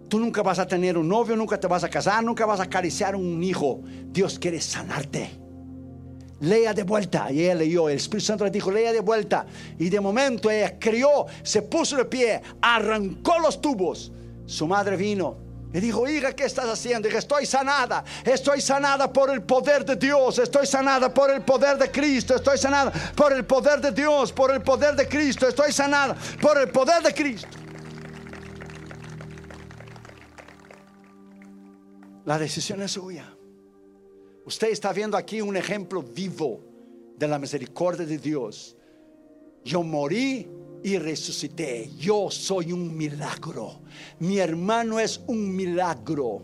Tú 0.09 0.19
nunca 0.19 0.43
vas 0.43 0.59
a 0.59 0.67
tener 0.67 0.97
un 0.97 1.07
novio, 1.07 1.37
nunca 1.37 1.61
te 1.61 1.67
vas 1.67 1.85
a 1.85 1.91
casar, 1.91 2.25
nunca 2.25 2.47
vas 2.47 2.59
a 2.59 2.63
acariciar 2.63 3.15
un 3.15 3.45
hijo. 3.45 3.83
Dios 4.11 4.39
quiere 4.39 4.63
sanarte. 4.63 5.29
Lea 6.41 6.73
de 6.73 6.85
vuelta. 6.85 7.31
Y 7.31 7.43
ella 7.43 7.57
leyó. 7.57 7.91
El 7.91 7.97
Espíritu 7.97 8.25
Santo 8.25 8.47
le 8.47 8.51
dijo, 8.51 8.71
lea 8.71 8.95
de 8.95 9.01
vuelta. 9.01 9.45
Y 9.79 9.91
de 9.91 10.01
momento 10.01 10.51
ella 10.51 10.79
crió, 10.79 11.27
se 11.43 11.61
puso 11.61 11.99
de 11.99 12.07
pie, 12.07 12.41
arrancó 12.63 13.39
los 13.41 13.61
tubos. 13.61 14.11
Su 14.47 14.67
madre 14.67 14.97
vino 14.97 15.50
y 15.73 15.79
dijo, 15.79 16.09
hija, 16.09 16.33
¿qué 16.33 16.45
estás 16.45 16.67
haciendo? 16.67 17.07
Dije, 17.07 17.19
estoy 17.19 17.47
sanada, 17.47 18.05
estoy 18.25 18.61
sanada 18.61 19.13
por 19.13 19.31
el 19.31 19.43
poder 19.43 19.85
de 19.85 19.95
Dios, 19.95 20.39
estoy 20.39 20.67
sanada 20.67 21.13
por 21.15 21.31
el 21.31 21.43
poder 21.43 21.79
de 21.79 21.91
Cristo, 21.91 22.35
estoy 22.35 22.59
sanada 22.59 22.91
por 23.15 23.33
el 23.33 23.45
poder 23.45 23.81
de 23.81 23.93
Dios, 23.93 24.33
por 24.33 24.51
el 24.51 24.63
poder 24.63 24.97
de 24.97 25.09
Cristo, 25.09 25.47
estoy 25.47 25.73
sanada 25.73 26.17
por 26.41 26.59
el 26.59 26.71
poder 26.71 27.03
de 27.03 27.15
Cristo. 27.15 27.49
La 32.25 32.39
decisión 32.39 32.83
es 32.83 32.93
suya. 32.93 33.33
Usted 34.45 34.71
está 34.71 34.93
viendo 34.93 35.17
aquí 35.17 35.41
un 35.41 35.57
ejemplo 35.57 36.03
vivo 36.03 36.61
de 37.17 37.29
la 37.29 37.39
misericordia 37.39 38.05
de 38.05 38.19
Dios. 38.19 38.77
Yo 39.65 39.83
morí 39.83 40.49
y 40.83 40.99
resucité. 40.99 41.91
Yo 41.99 42.31
soy 42.31 42.73
un 42.73 42.97
milagro. 42.97 43.81
Mi 44.19 44.39
hermano 44.39 44.99
es 44.99 45.21
un 45.27 45.55
milagro. 45.55 46.43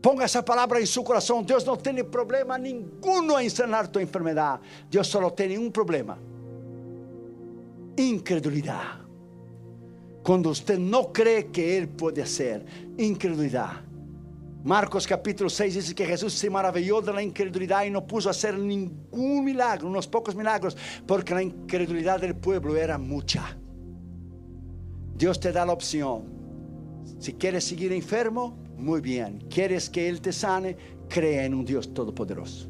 Ponga 0.00 0.26
esa 0.26 0.44
palabra 0.44 0.80
en 0.80 0.86
su 0.86 1.02
corazón. 1.02 1.46
Dios 1.46 1.64
no 1.64 1.78
tiene 1.78 2.04
problema 2.04 2.58
ninguno 2.58 3.38
en 3.38 3.50
sanar 3.50 3.88
tu 3.88 3.98
enfermedad. 3.98 4.60
Dios 4.90 5.06
solo 5.06 5.32
tiene 5.32 5.58
un 5.58 5.72
problema. 5.72 6.18
Incredulidad. 7.96 9.00
Cuando 10.22 10.50
usted 10.50 10.78
no 10.78 11.12
cree 11.12 11.46
que 11.46 11.78
Él 11.78 11.88
puede 11.88 12.22
hacer. 12.22 12.64
Incredulidad. 12.98 13.83
Marcos 14.64 15.06
capítulo 15.06 15.50
6 15.50 15.74
dice 15.74 15.94
que 15.94 16.06
Jesús 16.06 16.32
se 16.32 16.48
maravilló 16.48 17.02
de 17.02 17.12
la 17.12 17.22
incredulidad 17.22 17.84
y 17.84 17.90
no 17.90 18.06
puso 18.06 18.28
a 18.28 18.30
hacer 18.30 18.58
ningún 18.58 19.44
milagro, 19.44 19.88
unos 19.88 20.08
pocos 20.08 20.34
milagros, 20.34 20.74
porque 21.06 21.34
la 21.34 21.42
incredulidad 21.42 22.18
del 22.18 22.34
pueblo 22.34 22.74
era 22.74 22.96
mucha. 22.96 23.58
Dios 25.14 25.38
te 25.38 25.52
da 25.52 25.66
la 25.66 25.74
opción. 25.74 26.32
Si 27.18 27.34
quieres 27.34 27.64
seguir 27.64 27.92
enfermo, 27.92 28.56
muy 28.78 29.02
bien. 29.02 29.44
¿Quieres 29.50 29.90
que 29.90 30.08
Él 30.08 30.22
te 30.22 30.32
sane? 30.32 30.78
Cree 31.10 31.44
en 31.44 31.52
un 31.52 31.66
Dios 31.66 31.92
todopoderoso. 31.92 32.66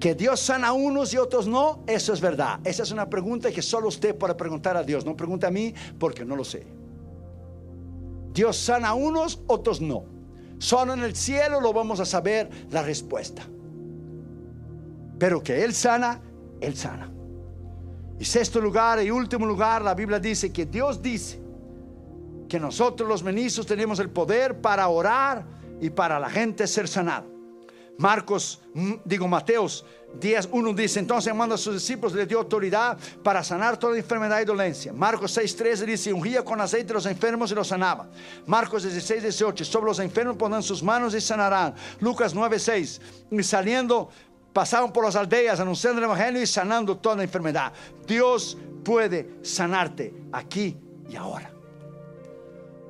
Que 0.00 0.16
Dios 0.16 0.40
sana 0.40 0.68
a 0.68 0.72
unos 0.72 1.14
y 1.14 1.18
otros 1.18 1.46
no, 1.46 1.84
eso 1.86 2.12
es 2.12 2.20
verdad. 2.20 2.58
Esa 2.64 2.82
es 2.82 2.90
una 2.90 3.08
pregunta 3.08 3.52
que 3.52 3.62
solo 3.62 3.86
usted 3.86 4.16
puede 4.16 4.34
preguntar 4.34 4.76
a 4.76 4.82
Dios. 4.82 5.06
No 5.06 5.16
pregunta 5.16 5.46
a 5.46 5.52
mí 5.52 5.72
porque 5.96 6.24
no 6.24 6.34
lo 6.34 6.42
sé. 6.42 6.66
Dios 8.32 8.56
sana 8.56 8.88
a 8.88 8.94
unos, 8.94 9.40
otros 9.46 9.80
no. 9.80 10.17
Solo 10.58 10.94
en 10.94 11.04
el 11.04 11.14
cielo 11.14 11.60
lo 11.60 11.72
vamos 11.72 12.00
a 12.00 12.04
saber 12.04 12.50
la 12.70 12.82
respuesta. 12.82 13.42
Pero 15.18 15.42
que 15.42 15.64
Él 15.64 15.74
sana, 15.74 16.20
Él 16.60 16.76
sana. 16.76 17.10
Y 18.18 18.24
sexto 18.24 18.60
lugar 18.60 19.02
y 19.02 19.10
último 19.10 19.46
lugar, 19.46 19.82
la 19.82 19.94
Biblia 19.94 20.18
dice 20.18 20.52
que 20.52 20.66
Dios 20.66 21.00
dice 21.00 21.40
que 22.48 22.58
nosotros 22.58 23.08
los 23.08 23.22
ministros 23.22 23.66
tenemos 23.66 24.00
el 24.00 24.10
poder 24.10 24.60
para 24.60 24.88
orar 24.88 25.44
y 25.80 25.90
para 25.90 26.18
la 26.18 26.28
gente 26.28 26.66
ser 26.66 26.88
sanada. 26.88 27.26
Marcos, 27.98 28.60
mm, 28.74 28.94
digo 29.04 29.28
Mateos 29.28 29.84
10, 30.14 30.48
1 30.50 30.72
dice, 30.72 31.00
entonces 31.00 31.34
manda 31.34 31.54
a 31.54 31.58
sus 31.58 31.74
discípulos, 31.74 32.14
le 32.14 32.26
dio 32.26 32.38
autoridad 32.38 32.98
para 33.22 33.44
sanar 33.44 33.76
toda 33.76 33.96
enfermedad 33.96 34.40
y 34.40 34.44
dolencia. 34.44 34.92
Marcos 34.92 35.32
6, 35.32 35.56
13 35.56 35.86
dice, 35.86 36.12
ungía 36.12 36.44
con 36.44 36.60
aceite 36.60 36.92
los 36.92 37.06
enfermos 37.06 37.52
y 37.52 37.54
los 37.54 37.68
sanaba. 37.68 38.08
Marcos 38.46 38.82
16, 38.82 39.22
18, 39.22 39.64
sobre 39.64 39.86
los 39.86 39.98
enfermos 40.00 40.36
pondrán 40.36 40.62
sus 40.62 40.82
manos 40.82 41.14
y 41.14 41.20
sanarán. 41.20 41.74
Lucas 42.00 42.34
9, 42.34 42.58
6, 42.58 43.00
y 43.30 43.42
saliendo 43.42 44.08
pasaban 44.52 44.92
por 44.92 45.04
las 45.04 45.14
aldeas 45.14 45.60
anunciando 45.60 45.98
el 45.98 46.04
evangelio 46.04 46.42
y 46.42 46.46
sanando 46.46 46.96
toda 46.96 47.22
enfermedad. 47.22 47.72
Dios 48.06 48.56
puede 48.82 49.38
sanarte 49.42 50.12
aquí 50.32 50.76
y 51.08 51.16
ahora. 51.16 51.52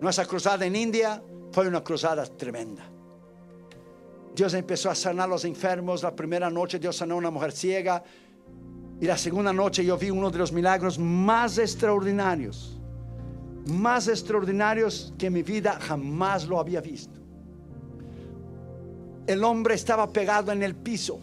Nuestra 0.01 0.25
cruzada 0.25 0.65
en 0.65 0.77
India 0.77 1.21
fue 1.53 1.67
una 1.67 1.83
cruzada 1.83 2.25
tremenda. 2.25 2.98
Dios 4.39 4.55
empezó 4.55 4.89
a 4.89 4.95
sanar 4.95 5.25
a 5.25 5.31
los 5.31 5.45
enfermos. 5.45 6.05
La 6.05 6.15
primera 6.15 6.49
noche 6.49 6.79
Dios 6.79 6.95
sanó 6.95 7.15
a 7.15 7.19
una 7.19 7.31
mujer 7.33 7.51
ciega. 7.51 8.05
Y 9.01 9.05
la 9.05 9.19
segunda 9.19 9.53
noche 9.53 9.85
yo 9.85 9.99
vi 9.99 10.11
uno 10.11 10.31
de 10.31 10.39
los 10.39 10.53
milagros 10.53 10.97
más 10.97 11.59
extraordinarios. 11.59 12.79
Más 13.67 14.07
extraordinarios 14.07 15.13
que 15.19 15.27
en 15.27 15.33
mi 15.33 15.43
vida 15.43 15.77
jamás 15.81 16.47
lo 16.47 16.61
había 16.61 16.81
visto. 16.81 17.19
El 19.27 19.43
hombre 19.43 19.75
estaba 19.75 20.09
pegado 20.13 20.53
en 20.53 20.63
el 20.63 20.77
piso. 20.77 21.19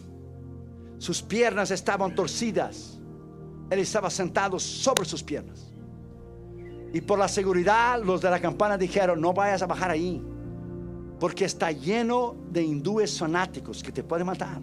Sus 0.98 1.22
piernas 1.22 1.70
estaban 1.70 2.14
torcidas. 2.14 2.98
Él 3.70 3.78
estaba 3.78 4.10
sentado 4.10 4.58
sobre 4.58 5.06
sus 5.06 5.22
piernas. 5.22 5.72
Y 6.92 7.00
por 7.00 7.18
la 7.18 7.28
seguridad, 7.28 7.98
los 8.02 8.20
de 8.20 8.28
la 8.28 8.40
campana 8.40 8.76
dijeron, 8.76 9.22
no 9.22 9.32
vayas 9.32 9.62
a 9.62 9.66
bajar 9.66 9.90
ahí 9.90 10.22
porque 11.18 11.46
está 11.46 11.72
lleno 11.72 12.36
de 12.50 12.62
hindúes 12.62 13.18
fanáticos 13.18 13.82
que 13.82 13.92
te 13.92 14.02
pueden 14.02 14.26
matar. 14.26 14.60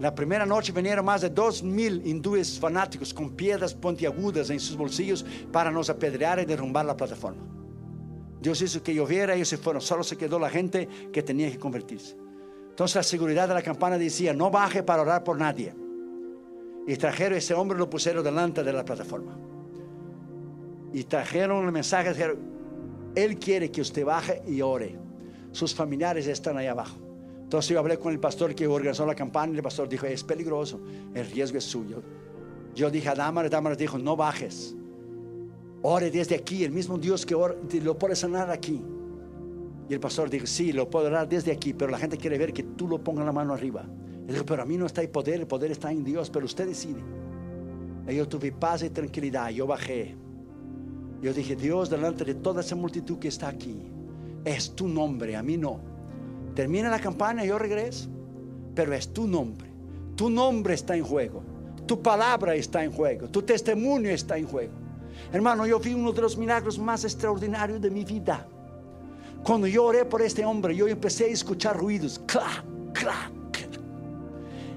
La 0.00 0.14
primera 0.14 0.44
noche 0.44 0.72
vinieron 0.72 1.04
más 1.04 1.20
de 1.20 1.30
dos 1.30 1.62
mil 1.62 2.04
hindúes 2.04 2.58
fanáticos 2.58 3.14
con 3.14 3.30
piedras 3.30 3.74
pontiagudas 3.74 4.50
en 4.50 4.58
sus 4.58 4.76
bolsillos 4.76 5.24
para 5.52 5.70
nos 5.70 5.88
apedrear 5.88 6.40
y 6.40 6.44
derrumbar 6.44 6.84
la 6.84 6.96
plataforma. 6.96 7.42
Dios 8.40 8.60
hizo 8.60 8.82
que 8.82 8.94
lloviera, 8.94 9.34
ellos 9.34 9.48
se 9.48 9.56
fueron, 9.56 9.80
solo 9.80 10.02
se 10.02 10.16
quedó 10.16 10.38
la 10.38 10.50
gente 10.50 10.88
que 11.12 11.22
tenía 11.22 11.50
que 11.50 11.58
convertirse. 11.58 12.16
Entonces 12.70 12.96
la 12.96 13.02
seguridad 13.02 13.46
de 13.48 13.54
la 13.54 13.62
campana 13.62 13.96
decía, 13.96 14.34
no 14.34 14.50
baje 14.50 14.82
para 14.82 15.02
orar 15.02 15.22
por 15.22 15.38
nadie. 15.38 15.74
Y 16.86 16.96
trajeron 16.96 17.34
a 17.34 17.38
ese 17.38 17.54
hombre, 17.54 17.78
lo 17.78 17.88
pusieron 17.88 18.24
delante 18.24 18.62
de 18.62 18.72
la 18.72 18.84
plataforma. 18.84 19.38
Y 20.92 21.04
trajeron 21.04 21.64
el 21.64 21.72
mensaje, 21.72 22.10
dijeron, 22.10 22.38
Él 23.14 23.38
quiere 23.38 23.70
que 23.70 23.80
usted 23.80 24.04
baje 24.04 24.42
y 24.46 24.60
ore 24.60 25.03
sus 25.54 25.72
familiares 25.72 26.26
están 26.26 26.58
ahí 26.58 26.66
abajo. 26.66 26.98
Entonces 27.44 27.70
yo 27.70 27.78
hablé 27.78 27.96
con 27.96 28.12
el 28.12 28.18
pastor 28.18 28.54
que 28.56 28.66
organizó 28.66 29.06
la 29.06 29.14
campaña 29.14 29.52
y 29.52 29.56
el 29.58 29.62
pastor 29.62 29.88
dijo, 29.88 30.04
es 30.06 30.24
peligroso, 30.24 30.80
el 31.14 31.30
riesgo 31.30 31.58
es 31.58 31.64
suyo. 31.64 32.02
Yo 32.74 32.90
dije 32.90 33.08
a 33.08 33.14
Damaris, 33.14 33.52
Damaris 33.52 33.78
dijo, 33.78 33.96
no 33.96 34.16
bajes, 34.16 34.74
ore 35.82 36.10
desde 36.10 36.34
aquí, 36.34 36.64
el 36.64 36.72
mismo 36.72 36.98
Dios 36.98 37.24
que 37.24 37.36
lo 37.80 37.96
puede 37.96 38.16
sanar 38.16 38.50
aquí. 38.50 38.82
Y 39.88 39.94
el 39.94 40.00
pastor 40.00 40.28
dijo, 40.28 40.44
sí, 40.46 40.72
lo 40.72 40.90
puedo 40.90 41.06
orar 41.06 41.28
desde 41.28 41.52
aquí, 41.52 41.72
pero 41.72 41.92
la 41.92 41.98
gente 41.98 42.16
quiere 42.16 42.36
ver 42.36 42.52
que 42.52 42.64
tú 42.64 42.88
lo 42.88 42.98
pongas 42.98 43.24
la 43.24 43.32
mano 43.32 43.52
arriba. 43.52 43.86
Pero 44.26 44.60
a 44.60 44.66
mí 44.66 44.76
no 44.76 44.86
está 44.86 45.02
el 45.02 45.10
poder, 45.10 45.40
el 45.40 45.46
poder 45.46 45.70
está 45.70 45.92
en 45.92 46.02
Dios, 46.02 46.30
pero 46.30 46.46
usted 46.46 46.66
decide. 46.66 47.00
Y 48.08 48.16
yo 48.16 48.26
tuve 48.26 48.50
paz 48.50 48.82
y 48.82 48.90
tranquilidad, 48.90 49.50
yo 49.50 49.68
bajé. 49.68 50.16
Yo 51.22 51.32
dije, 51.32 51.54
Dios, 51.54 51.90
delante 51.90 52.24
de 52.24 52.34
toda 52.34 52.62
esa 52.62 52.74
multitud 52.74 53.20
que 53.20 53.28
está 53.28 53.48
aquí, 53.48 53.93
es 54.44 54.74
tu 54.74 54.88
nombre, 54.88 55.36
a 55.36 55.42
mí 55.42 55.56
no. 55.56 55.80
Termina 56.54 56.88
la 56.88 57.00
campaña 57.00 57.44
yo 57.44 57.58
regreso, 57.58 58.08
pero 58.74 58.92
es 58.94 59.12
tu 59.12 59.26
nombre. 59.26 59.68
Tu 60.16 60.30
nombre 60.30 60.74
está 60.74 60.96
en 60.96 61.04
juego, 61.04 61.42
tu 61.86 62.00
palabra 62.00 62.54
está 62.54 62.84
en 62.84 62.92
juego, 62.92 63.28
tu 63.28 63.42
testimonio 63.42 64.10
está 64.10 64.38
en 64.38 64.46
juego. 64.46 64.72
Hermano, 65.32 65.66
yo 65.66 65.80
vi 65.80 65.94
uno 65.94 66.12
de 66.12 66.22
los 66.22 66.36
milagros 66.36 66.78
más 66.78 67.04
extraordinarios 67.04 67.80
de 67.80 67.90
mi 67.90 68.04
vida. 68.04 68.46
Cuando 69.42 69.66
yo 69.66 69.84
oré 69.84 70.04
por 70.04 70.22
este 70.22 70.44
hombre, 70.44 70.74
yo 70.76 70.86
empecé 70.86 71.24
a 71.24 71.28
escuchar 71.28 71.76
ruidos, 71.76 72.20
clac, 72.26 72.64
clac. 72.92 73.32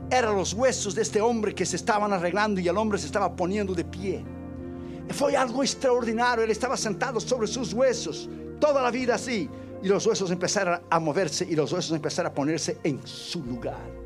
Eran 0.09 0.35
los 0.35 0.53
huesos 0.53 0.95
de 0.95 1.01
este 1.01 1.19
hombre 1.19 1.53
que 1.53 1.65
se 1.65 1.75
estaban 1.75 2.13
arreglando 2.13 2.61
y 2.61 2.67
el 2.67 2.77
hombre 2.77 2.97
se 2.97 3.07
estaba 3.07 3.35
poniendo 3.35 3.73
de 3.73 3.83
pie. 3.83 4.23
Fue 5.09 5.35
algo 5.35 5.63
extraordinario. 5.63 6.45
Él 6.45 6.51
estaba 6.51 6.77
sentado 6.77 7.19
sobre 7.19 7.47
sus 7.47 7.73
huesos 7.73 8.29
toda 8.59 8.81
la 8.81 8.91
vida 8.91 9.15
así. 9.15 9.49
Y 9.81 9.87
los 9.87 10.05
huesos 10.05 10.31
empezaron 10.31 10.81
a 10.89 10.99
moverse 10.99 11.45
y 11.45 11.55
los 11.55 11.71
huesos 11.71 11.91
empezaron 11.95 12.31
a 12.31 12.33
ponerse 12.33 12.79
en 12.83 13.05
su 13.05 13.43
lugar. 13.43 13.97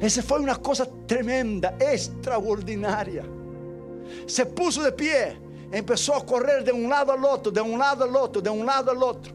Esa 0.00 0.22
fue 0.22 0.40
una 0.40 0.56
cosa 0.56 0.86
tremenda, 1.06 1.76
extraordinaria. 1.78 3.24
Se 4.26 4.44
puso 4.46 4.82
de 4.82 4.92
pie, 4.92 5.38
empezó 5.70 6.14
a 6.14 6.26
correr 6.26 6.64
de 6.64 6.72
un 6.72 6.88
lado 6.88 7.12
al 7.12 7.24
otro, 7.24 7.52
de 7.52 7.60
un 7.60 7.78
lado 7.78 8.04
al 8.04 8.14
otro, 8.14 8.42
de 8.42 8.50
un 8.50 8.66
lado 8.66 8.90
al 8.90 9.02
otro. 9.02 9.32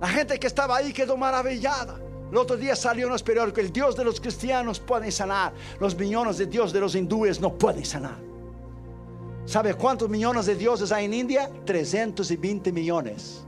La 0.00 0.08
gente 0.08 0.38
que 0.38 0.46
estaba 0.46 0.76
ahí 0.76 0.92
quedó 0.92 1.16
maravillada. 1.16 2.00
El 2.30 2.36
otro 2.36 2.56
día 2.56 2.76
salió 2.76 3.06
en 3.06 3.12
los 3.12 3.22
periódicos, 3.22 3.58
el 3.58 3.72
Dios 3.72 3.96
de 3.96 4.04
los 4.04 4.20
cristianos 4.20 4.78
puede 4.78 5.10
sanar, 5.10 5.52
los 5.80 5.96
millones 5.96 6.38
de 6.38 6.46
Dios 6.46 6.72
de 6.72 6.78
los 6.78 6.94
hindúes 6.94 7.40
no 7.40 7.52
pueden 7.52 7.84
sanar. 7.84 8.29
¿Sabe 9.50 9.74
cuántos 9.74 10.08
millones 10.08 10.46
de 10.46 10.54
dioses 10.54 10.92
hay 10.92 11.06
en 11.06 11.12
India? 11.12 11.50
320 11.66 12.70
millones. 12.70 13.42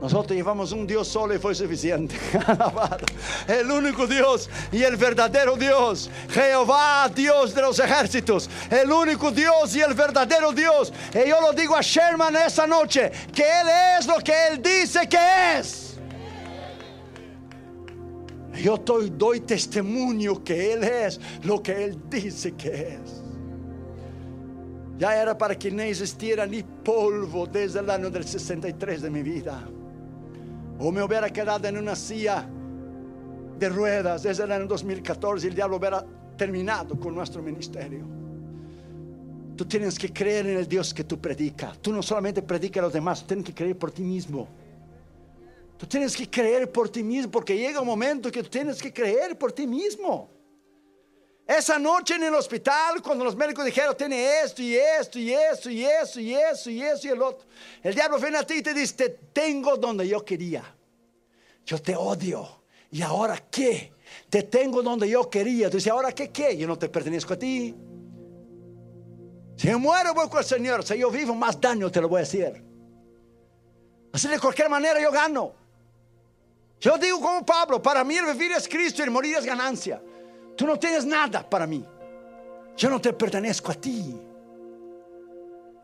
Nosotros 0.00 0.36
llevamos 0.36 0.72
un 0.72 0.84
Dios 0.84 1.06
solo 1.06 1.32
y 1.32 1.38
fue 1.38 1.54
suficiente. 1.54 2.16
el 3.46 3.70
único 3.70 4.08
Dios 4.08 4.50
y 4.72 4.82
el 4.82 4.96
verdadero 4.96 5.54
Dios. 5.54 6.10
Jehová, 6.28 7.08
Dios 7.14 7.54
de 7.54 7.62
los 7.62 7.78
ejércitos. 7.78 8.50
El 8.68 8.90
único 8.90 9.30
Dios 9.30 9.76
y 9.76 9.80
el 9.80 9.94
verdadero 9.94 10.50
Dios. 10.50 10.92
Y 11.14 11.28
yo 11.28 11.40
lo 11.40 11.52
digo 11.52 11.76
a 11.76 11.82
Sherman 11.82 12.34
esta 12.34 12.66
noche, 12.66 13.12
que 13.32 13.42
Él 13.42 13.68
es 13.96 14.08
lo 14.08 14.16
que 14.16 14.34
Él 14.48 14.60
dice 14.60 15.08
que 15.08 15.56
es. 15.56 16.00
Yo 18.60 18.76
doy 18.76 19.38
testimonio 19.38 20.42
que 20.42 20.72
Él 20.72 20.82
es 20.82 21.20
lo 21.44 21.62
que 21.62 21.84
Él 21.84 21.96
dice 22.10 22.56
que 22.56 22.98
es. 23.00 23.17
Ya 24.98 25.22
era 25.22 25.38
para 25.38 25.56
que 25.56 25.70
no 25.70 25.82
existiera 25.82 26.44
ni 26.44 26.62
polvo 26.62 27.46
desde 27.46 27.78
el 27.78 27.88
año 27.88 28.10
del 28.10 28.24
63 28.24 29.02
de 29.02 29.10
mi 29.10 29.22
vida. 29.22 29.62
O 30.80 30.90
me 30.90 31.02
hubiera 31.02 31.30
quedado 31.30 31.68
en 31.68 31.78
una 31.78 31.94
silla 31.94 32.48
de 33.58 33.68
ruedas 33.68 34.24
desde 34.24 34.42
el 34.42 34.52
año 34.52 34.66
2014 34.66 35.46
y 35.46 35.50
el 35.50 35.54
diablo 35.54 35.76
hubiera 35.76 36.04
terminado 36.36 36.98
con 36.98 37.14
nuestro 37.14 37.40
ministerio. 37.42 38.04
Tú 39.56 39.64
tienes 39.64 39.98
que 39.98 40.12
creer 40.12 40.46
en 40.46 40.58
el 40.58 40.68
Dios 40.68 40.92
que 40.92 41.04
tú 41.04 41.20
predicas. 41.20 41.78
Tú 41.78 41.92
no 41.92 42.02
solamente 42.02 42.42
predicas 42.42 42.80
a 42.80 42.82
los 42.82 42.92
demás, 42.92 43.24
tienes 43.24 43.44
que 43.46 43.54
creer 43.54 43.78
por 43.78 43.92
ti 43.92 44.02
mismo. 44.02 44.48
Tú 45.76 45.86
tienes 45.86 46.16
que 46.16 46.28
creer 46.28 46.72
por 46.72 46.88
ti 46.88 47.04
mismo 47.04 47.30
porque 47.30 47.56
llega 47.56 47.80
un 47.80 47.86
momento 47.86 48.32
que 48.32 48.42
tienes 48.42 48.82
que 48.82 48.92
creer 48.92 49.38
por 49.38 49.52
ti 49.52 49.64
mismo. 49.64 50.37
Esa 51.48 51.78
noche 51.78 52.16
en 52.16 52.24
el 52.24 52.34
hospital, 52.34 53.00
cuando 53.00 53.24
los 53.24 53.34
médicos 53.34 53.64
dijeron, 53.64 53.96
tiene 53.96 54.42
esto 54.42 54.60
y 54.60 54.76
esto 54.76 55.18
y 55.18 55.32
esto 55.32 55.70
y 55.70 55.82
esto 55.82 56.20
y 56.20 56.34
esto 56.34 56.70
y 56.70 56.82
esto 56.82 57.06
y 57.06 57.10
el 57.10 57.22
otro, 57.22 57.48
el 57.82 57.94
diablo 57.94 58.18
viene 58.18 58.36
a 58.36 58.46
ti 58.46 58.56
y 58.56 58.62
te 58.62 58.74
dice, 58.74 58.94
te 58.94 59.08
tengo 59.32 59.78
donde 59.78 60.06
yo 60.06 60.22
quería. 60.22 60.62
Yo 61.64 61.80
te 61.80 61.96
odio. 61.96 62.64
¿Y 62.90 63.00
ahora 63.00 63.42
qué? 63.50 63.94
Te 64.28 64.42
tengo 64.42 64.82
donde 64.82 65.08
yo 65.08 65.30
quería. 65.30 65.70
Tú 65.70 65.78
dices, 65.78 65.90
¿ahora 65.90 66.12
qué 66.12 66.28
qué? 66.28 66.54
Yo 66.54 66.66
no 66.66 66.76
te 66.76 66.90
pertenezco 66.90 67.32
a 67.32 67.38
ti. 67.38 67.74
Si 69.56 69.68
yo 69.68 69.78
muero, 69.78 70.12
voy 70.12 70.28
con 70.28 70.40
el 70.40 70.44
Señor. 70.44 70.84
Si 70.84 70.98
yo 70.98 71.10
vivo, 71.10 71.34
más 71.34 71.58
daño 71.58 71.90
te 71.90 72.02
lo 72.02 72.10
voy 72.10 72.20
a 72.20 72.24
hacer. 72.24 72.62
Así 74.12 74.28
de 74.28 74.38
cualquier 74.38 74.68
manera 74.68 75.00
yo 75.00 75.10
gano. 75.10 75.54
Yo 76.78 76.98
digo 76.98 77.22
como 77.22 77.44
Pablo, 77.44 77.80
para 77.80 78.04
mí 78.04 78.18
el 78.18 78.26
vivir 78.26 78.52
es 78.52 78.68
Cristo 78.68 79.00
y 79.00 79.06
el 79.06 79.10
morir 79.10 79.36
es 79.36 79.46
ganancia. 79.46 80.02
Tú 80.58 80.66
no 80.66 80.76
tienes 80.76 81.06
nada 81.06 81.48
para 81.48 81.68
mí. 81.68 81.84
Yo 82.76 82.90
no 82.90 83.00
te 83.00 83.12
pertenezco 83.12 83.70
a 83.70 83.74
ti. 83.76 84.12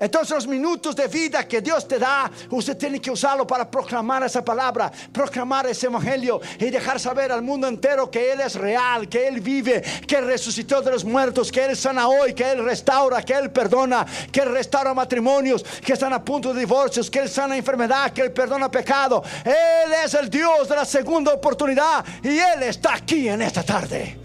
Entonces 0.01 0.35
los 0.35 0.49
minutos 0.49 0.97
de 0.97 1.07
vida 1.07 1.47
que 1.47 1.61
Dios 1.61 1.87
te 1.87 1.97
da, 1.97 2.29
usted 2.51 2.77
tiene 2.77 3.01
que 3.01 3.13
usarlo 3.13 3.47
para 3.47 3.71
proclamar 3.71 4.25
esa 4.25 4.45
palabra, 4.45 4.91
proclamar 5.13 5.69
ese 5.69 5.87
evangelio 5.87 6.41
y 6.59 6.71
dejar 6.71 6.99
saber 6.99 7.31
al 7.31 7.43
mundo 7.43 7.69
entero 7.69 8.11
que 8.11 8.33
Él 8.33 8.41
es 8.41 8.57
real, 8.57 9.09
que 9.09 9.29
Él 9.29 9.41
vive, 9.41 9.81
que 10.09 10.17
Él 10.17 10.27
resucitó 10.27 10.83
de 10.83 10.91
los 10.91 11.05
muertos, 11.05 11.53
que 11.53 11.65
Él 11.65 11.77
sana 11.77 12.09
hoy, 12.09 12.35
que 12.35 12.51
Él 12.51 12.65
restaura, 12.65 13.23
que 13.23 13.35
Él 13.35 13.53
perdona, 13.53 14.05
que 14.33 14.41
Él 14.41 14.51
restaura 14.51 14.93
matrimonios 14.93 15.63
que 15.63 15.93
están 15.93 16.13
a 16.13 16.25
punto 16.25 16.53
de 16.53 16.59
divorcios, 16.59 17.09
que 17.09 17.21
Él 17.21 17.29
sana 17.29 17.57
enfermedad, 17.57 18.11
que 18.13 18.23
Él 18.23 18.33
perdona 18.33 18.69
pecado. 18.69 19.23
Él 19.45 19.93
es 20.05 20.15
el 20.15 20.29
Dios 20.29 20.69
de 20.69 20.75
la 20.75 20.85
segunda 20.85 21.33
oportunidad 21.33 22.05
y 22.25 22.39
Él 22.39 22.65
está 22.65 22.95
aquí 22.95 23.29
en 23.29 23.41
esta 23.41 23.63
tarde. 23.63 24.24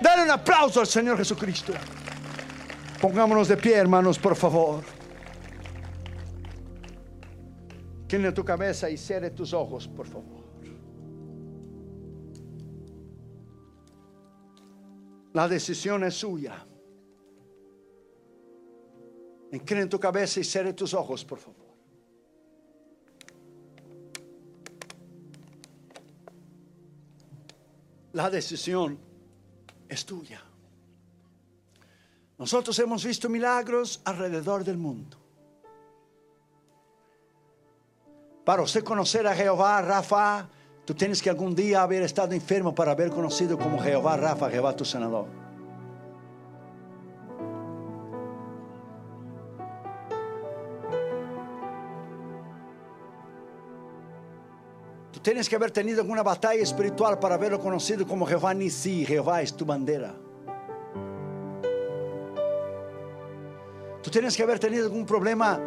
Dale 0.00 0.22
un 0.22 0.30
aplauso 0.30 0.80
al 0.80 0.86
Señor 0.86 1.18
Jesucristo. 1.18 1.72
Pongámonos 3.00 3.48
de 3.48 3.56
pie, 3.56 3.76
hermanos, 3.76 4.18
por 4.18 4.34
favor. 4.34 4.82
Tiene 8.06 8.32
tu 8.32 8.44
cabeza 8.44 8.90
y 8.90 8.96
cierre 8.96 9.30
tus 9.30 9.52
ojos, 9.52 9.86
por 9.86 10.06
favor. 10.06 10.40
La 15.32 15.46
decisión 15.46 16.02
es 16.04 16.14
suya. 16.14 16.66
Inclina 19.52 19.88
tu 19.88 20.00
cabeza 20.00 20.40
y 20.40 20.44
cierre 20.44 20.72
tus 20.72 20.92
ojos, 20.94 21.24
por 21.24 21.38
favor. 21.38 21.70
La 28.12 28.28
decisión 28.28 29.09
es 29.90 30.06
tuya. 30.06 30.40
Nosotros 32.38 32.78
hemos 32.78 33.04
visto 33.04 33.28
milagros 33.28 34.00
alrededor 34.04 34.64
del 34.64 34.78
mundo. 34.78 35.18
Para 38.44 38.62
usted 38.62 38.82
conocer 38.82 39.26
a 39.26 39.34
Jehová, 39.34 39.82
Rafa, 39.82 40.48
tú 40.86 40.94
tienes 40.94 41.20
que 41.20 41.28
algún 41.28 41.54
día 41.54 41.82
haber 41.82 42.02
estado 42.02 42.32
enfermo 42.32 42.74
para 42.74 42.92
haber 42.92 43.10
conocido 43.10 43.58
como 43.58 43.78
Jehová, 43.82 44.16
Rafa, 44.16 44.48
Jehová 44.48 44.74
tu 44.74 44.84
sanador. 44.84 45.39
Tienes 55.22 55.48
que 55.48 55.56
haber 55.56 55.70
tenido 55.70 56.00
alguna 56.00 56.22
batalla 56.22 56.62
espiritual 56.62 57.18
para 57.18 57.34
haberlo 57.34 57.60
conocido 57.60 58.06
como 58.06 58.26
Jehová 58.26 58.54
Nisi, 58.54 59.04
Jehová 59.04 59.42
es 59.42 59.54
tu 59.54 59.64
bandera. 59.64 60.14
Tú 64.02 64.10
tienes 64.10 64.36
que 64.36 64.42
haber 64.42 64.58
tenido 64.58 64.84
algún 64.84 65.04
problema 65.04 65.60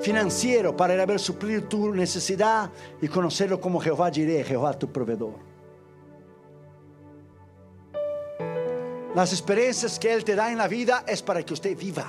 financiero 0.00 0.76
para 0.76 1.04
ver 1.06 1.18
suplir 1.18 1.68
tu 1.68 1.92
necesidad 1.92 2.70
y 3.00 3.08
conocerlo 3.08 3.60
como 3.60 3.80
Jehová 3.80 4.10
Jireh, 4.10 4.44
Jehová 4.44 4.78
tu 4.78 4.90
proveedor. 4.92 5.34
Las 9.14 9.32
experiencias 9.32 9.98
que 9.98 10.12
Él 10.12 10.24
te 10.24 10.34
da 10.34 10.50
en 10.50 10.58
la 10.58 10.66
vida 10.68 11.04
es 11.06 11.22
para 11.22 11.42
que 11.42 11.54
usted 11.54 11.76
viva. 11.76 12.06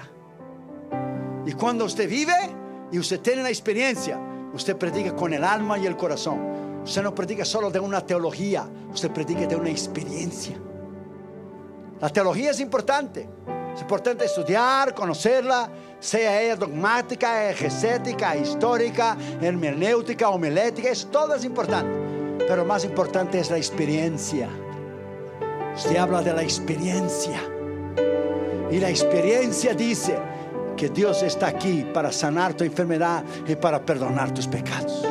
Y 1.45 1.53
cuando 1.53 1.85
usted 1.85 2.09
vive 2.09 2.33
y 2.91 2.97
usted 2.97 3.19
tiene 3.21 3.43
la 3.43 3.49
experiencia, 3.49 4.19
usted 4.53 4.75
predica 4.75 5.15
con 5.15 5.33
el 5.33 5.43
alma 5.43 5.77
y 5.77 5.85
el 5.85 5.95
corazón. 5.95 6.64
Usted 6.85 7.01
no 7.01 7.15
predica 7.15 7.43
solo 7.43 7.71
de 7.71 7.79
una 7.79 7.99
teología, 8.05 8.69
usted 8.93 9.09
predica 9.09 9.47
de 9.47 9.55
una 9.55 9.71
experiencia. 9.71 10.55
La 11.99 12.09
teología 12.09 12.51
es 12.51 12.59
importante. 12.59 13.27
Es 13.73 13.81
importante 13.81 14.23
estudiar, 14.25 14.93
conocerla, 14.93 15.67
sea 15.99 16.41
ella 16.43 16.55
dogmática, 16.55 17.49
exegética, 17.49 18.37
histórica, 18.37 19.17
hermenéutica, 19.41 20.29
homilética, 20.29 20.89
es, 20.89 21.07
todo 21.11 21.33
es 21.33 21.43
importante. 21.43 22.45
Pero 22.47 22.63
más 22.63 22.85
importante 22.85 23.39
es 23.39 23.49
la 23.49 23.57
experiencia. 23.57 24.47
Usted 25.75 25.97
habla 25.97 26.21
de 26.21 26.33
la 26.33 26.43
experiencia. 26.43 27.41
Y 28.69 28.79
la 28.79 28.91
experiencia 28.91 29.73
dice 29.73 30.15
que 30.77 30.89
Dios 30.89 31.23
está 31.23 31.47
aquí 31.47 31.83
para 31.91 32.11
sanar 32.11 32.53
tu 32.53 32.63
enfermedad 32.63 33.23
y 33.47 33.55
para 33.55 33.83
perdonar 33.83 34.31
tus 34.31 34.47
pecados. 34.47 35.03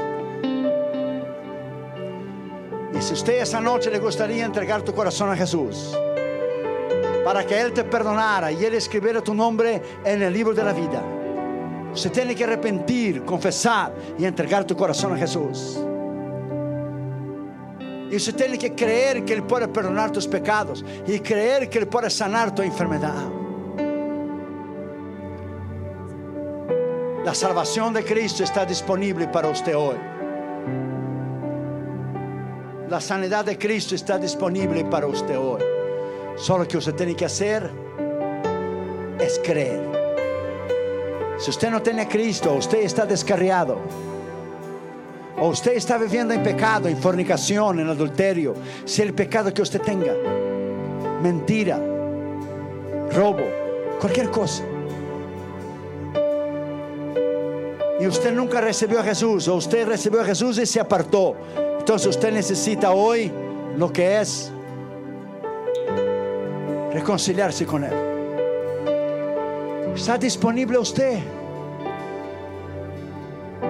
Y 2.97 3.03
si 3.03 3.12
usted 3.14 3.42
esa 3.42 3.61
noche 3.61 3.90
le 3.90 3.99
gustaría 3.99 4.45
entregar 4.45 4.82
tu 4.82 4.95
corazón 4.95 5.30
a 5.30 5.36
Jesús, 5.36 5.97
para 7.24 7.45
que 7.45 7.59
Él 7.59 7.72
te 7.72 7.82
perdonara 7.84 8.53
y 8.53 8.64
Él 8.64 8.74
escribiera 8.74 9.22
tu 9.22 9.34
nombre 9.34 9.82
en 10.05 10.22
el 10.22 10.32
libro 10.32 10.53
de 10.55 10.62
la 10.62 10.72
vida. 10.72 11.03
Usted 11.92 12.12
tiene 12.12 12.34
que 12.34 12.45
arrepentir, 12.45 13.24
confesar 13.24 13.95
y 14.18 14.24
entregar 14.24 14.64
tu 14.64 14.76
corazón 14.76 15.14
a 15.14 15.16
Jesús. 15.16 15.78
Y 18.11 18.16
usted 18.16 18.34
tiene 18.34 18.59
que 18.59 18.74
creer 18.74 19.24
que 19.24 19.32
Él 19.32 19.42
puede 19.42 19.66
perdonar 19.68 20.12
tus 20.12 20.26
pecados 20.28 20.84
y 21.07 21.18
creer 21.20 21.70
que 21.70 21.78
Él 21.78 21.88
puede 21.88 22.11
sanar 22.11 22.55
tu 22.55 22.62
enfermedad. 22.62 23.24
La 27.24 27.34
salvación 27.34 27.95
de 27.95 28.05
Cristo 28.05 28.45
está 28.45 28.66
disponible 28.66 29.26
para 29.28 29.49
usted 29.49 29.74
hoy. 29.74 30.13
La 32.95 33.01
sanidad 33.01 33.45
de 33.45 33.59
Cristo 33.59 33.97
está 33.97 34.18
disponible 34.18 34.84
para 34.84 35.09
usted 35.09 35.36
hoy. 35.36 35.61
Solo 36.36 36.68
que 36.68 36.76
usted 36.76 36.95
tiene 36.95 37.16
que 37.16 37.24
hacer 37.24 37.68
es 39.18 39.40
creer. 39.42 39.80
Si 41.36 41.51
usted 41.51 41.72
no 41.72 41.82
tiene 41.82 42.03
a 42.03 42.09
Cristo, 42.09 42.55
usted 42.55 42.82
está 42.82 43.05
descarriado. 43.05 43.80
O 45.40 45.49
usted 45.49 45.72
está 45.72 45.99
viviendo 45.99 46.34
en 46.34 46.45
pecado, 46.45 46.86
en 46.86 46.97
fornicación, 46.97 47.80
en 47.80 47.88
adulterio. 47.88 48.55
Si 48.84 49.03
el 49.03 49.12
pecado 49.12 49.53
que 49.53 49.62
usted 49.62 49.82
tenga, 49.82 50.14
mentira, 51.20 51.80
robo, 53.11 53.42
cualquier 54.01 54.30
cosa. 54.30 54.62
Y 57.99 58.07
usted 58.07 58.32
nunca 58.32 58.61
recibió 58.61 59.01
a 59.01 59.03
Jesús, 59.03 59.49
o 59.49 59.57
usted 59.57 59.84
recibió 59.84 60.20
a 60.20 60.24
Jesús 60.24 60.59
y 60.59 60.66
se 60.66 60.78
apartó. 60.78 61.34
Entonces 61.85 62.09
usted 62.09 62.32
necesita 62.32 62.93
hoy 62.93 63.30
lo 63.76 63.93
que 63.93 64.18
es 64.18 64.51
reconciliarse 66.95 67.66
con 67.66 67.85
Él. 67.85 67.93
Está 69.95 70.16
disponible 70.16 70.78
usted. 70.78 71.18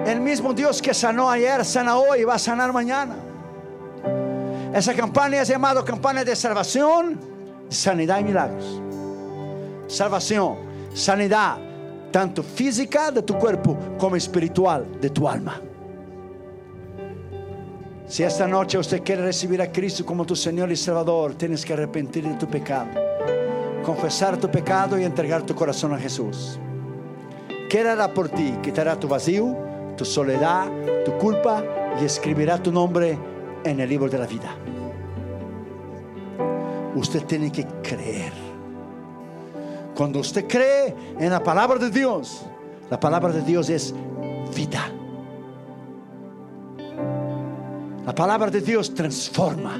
El 0.05 0.21
mismo 0.21 0.53
Dios 0.53 0.81
que 0.81 0.93
sanó 0.93 1.29
ayer, 1.29 1.65
sana 1.65 1.97
hoy 1.97 2.21
y 2.21 2.23
va 2.23 2.35
a 2.35 2.39
sanar 2.39 2.71
mañana. 2.71 3.17
Esa 4.73 4.93
campaña 4.93 5.41
es 5.41 5.49
llamada 5.49 5.83
campaña 5.83 6.23
de 6.23 6.37
salvación, 6.37 7.19
sanidad 7.67 8.19
y 8.19 8.23
milagros. 8.23 8.81
Salvación, 9.87 10.55
sanidad, 10.93 11.57
tanto 12.13 12.41
física 12.43 13.11
de 13.11 13.23
tu 13.23 13.37
cuerpo 13.37 13.75
como 13.99 14.15
espiritual 14.15 15.01
de 15.01 15.09
tu 15.09 15.27
alma. 15.27 15.59
Si 18.07 18.21
esta 18.21 18.47
noche 18.47 18.77
usted 18.77 19.01
quiere 19.03 19.23
recibir 19.23 19.61
a 19.61 19.71
Cristo 19.71 20.05
como 20.05 20.25
tu 20.25 20.35
Señor 20.35 20.71
y 20.71 20.75
Salvador, 20.75 21.33
tienes 21.33 21.65
que 21.65 21.73
arrepentir 21.73 22.27
de 22.27 22.35
tu 22.35 22.47
pecado, 22.47 22.91
confesar 23.83 24.37
tu 24.37 24.49
pecado 24.49 24.99
y 24.99 25.03
entregar 25.03 25.43
tu 25.43 25.55
corazón 25.55 25.91
a 25.91 25.97
Jesús. 25.97 26.59
Que 27.67 27.79
hará 27.79 28.13
por 28.13 28.29
ti? 28.29 28.53
Quitará 28.61 28.99
tu 28.99 29.07
vacío, 29.07 29.57
tu 29.97 30.05
soledad, 30.05 30.69
tu 31.03 31.17
culpa 31.17 31.63
y 31.99 32.05
escribirá 32.05 32.61
tu 32.61 32.71
nombre 32.71 33.17
en 33.63 33.79
el 33.79 33.89
libro 33.89 34.07
de 34.07 34.19
la 34.19 34.27
vida. 34.27 34.55
Usted 36.93 37.25
tiene 37.25 37.51
que 37.51 37.65
creer. 37.81 38.33
Cuando 39.95 40.19
usted 40.19 40.45
cree 40.47 40.93
en 41.19 41.31
la 41.31 41.41
palabra 41.41 41.79
de 41.79 41.89
Dios, 41.89 42.45
la 42.91 42.99
palabra 42.99 43.33
de 43.33 43.41
Dios 43.41 43.69
es 43.69 43.95
vida. 44.55 44.91
La 48.05 48.13
palabra 48.13 48.51
de 48.51 48.61
Dios 48.61 48.93
transforma. 48.93 49.77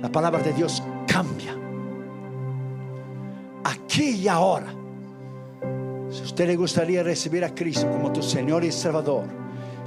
La 0.00 0.10
palabra 0.10 0.42
de 0.42 0.54
Dios 0.54 0.82
cambia. 1.06 1.54
Aquí 3.64 4.10
y 4.22 4.28
ahora. 4.28 4.68
Si 6.08 6.22
usted 6.22 6.46
le 6.46 6.56
gustaría 6.56 7.02
recibir 7.02 7.44
a 7.44 7.54
Cristo 7.54 7.88
como 7.90 8.10
tu 8.12 8.22
Señor 8.22 8.64
y 8.64 8.72
Salvador, 8.72 9.24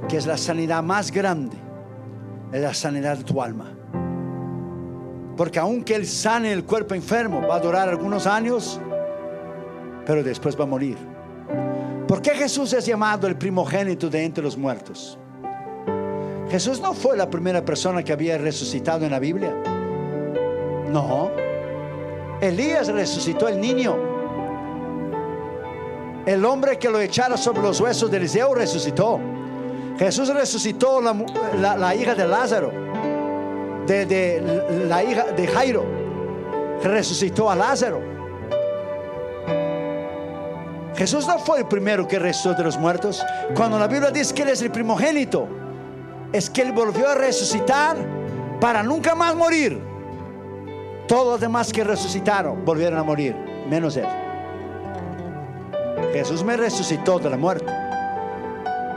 que 0.08 0.16
es 0.16 0.26
la 0.26 0.38
sanidad 0.38 0.84
más 0.84 1.10
grande, 1.10 1.56
es 2.52 2.62
la 2.62 2.72
sanidad 2.72 3.18
de 3.18 3.24
tu 3.24 3.42
alma. 3.42 3.72
Porque 5.36 5.58
aunque 5.58 5.96
Él 5.96 6.06
sane 6.06 6.52
el 6.52 6.64
cuerpo 6.64 6.94
enfermo, 6.94 7.42
va 7.42 7.56
a 7.56 7.60
durar 7.60 7.88
algunos 7.88 8.28
años, 8.28 8.80
pero 10.06 10.22
después 10.22 10.58
va 10.58 10.62
a 10.62 10.68
morir. 10.68 10.96
¿Por 12.06 12.22
qué 12.22 12.30
Jesús 12.30 12.72
es 12.72 12.86
llamado 12.86 13.26
el 13.26 13.36
primogénito 13.36 14.08
de 14.08 14.24
entre 14.24 14.44
los 14.44 14.56
muertos? 14.56 15.18
Jesús 16.54 16.80
no 16.80 16.94
fue 16.94 17.16
la 17.16 17.28
primera 17.28 17.64
persona 17.64 18.04
que 18.04 18.12
había 18.12 18.38
resucitado 18.38 19.04
en 19.04 19.10
la 19.10 19.18
Biblia. 19.18 19.52
No. 20.86 21.32
Elías 22.40 22.86
resucitó 22.86 23.48
el 23.48 23.60
niño. 23.60 23.96
El 26.24 26.44
hombre 26.44 26.78
que 26.78 26.88
lo 26.88 27.00
echara 27.00 27.36
sobre 27.36 27.60
los 27.60 27.80
huesos 27.80 28.08
de 28.08 28.18
Eliseo 28.18 28.54
resucitó. 28.54 29.18
Jesús 29.98 30.32
resucitó 30.32 31.00
la, 31.00 31.94
hija 31.96 32.14
de 32.14 32.28
Lázaro, 32.28 32.70
de, 33.88 34.06
de, 34.06 34.86
la 34.86 35.02
hija 35.02 35.24
de 35.32 35.48
Jairo. 35.48 35.84
Resucitó 36.84 37.50
a 37.50 37.56
Lázaro. 37.56 38.00
Jesús 40.94 41.26
no 41.26 41.40
fue 41.40 41.58
el 41.58 41.66
primero 41.66 42.06
que 42.06 42.20
resucitó 42.20 42.54
de 42.54 42.62
los 42.62 42.78
muertos. 42.78 43.24
Cuando 43.56 43.76
la 43.76 43.88
Biblia 43.88 44.12
dice 44.12 44.32
que 44.32 44.42
Él 44.42 44.50
es 44.50 44.62
el 44.62 44.70
primogénito, 44.70 45.63
es 46.34 46.50
que 46.50 46.62
Él 46.62 46.72
volvió 46.72 47.08
a 47.08 47.14
resucitar 47.14 47.96
para 48.60 48.82
nunca 48.82 49.14
más 49.14 49.36
morir. 49.36 49.80
Todos 51.06 51.34
los 51.34 51.40
demás 51.40 51.72
que 51.72 51.84
resucitaron 51.84 52.64
volvieron 52.64 52.98
a 52.98 53.04
morir, 53.04 53.36
menos 53.70 53.96
Él. 53.96 54.08
Jesús 56.12 56.42
me 56.42 56.56
resucitó 56.56 57.20
de 57.20 57.30
la 57.30 57.36
muerte. 57.36 57.72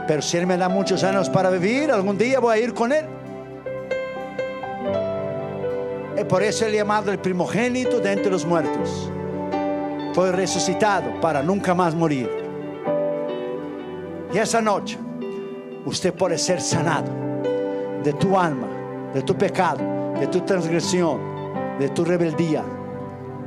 Pero 0.08 0.20
si 0.20 0.36
Él 0.36 0.48
me 0.48 0.56
da 0.56 0.68
muchos 0.68 1.04
años 1.04 1.30
para 1.30 1.48
vivir, 1.50 1.92
algún 1.92 2.18
día 2.18 2.40
voy 2.40 2.58
a 2.58 2.60
ir 2.60 2.74
con 2.74 2.90
Él. 2.90 3.06
Y 6.20 6.24
por 6.24 6.42
eso 6.42 6.66
Él 6.66 6.72
llamado 6.72 7.12
el 7.12 7.20
primogénito 7.20 8.00
de 8.00 8.14
entre 8.14 8.32
los 8.32 8.44
muertos. 8.44 9.12
Fue 10.12 10.32
resucitado 10.32 11.20
para 11.20 11.40
nunca 11.40 11.72
más 11.72 11.94
morir. 11.94 12.28
Y 14.34 14.38
esa 14.38 14.60
noche 14.60 14.98
usted 15.84 16.12
puede 16.12 16.36
ser 16.36 16.60
sanado 16.60 17.27
de 18.02 18.12
tu 18.14 18.38
alma, 18.38 18.68
de 19.14 19.22
tu 19.22 19.34
pecado, 19.36 20.12
de 20.18 20.26
tu 20.26 20.40
transgresión, 20.42 21.20
de 21.78 21.88
tu 21.90 22.04
rebeldía, 22.04 22.64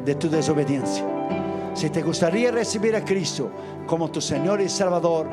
de 0.05 0.15
tu 0.15 0.29
desobediencia. 0.29 1.05
Si 1.73 1.89
te 1.89 2.01
gustaría 2.01 2.51
recibir 2.51 2.95
a 2.95 3.05
Cristo 3.05 3.49
como 3.87 4.11
tu 4.11 4.19
Señor 4.19 4.61
y 4.61 4.69
Salvador, 4.69 5.27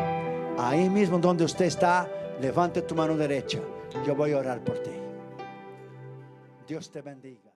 Ahí 0.59 0.91
mismo 0.91 1.19
donde 1.19 1.45
usted 1.45 1.67
está, 1.67 2.11
levante 2.41 2.83
tu 2.83 2.97
mano 2.97 3.17
derecha. 3.17 3.61
Yo 4.05 4.17
voy 4.17 4.33
a 4.33 4.39
orar 4.39 4.61
por 4.65 4.77
ti. 4.81 4.91
Dios 6.67 6.91
te 6.91 7.01
bendiga. 7.01 7.48